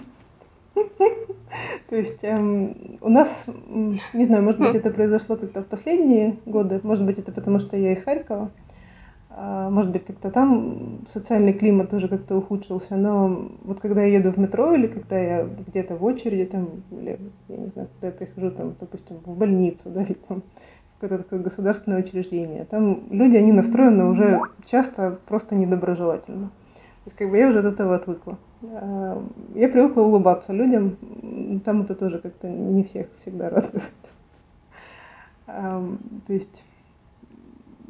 То 1.88 1.96
есть 1.96 2.24
эм, 2.24 2.98
у 3.00 3.08
нас, 3.08 3.46
не 4.12 4.24
знаю, 4.24 4.42
может 4.42 4.60
быть, 4.60 4.74
это 4.74 4.90
произошло 4.90 5.36
как-то 5.36 5.62
в 5.62 5.66
последние 5.66 6.36
годы, 6.44 6.80
может 6.82 7.04
быть, 7.06 7.18
это 7.18 7.32
потому, 7.32 7.58
что 7.60 7.76
я 7.76 7.92
из 7.92 8.02
Харькова, 8.02 8.50
а, 9.30 9.70
может 9.70 9.92
быть, 9.92 10.04
как-то 10.04 10.30
там 10.30 11.00
социальный 11.12 11.52
климат 11.52 11.90
тоже 11.90 12.08
как-то 12.08 12.36
ухудшился, 12.36 12.96
но 12.96 13.50
вот 13.64 13.80
когда 13.80 14.02
я 14.02 14.18
еду 14.18 14.32
в 14.32 14.38
метро 14.38 14.74
или 14.74 14.86
когда 14.86 15.18
я 15.18 15.44
где-то 15.44 15.94
в 15.96 16.04
очереди, 16.04 16.46
там, 16.46 16.82
или, 16.90 17.18
я 17.48 17.56
не 17.56 17.66
знаю, 17.66 17.88
когда 17.92 18.06
я 18.08 18.12
прихожу, 18.12 18.50
там, 18.50 18.74
допустим, 18.80 19.18
в 19.24 19.36
больницу, 19.36 19.90
да, 19.90 20.02
или 20.02 20.14
там 20.14 20.42
какое-то 20.98 21.24
такое 21.24 21.40
государственное 21.40 22.00
учреждение. 22.00 22.64
Там 22.64 23.04
люди, 23.10 23.36
они 23.36 23.52
настроены 23.52 24.04
уже 24.06 24.40
часто 24.66 25.18
просто 25.26 25.54
недоброжелательно. 25.54 26.46
То 26.48 27.08
есть 27.08 27.16
как 27.16 27.30
бы 27.30 27.38
я 27.38 27.48
уже 27.48 27.60
от 27.60 27.66
этого 27.66 27.94
отвыкла. 27.96 28.38
А, 28.62 29.22
я 29.54 29.68
привыкла 29.68 30.02
улыбаться 30.02 30.52
людям, 30.52 30.96
там 31.64 31.82
это 31.82 31.94
тоже 31.94 32.18
как-то 32.18 32.48
не 32.48 32.82
всех 32.82 33.06
всегда 33.20 33.50
радует. 33.50 33.82
А, 35.46 35.80
то 36.26 36.32
есть 36.32 36.64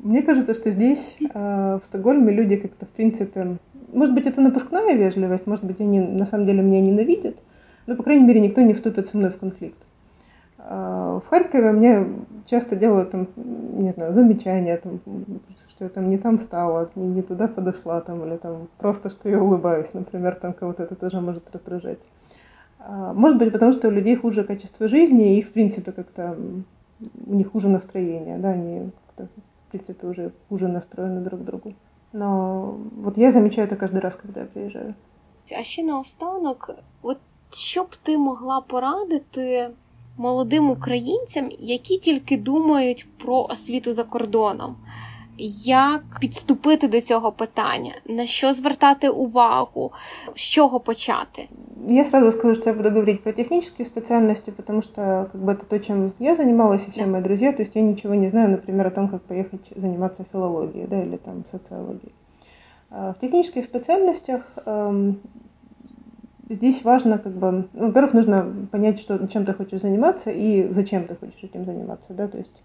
мне 0.02 0.22
кажется, 0.22 0.52
что 0.52 0.70
здесь, 0.70 1.16
а, 1.32 1.78
в 1.78 1.84
Стокгольме, 1.86 2.32
люди 2.32 2.56
как-то, 2.56 2.84
в 2.84 2.90
принципе, 2.90 3.56
может 3.92 4.14
быть, 4.14 4.26
это 4.26 4.40
напускная 4.40 4.94
вежливость, 4.94 5.46
может 5.46 5.64
быть, 5.64 5.80
они 5.80 6.00
на 6.00 6.26
самом 6.26 6.44
деле 6.44 6.62
меня 6.62 6.80
ненавидят, 6.80 7.42
но, 7.86 7.96
по 7.96 8.02
крайней 8.02 8.24
мере, 8.24 8.40
никто 8.40 8.60
не 8.60 8.74
вступит 8.74 9.06
со 9.06 9.16
мной 9.16 9.30
в 9.30 9.38
конфликт. 9.38 9.85
В 10.68 11.22
Харькове 11.30 11.70
мне 11.70 12.06
часто 12.44 12.74
делают 12.74 13.12
там, 13.12 13.28
не 13.36 13.92
знаю, 13.92 14.14
замечания, 14.14 14.76
там, 14.76 15.00
что 15.68 15.84
я 15.84 15.90
там 15.90 16.10
не 16.10 16.18
там 16.18 16.40
стала, 16.40 16.90
не, 16.96 17.06
не 17.06 17.22
туда 17.22 17.46
подошла, 17.46 18.00
там, 18.00 18.24
или 18.26 18.36
там 18.36 18.66
просто, 18.76 19.08
что 19.08 19.28
я 19.28 19.40
улыбаюсь, 19.40 19.94
например, 19.94 20.34
там 20.34 20.52
кого-то 20.52 20.82
это 20.82 20.96
тоже 20.96 21.20
может 21.20 21.48
раздражать. 21.52 22.00
А, 22.80 23.12
может 23.12 23.38
быть, 23.38 23.52
потому 23.52 23.72
что 23.72 23.86
у 23.88 23.92
людей 23.92 24.16
хуже 24.16 24.42
качество 24.42 24.88
жизни, 24.88 25.38
и 25.38 25.42
в 25.42 25.52
принципе 25.52 25.92
как-то 25.92 26.36
у 27.26 27.34
них 27.34 27.52
хуже 27.52 27.68
настроение, 27.68 28.38
да, 28.38 28.50
они 28.50 28.90
в 29.16 29.70
принципе 29.70 30.06
уже 30.08 30.32
хуже 30.48 30.66
настроены 30.66 31.20
друг 31.20 31.42
к 31.42 31.44
другу. 31.44 31.74
Но 32.12 32.76
вот 32.96 33.18
я 33.18 33.30
замечаю 33.30 33.68
это 33.68 33.76
каждый 33.76 34.00
раз, 34.00 34.16
когда 34.16 34.40
я 34.40 34.46
приезжаю. 34.46 34.94
А 35.52 35.62
ще 35.62 35.84
наостанок, 35.84 36.70
от 37.02 37.18
що 37.52 37.84
б 37.84 37.96
ти 38.02 38.18
могла 38.18 38.60
порадити 38.60 39.70
молодим 40.17 40.69
українцям, 40.69 41.49
які 41.59 41.97
тільки 41.97 42.37
думають 42.37 43.07
про 43.17 43.43
освіту 43.49 43.93
за 43.93 44.03
кордоном. 44.03 44.75
Як 45.65 46.01
підступити 46.19 46.87
до 46.87 47.01
цього 47.01 47.31
питання? 47.31 47.91
На 48.05 48.25
що 48.25 48.53
звертати 48.53 49.09
увагу? 49.09 49.91
З 50.35 50.41
чого 50.41 50.79
почати? 50.79 51.47
Я 51.87 52.05
сразу 52.05 52.31
скажу, 52.31 52.55
что 52.55 52.69
я 52.69 52.75
буду 52.75 52.89
говорить 52.89 53.23
про 53.23 53.33
технические 53.33 53.85
специальности, 53.85 54.51
потому 54.51 54.81
что 54.81 55.29
как 55.31 55.41
бы 55.41 55.51
это 55.51 55.65
то, 55.65 55.79
чем 55.79 56.11
я 56.19 56.35
занималась, 56.35 56.87
и 56.87 56.91
все 56.91 57.01
да. 57.01 57.07
мои 57.07 57.21
друзья. 57.21 57.51
То 57.51 57.63
есть 57.63 57.75
я 57.75 57.81
ничего 57.81 58.15
не 58.15 58.29
знаю, 58.29 58.49
например, 58.49 58.87
о 58.87 58.91
том, 58.91 59.07
как 59.09 59.21
поехать 59.21 59.73
заниматься 59.75 60.25
филологией 60.31 60.87
да, 60.87 61.03
или 61.03 61.17
там 61.17 61.43
социологией. 61.51 62.13
В 62.89 63.15
технических 63.21 63.63
специальностях 63.63 64.41
эм, 64.65 65.15
здесь 66.48 66.84
важно, 66.84 67.18
как 67.18 67.32
бы, 67.32 67.68
ну, 67.72 67.86
во-первых, 67.86 68.14
нужно 68.14 68.68
понять, 68.70 69.00
что, 69.00 69.26
чем 69.28 69.44
ты 69.44 69.52
хочешь 69.52 69.80
заниматься 69.80 70.30
и 70.30 70.68
зачем 70.70 71.04
ты 71.04 71.14
хочешь 71.14 71.42
этим 71.42 71.64
заниматься, 71.64 72.12
да, 72.12 72.28
то 72.28 72.38
есть, 72.38 72.62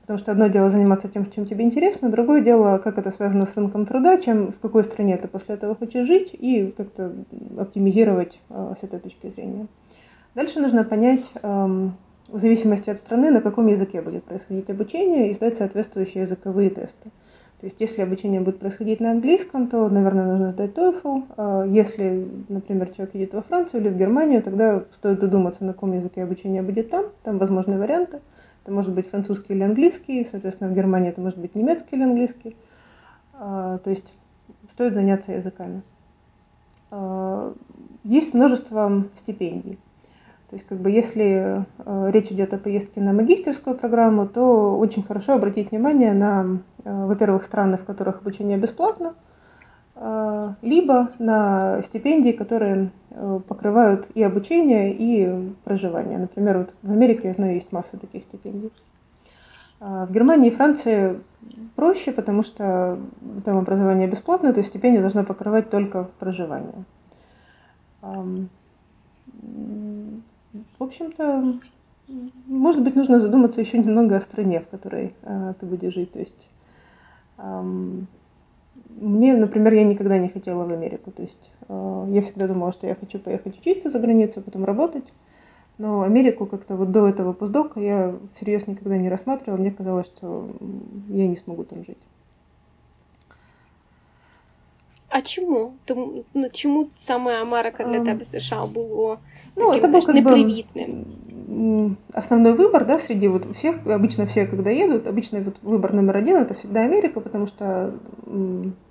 потому 0.00 0.18
что 0.18 0.32
одно 0.32 0.48
дело 0.48 0.70
заниматься 0.70 1.08
тем, 1.08 1.30
чем 1.30 1.46
тебе 1.46 1.64
интересно, 1.64 2.10
другое 2.10 2.40
дело, 2.40 2.78
как 2.78 2.98
это 2.98 3.10
связано 3.10 3.46
с 3.46 3.56
рынком 3.56 3.86
труда, 3.86 4.18
чем 4.18 4.52
в 4.52 4.58
какой 4.58 4.84
стране 4.84 5.16
ты 5.16 5.28
после 5.28 5.54
этого 5.56 5.74
хочешь 5.74 6.06
жить 6.06 6.30
и 6.32 6.72
как-то 6.76 7.12
оптимизировать 7.58 8.40
э, 8.50 8.74
с 8.80 8.82
этой 8.82 8.98
точки 8.98 9.28
зрения. 9.28 9.66
Дальше 10.34 10.60
нужно 10.60 10.84
понять, 10.84 11.30
э, 11.42 11.90
в 12.28 12.38
зависимости 12.38 12.88
от 12.88 12.98
страны, 12.98 13.30
на 13.30 13.40
каком 13.42 13.66
языке 13.66 14.00
будет 14.00 14.24
происходить 14.24 14.70
обучение 14.70 15.30
и 15.30 15.34
сдать 15.34 15.58
соответствующие 15.58 16.22
языковые 16.22 16.70
тесты. 16.70 17.10
То 17.62 17.66
есть 17.66 17.80
если 17.80 18.02
обучение 18.02 18.40
будет 18.40 18.58
происходить 18.58 18.98
на 18.98 19.12
английском, 19.12 19.68
то, 19.68 19.88
наверное, 19.88 20.26
нужно 20.26 20.50
сдать 20.50 20.72
TOEFL. 20.72 21.24
А 21.36 21.64
если, 21.64 22.28
например, 22.48 22.90
человек 22.90 23.14
едет 23.14 23.34
во 23.34 23.42
Францию 23.42 23.82
или 23.82 23.88
в 23.88 23.96
Германию, 23.96 24.42
тогда 24.42 24.82
стоит 24.90 25.20
задуматься, 25.20 25.64
на 25.64 25.72
каком 25.72 25.92
языке 25.92 26.24
обучение 26.24 26.62
будет 26.62 26.90
там. 26.90 27.04
Там 27.22 27.38
возможны 27.38 27.78
варианты. 27.78 28.18
Это 28.64 28.72
может 28.72 28.92
быть 28.92 29.08
французский 29.08 29.52
или 29.52 29.62
английский, 29.62 30.24
соответственно, 30.28 30.70
в 30.70 30.74
Германии 30.74 31.10
это 31.10 31.20
может 31.20 31.38
быть 31.38 31.54
немецкий 31.54 31.94
или 31.94 32.02
английский. 32.02 32.56
А, 33.34 33.78
то 33.78 33.90
есть 33.90 34.12
стоит 34.68 34.94
заняться 34.94 35.30
языками. 35.30 35.82
А, 36.90 37.54
есть 38.02 38.34
множество 38.34 39.04
стипендий. 39.14 39.78
То 40.52 40.56
есть, 40.56 40.68
как 40.68 40.80
бы, 40.80 40.90
если 40.90 41.64
э, 41.78 42.10
речь 42.10 42.30
идет 42.30 42.52
о 42.52 42.58
поездке 42.58 43.00
на 43.00 43.14
магистерскую 43.14 43.74
программу, 43.74 44.28
то 44.28 44.76
очень 44.76 45.02
хорошо 45.02 45.32
обратить 45.32 45.70
внимание 45.70 46.12
на, 46.12 46.58
э, 46.84 47.06
во-первых, 47.06 47.44
страны, 47.44 47.78
в 47.78 47.86
которых 47.86 48.18
обучение 48.18 48.58
бесплатно, 48.58 49.14
э, 49.94 50.52
либо 50.60 51.08
на 51.18 51.80
стипендии, 51.82 52.32
которые 52.32 52.90
покрывают 53.48 54.10
и 54.14 54.22
обучение, 54.22 54.92
и 54.92 55.54
проживание. 55.64 56.18
Например, 56.18 56.58
вот 56.58 56.74
в 56.82 56.90
Америке, 56.92 57.28
я 57.28 57.32
знаю, 57.32 57.54
есть 57.54 57.72
масса 57.72 57.96
таких 57.96 58.22
стипендий. 58.22 58.72
А 59.80 60.04
в 60.04 60.12
Германии 60.12 60.50
и 60.50 60.54
Франции 60.54 61.18
проще, 61.76 62.12
потому 62.12 62.42
что 62.42 62.98
там 63.46 63.56
образование 63.56 64.06
бесплатное, 64.06 64.52
то 64.52 64.58
есть 64.58 64.68
стипендия 64.68 65.00
должна 65.00 65.24
покрывать 65.24 65.70
только 65.70 66.10
проживание. 66.18 66.84
В 70.52 70.82
общем-то, 70.84 71.58
может 72.46 72.82
быть, 72.82 72.94
нужно 72.94 73.20
задуматься 73.20 73.60
еще 73.60 73.78
немного 73.78 74.16
о 74.16 74.20
стране, 74.20 74.60
в 74.60 74.68
которой 74.68 75.14
э, 75.22 75.54
ты 75.58 75.66
будешь 75.66 75.94
жить. 75.94 76.12
То 76.12 76.18
есть 76.18 76.48
э, 77.38 77.62
мне, 78.90 79.34
например, 79.34 79.72
я 79.72 79.84
никогда 79.84 80.18
не 80.18 80.28
хотела 80.28 80.64
в 80.64 80.72
Америку. 80.72 81.10
То 81.10 81.22
есть 81.22 81.50
э, 81.68 82.06
я 82.10 82.20
всегда 82.20 82.48
думала, 82.48 82.72
что 82.72 82.86
я 82.86 82.94
хочу 82.94 83.18
поехать 83.18 83.58
учиться 83.58 83.88
за 83.88 83.98
границу, 83.98 84.42
потом 84.42 84.64
работать. 84.64 85.10
Но 85.78 86.02
Америку 86.02 86.44
как-то 86.46 86.76
вот 86.76 86.92
до 86.92 87.08
этого 87.08 87.32
постдока 87.32 87.80
я 87.80 88.14
всерьез 88.34 88.66
никогда 88.66 88.98
не 88.98 89.08
рассматривала. 89.08 89.58
Мне 89.58 89.70
казалось, 89.70 90.06
что 90.06 90.50
я 91.08 91.26
не 91.26 91.36
смогу 91.36 91.64
там 91.64 91.84
жить. 91.84 91.98
А 95.14 95.20
чому? 95.20 95.72
Тому 95.84 96.24
ну 96.34 96.48
чому 96.52 96.88
саме 96.96 97.42
Америка 97.42 97.84
для 97.84 98.00
тебе 98.00 98.24
США 98.24 98.66
було 98.66 99.18
ну, 99.56 99.72
таким, 99.72 99.78
это 99.78 99.88
был 99.88 100.02
знаешь, 100.02 100.24
непривитным? 100.24 101.04
Бы 101.48 101.96
основной 102.14 102.54
выбор, 102.54 102.86
да, 102.86 102.98
среди 102.98 103.28
вот 103.28 103.44
всех, 103.54 103.86
обычно 103.86 104.24
все, 104.24 104.46
когда 104.46 104.70
едут, 104.70 105.06
обычно 105.06 105.40
вот 105.40 105.56
выбор 105.62 105.92
номер 105.92 106.16
один 106.16 106.36
это 106.36 106.54
всегда 106.54 106.80
Америка, 106.80 107.20
потому 107.20 107.46
что 107.46 107.92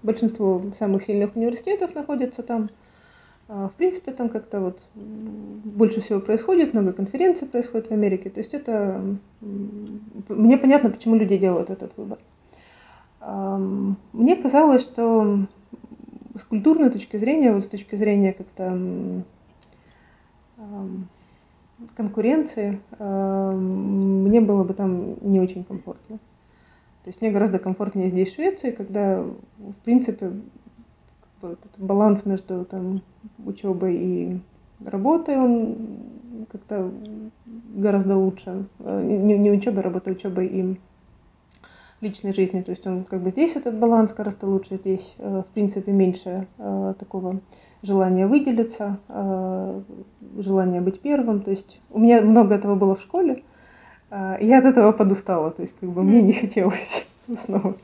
большинство 0.03 0.61
самых 0.77 1.03
сильных 1.03 1.35
университетов 1.35 1.95
находится 1.95 2.43
там. 2.43 2.69
А, 3.47 3.67
в 3.67 3.73
принципе, 3.73 4.11
там 4.11 4.29
как-то 4.29 4.59
вот 4.59 4.79
больше 4.93 6.01
всего 6.01 6.19
происходит, 6.19 6.73
много 6.73 6.93
конференций 6.93 7.47
происходит 7.47 7.87
в 7.87 7.93
Америке. 7.93 8.29
То 8.29 8.41
есть 8.41 8.53
это 8.53 9.01
мне 10.29 10.57
понятно, 10.57 10.91
почему 10.91 11.15
люди 11.15 11.37
делают 11.37 11.71
этот 11.71 11.97
выбор. 11.97 12.19
Мне 14.13 14.35
казалось, 14.35 14.83
что 14.83 15.47
с 16.35 16.43
культурной 16.43 16.89
точки 16.89 17.17
зрения, 17.17 17.51
вот 17.51 17.63
с 17.63 17.67
точки 17.67 17.95
зрения 17.95 18.33
как-то 18.33 19.23
конкуренции, 21.95 22.79
мне 22.99 24.41
было 24.41 24.63
бы 24.63 24.73
там 24.73 25.17
не 25.21 25.39
очень 25.39 25.63
комфортно. 25.63 26.19
То 27.03 27.07
есть 27.07 27.21
мне 27.21 27.31
гораздо 27.31 27.57
комфортнее 27.57 28.09
здесь, 28.09 28.29
в 28.29 28.35
Швеции, 28.35 28.71
когда, 28.71 29.23
в 29.23 29.75
принципе, 29.83 30.33
этот 31.41 31.71
баланс 31.79 32.25
между 32.25 32.65
там, 32.65 33.01
учебой 33.43 33.95
и 33.95 34.39
работой, 34.85 35.37
он 35.37 35.77
как-то 36.51 36.91
гораздо 37.75 38.17
лучше. 38.17 38.65
Э, 38.79 39.01
не, 39.03 39.37
не 39.37 39.51
учебой, 39.51 39.79
а 39.81 39.83
работой, 39.83 40.13
учебой 40.13 40.47
и 40.47 40.79
личной 42.01 42.33
жизни. 42.33 42.61
То 42.61 42.71
есть 42.71 42.85
он 42.85 43.03
как 43.03 43.21
бы 43.21 43.29
здесь 43.29 43.55
этот 43.55 43.77
баланс 43.77 44.13
гораздо 44.13 44.47
лучше, 44.47 44.77
здесь 44.77 45.13
э, 45.17 45.43
в 45.47 45.53
принципе 45.53 45.91
меньше 45.91 46.47
э, 46.57 46.93
такого 46.99 47.39
желания 47.83 48.27
выделиться, 48.27 48.99
э, 49.07 49.81
желания 50.37 50.81
быть 50.81 50.99
первым. 50.99 51.41
То 51.41 51.51
есть 51.51 51.79
у 51.89 51.99
меня 51.99 52.21
много 52.21 52.55
этого 52.55 52.75
было 52.75 52.95
в 52.95 53.01
школе, 53.01 53.43
и 54.11 54.45
я 54.45 54.59
от 54.59 54.65
этого 54.65 54.91
подустала. 54.91 55.51
То 55.51 55.61
есть 55.61 55.75
как 55.79 55.89
бы 55.89 56.03
мне 56.03 56.21
не 56.21 56.33
хотелось 56.33 57.07
снова 57.37 57.77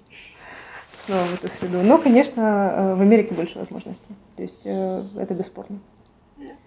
снова 0.97 1.21
в 1.21 1.43
эту 1.43 1.47
среду. 1.53 1.77
Но, 1.83 1.97
конечно, 1.99 2.95
в 2.97 3.01
Америке 3.01 3.33
больше 3.33 3.59
возможностей. 3.59 4.13
То 4.35 4.43
есть 4.43 4.65
это 4.65 5.33
бесспорно. 5.33 5.79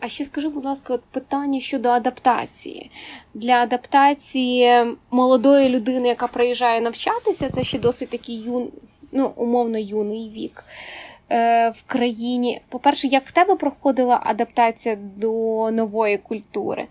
А 0.01 0.09
ще 0.09 0.25
скажи, 0.25 0.49
будь 0.49 0.65
ласка, 0.65 0.95
от 0.95 1.03
питання 1.03 1.61
щодо 1.61 1.89
адаптації. 1.89 2.91
Для 3.35 3.53
адаптації 3.53 4.97
молодої 5.11 5.69
людини, 5.69 6.09
яка 6.09 6.27
приїжджає 6.27 6.81
навчатися, 6.81 7.51
це 7.51 7.65
ще 7.65 7.79
досить 7.79 8.09
такий 8.09 8.37
юн, 8.37 8.69
ну, 9.13 9.33
умовно 9.37 9.79
юний 9.79 10.31
вік. 10.31 10.65
Е, 11.33 11.71
в 11.71 11.83
країні. 11.87 12.61
По-перше, 12.69 13.07
як 13.07 13.27
в 13.27 13.33
тебе 13.33 13.57
проходила 13.57 14.21
адаптація 14.25 14.99
до 15.17 15.71
нової 15.71 16.19
культури? 16.19 16.87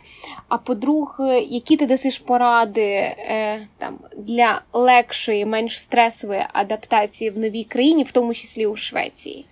А 0.48 0.58
по-друге, 0.58 1.40
які 1.40 1.78
ти 1.78 1.86
дасиш 1.86 2.20
поради 2.20 2.82
е, 2.82 3.68
там, 3.78 4.00
для 4.18 4.62
легшої, 4.74 5.46
менш 5.46 5.80
стресової 5.80 6.46
адаптації 6.54 7.30
в 7.30 7.40
новій 7.40 7.64
країні, 7.64 8.04
в 8.04 8.12
тому 8.12 8.34
числі 8.34 8.68
у 8.68 8.76
Швеції? 8.76 9.46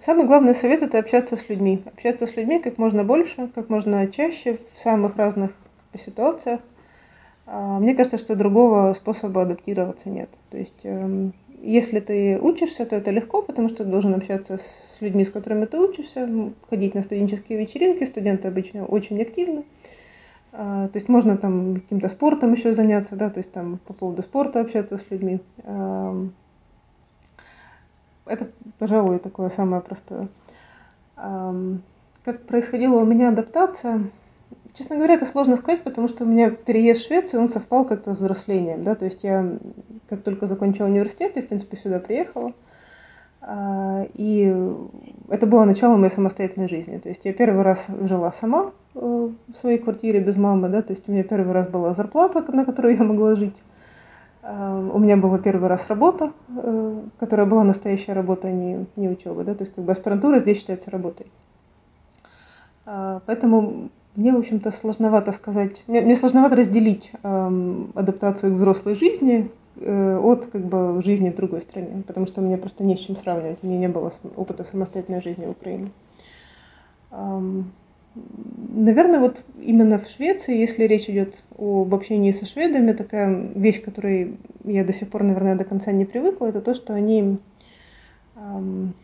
Самый 0.00 0.24
главный 0.24 0.54
совет– 0.54 0.80
это 0.82 0.98
общаться 0.98 1.36
с 1.36 1.48
людьми. 1.50 1.82
Общаться 1.84 2.26
с 2.26 2.34
людьми 2.34 2.58
как 2.58 2.78
можно 2.78 3.04
больше, 3.04 3.48
как 3.54 3.68
можно 3.68 4.06
чаще, 4.06 4.56
в 4.74 4.78
самых 4.78 5.16
разных 5.16 5.50
ситуациях. 6.02 6.60
Мне 7.46 7.94
кажется, 7.94 8.16
что 8.16 8.34
другого 8.34 8.94
способа 8.94 9.42
адаптироваться 9.42 10.08
нет. 10.08 10.30
То 10.50 10.56
есть 10.56 10.80
эм, 10.84 11.34
если 11.60 12.00
ты 12.00 12.38
учишься, 12.40 12.86
то 12.86 12.96
это 12.96 13.10
легко, 13.10 13.42
потому 13.42 13.68
что 13.68 13.84
ты 13.84 13.90
должен 13.90 14.14
общаться 14.14 14.56
с 14.56 14.98
людьми, 15.00 15.24
с 15.24 15.30
которыми 15.30 15.66
ты 15.66 15.78
учишься, 15.78 16.26
ходить 16.70 16.94
на 16.94 17.02
студенческие 17.02 17.58
вечеринки. 17.58 18.04
Студенты 18.04 18.48
обычно 18.48 18.86
очень 18.86 19.20
активны. 19.20 19.64
А, 20.52 20.88
то 20.88 20.96
есть 20.96 21.10
можно 21.10 21.36
там 21.36 21.74
каким-то 21.74 22.08
спортом 22.08 22.54
еще 22.54 22.72
заняться, 22.72 23.16
да, 23.16 23.28
то 23.28 23.38
есть 23.38 23.52
там 23.52 23.78
по 23.86 23.92
поводу 23.92 24.22
спорта 24.22 24.60
общаться 24.60 24.96
с 24.96 25.10
людьми. 25.10 25.40
Это, 28.26 28.48
пожалуй, 28.78 29.18
такое 29.18 29.50
самое 29.50 29.82
простое. 29.82 30.28
Как 31.16 32.42
происходила 32.46 33.00
у 33.00 33.04
меня 33.04 33.30
адаптация? 33.30 34.10
Честно 34.72 34.96
говоря, 34.96 35.14
это 35.14 35.26
сложно 35.26 35.56
сказать, 35.56 35.82
потому 35.82 36.06
что 36.08 36.24
у 36.24 36.28
меня 36.28 36.50
переезд 36.50 37.00
в 37.00 37.06
Швецию, 37.06 37.42
он 37.42 37.48
совпал 37.48 37.84
как-то 37.84 38.14
с 38.14 38.18
взрослением, 38.18 38.84
да, 38.84 38.94
то 38.94 39.04
есть 39.04 39.24
я 39.24 39.58
как 40.08 40.22
только 40.22 40.46
закончила 40.46 40.86
университет, 40.86 41.32
я, 41.34 41.42
в 41.42 41.46
принципе, 41.46 41.76
сюда 41.76 41.98
приехала, 41.98 42.52
а, 43.40 44.06
и 44.14 44.54
это 45.28 45.46
было 45.46 45.64
начало 45.64 45.96
моей 45.96 46.12
самостоятельной 46.12 46.68
жизни, 46.68 46.98
то 46.98 47.08
есть 47.08 47.24
я 47.24 47.32
первый 47.32 47.62
раз 47.62 47.88
жила 48.02 48.30
сама 48.30 48.72
э, 48.94 48.98
в 49.00 49.56
своей 49.56 49.78
квартире 49.78 50.20
без 50.20 50.36
мамы, 50.36 50.68
да, 50.68 50.82
то 50.82 50.92
есть 50.92 51.08
у 51.08 51.12
меня 51.12 51.24
первый 51.24 51.52
раз 51.52 51.68
была 51.68 51.92
зарплата, 51.92 52.44
на 52.54 52.64
которую 52.64 52.96
я 52.96 53.02
могла 53.02 53.34
жить, 53.34 53.60
у 54.42 54.98
меня 54.98 55.16
была 55.16 55.38
первый 55.38 55.68
раз 55.68 55.88
работа, 55.88 56.32
э, 56.48 57.00
которая 57.18 57.46
была 57.46 57.64
настоящая 57.64 58.14
работа, 58.14 58.48
а 58.48 58.52
не, 58.52 58.86
не 58.96 59.08
учеба, 59.08 59.44
да, 59.44 59.54
то 59.54 59.64
есть 59.64 59.74
как 59.74 59.84
бы 59.84 59.92
аспирантура 59.92 60.38
здесь 60.38 60.58
считается 60.58 60.90
работой. 60.90 61.26
Поэтому 62.84 63.90
мне, 64.16 64.32
в 64.32 64.38
общем-то, 64.38 64.72
сложновато 64.72 65.32
сказать, 65.32 65.84
мне, 65.86 66.00
мне 66.00 66.16
сложновато 66.16 66.56
разделить 66.56 67.12
э, 67.22 67.84
адаптацию 67.94 68.52
к 68.52 68.56
взрослой 68.56 68.96
жизни 68.96 69.50
э, 69.76 70.16
от 70.18 70.46
как 70.46 70.62
бы 70.62 71.00
жизни 71.04 71.30
в 71.30 71.36
другой 71.36 71.60
стране, 71.60 72.02
потому 72.06 72.26
что 72.26 72.40
меня 72.40 72.58
просто 72.58 72.82
не 72.82 72.96
с 72.96 73.00
чем 73.00 73.16
сравнивать, 73.16 73.58
у 73.62 73.66
меня 73.66 73.78
не 73.78 73.88
было 73.88 74.12
опыта 74.36 74.64
самостоятельной 74.64 75.22
жизни 75.22 75.46
в 75.46 75.50
Украине. 75.50 75.92
Эм, 77.12 77.70
наверное, 78.14 79.20
вот 79.20 79.42
именно 79.60 79.98
в 79.98 80.08
Швеции, 80.08 80.56
если 80.56 80.84
речь 80.84 81.08
идет 81.08 81.42
об 81.56 81.94
общении 81.94 82.32
со 82.32 82.46
шведами, 82.46 82.92
такая 82.92 83.50
вещь, 83.54 83.82
которой 83.82 84.36
я 84.64 84.84
до 84.84 84.92
сих 84.92 85.08
пор, 85.08 85.22
наверное, 85.22 85.56
до 85.56 85.64
конца 85.64 85.92
не 85.92 86.04
привыкла, 86.04 86.46
это 86.46 86.60
то, 86.60 86.74
что 86.74 86.94
они 86.94 87.38
эм, 88.36 88.94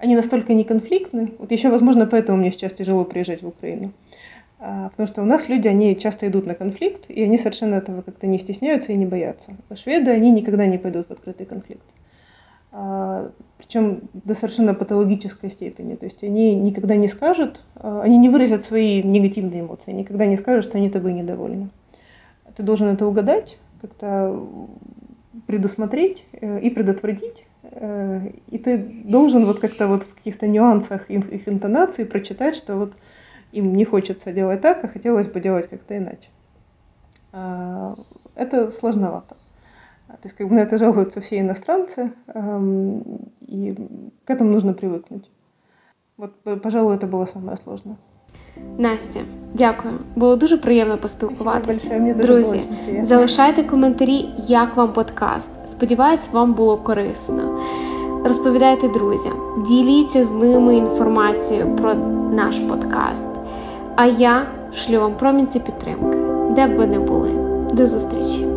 они 0.00 0.16
настолько 0.16 0.54
неконфликтны. 0.54 1.34
Вот 1.38 1.52
еще, 1.52 1.68
возможно, 1.68 2.06
поэтому 2.06 2.38
мне 2.38 2.50
сейчас 2.50 2.72
тяжело 2.72 3.04
приезжать 3.04 3.42
в 3.42 3.48
Украину. 3.48 3.92
А, 4.58 4.88
потому 4.90 5.06
что 5.06 5.22
у 5.22 5.26
нас 5.26 5.48
люди, 5.48 5.68
они 5.68 5.98
часто 5.98 6.26
идут 6.28 6.46
на 6.46 6.54
конфликт, 6.54 7.04
и 7.08 7.22
они 7.22 7.38
совершенно 7.38 7.76
этого 7.76 8.02
как-то 8.02 8.26
не 8.26 8.38
стесняются 8.38 8.92
и 8.92 8.96
не 8.96 9.06
боятся. 9.06 9.56
А 9.68 9.76
шведы, 9.76 10.10
они 10.10 10.30
никогда 10.30 10.66
не 10.66 10.78
пойдут 10.78 11.08
в 11.08 11.12
открытый 11.12 11.46
конфликт. 11.46 11.84
А, 12.72 13.30
Причем 13.58 14.02
до 14.12 14.34
совершенно 14.34 14.74
патологической 14.74 15.50
степени. 15.50 15.96
То 15.96 16.04
есть 16.04 16.22
они 16.22 16.54
никогда 16.54 16.96
не 16.96 17.08
скажут, 17.08 17.60
а, 17.76 18.02
они 18.02 18.16
не 18.16 18.28
выразят 18.28 18.64
свои 18.64 19.02
негативные 19.02 19.62
эмоции, 19.62 19.92
никогда 19.92 20.26
не 20.26 20.36
скажут, 20.36 20.66
что 20.66 20.78
они 20.78 20.90
тобой 20.90 21.12
недовольны. 21.12 21.70
Ты 22.56 22.62
должен 22.62 22.88
это 22.88 23.06
угадать, 23.06 23.58
как-то 23.80 24.46
предусмотреть 25.46 26.26
э, 26.32 26.60
и 26.60 26.70
предотвратить. 26.70 27.46
Э, 27.62 28.30
и 28.48 28.58
ты 28.58 28.78
должен 29.04 29.46
вот 29.46 29.60
как-то 29.60 29.86
вот 29.86 30.02
в 30.02 30.14
каких-то 30.14 30.46
нюансах 30.46 31.08
их, 31.10 31.48
интонации 31.48 32.04
прочитать, 32.04 32.56
что 32.56 32.76
вот 32.76 32.94
им 33.52 33.74
не 33.74 33.84
хочется 33.84 34.32
делать 34.32 34.60
так, 34.60 34.84
а 34.84 34.88
хотелось 34.88 35.28
бы 35.28 35.40
делать 35.40 35.68
как-то 35.68 35.96
иначе. 35.96 36.28
А, 37.32 37.94
это 38.34 38.70
сложновато. 38.70 39.36
То 40.09 40.27
есть 40.27 40.37
как 40.37 40.47
бы 40.47 40.55
на 40.55 40.61
это 40.61 40.77
жалуются 40.77 41.19
все 41.19 41.39
иностранцы, 41.39 42.11
и 43.41 43.75
к 44.25 44.29
этому 44.29 44.51
нужно 44.51 44.73
привыкнуть. 44.73 45.29
Вот, 46.17 46.31
пожалуй, 46.61 46.95
это 46.95 47.07
было 47.07 47.25
самое 47.25 47.57
сложное. 47.57 47.97
Настя, 48.77 49.19
дякую. 49.53 49.93
Було 50.15 50.35
дуже 50.35 50.57
приємно 50.57 50.97
поспілкуватися. 50.97 51.99
Друзі, 51.99 52.61
залишайте 53.01 53.63
коментарі, 53.63 54.29
як 54.37 54.77
вам 54.77 54.93
подкаст. 54.93 55.67
Сподіваюсь, 55.67 56.33
вам 56.33 56.53
було 56.53 56.77
корисно. 56.77 57.59
Розповідайте 58.25 58.87
друзям, 58.87 59.63
діліться 59.67 60.23
з 60.23 60.31
ними 60.31 60.75
інформацією 60.75 61.75
про 61.75 61.95
наш 62.31 62.59
подкаст. 62.59 63.29
А 63.95 64.05
я 64.05 64.47
шлю 64.73 64.99
вам 64.99 65.17
промінці 65.17 65.59
підтримки, 65.59 66.17
де 66.55 66.67
б 66.67 66.77
ви 66.77 66.87
не 66.87 66.99
були. 66.99 67.29
До 67.73 67.87
зустрічі! 67.87 68.48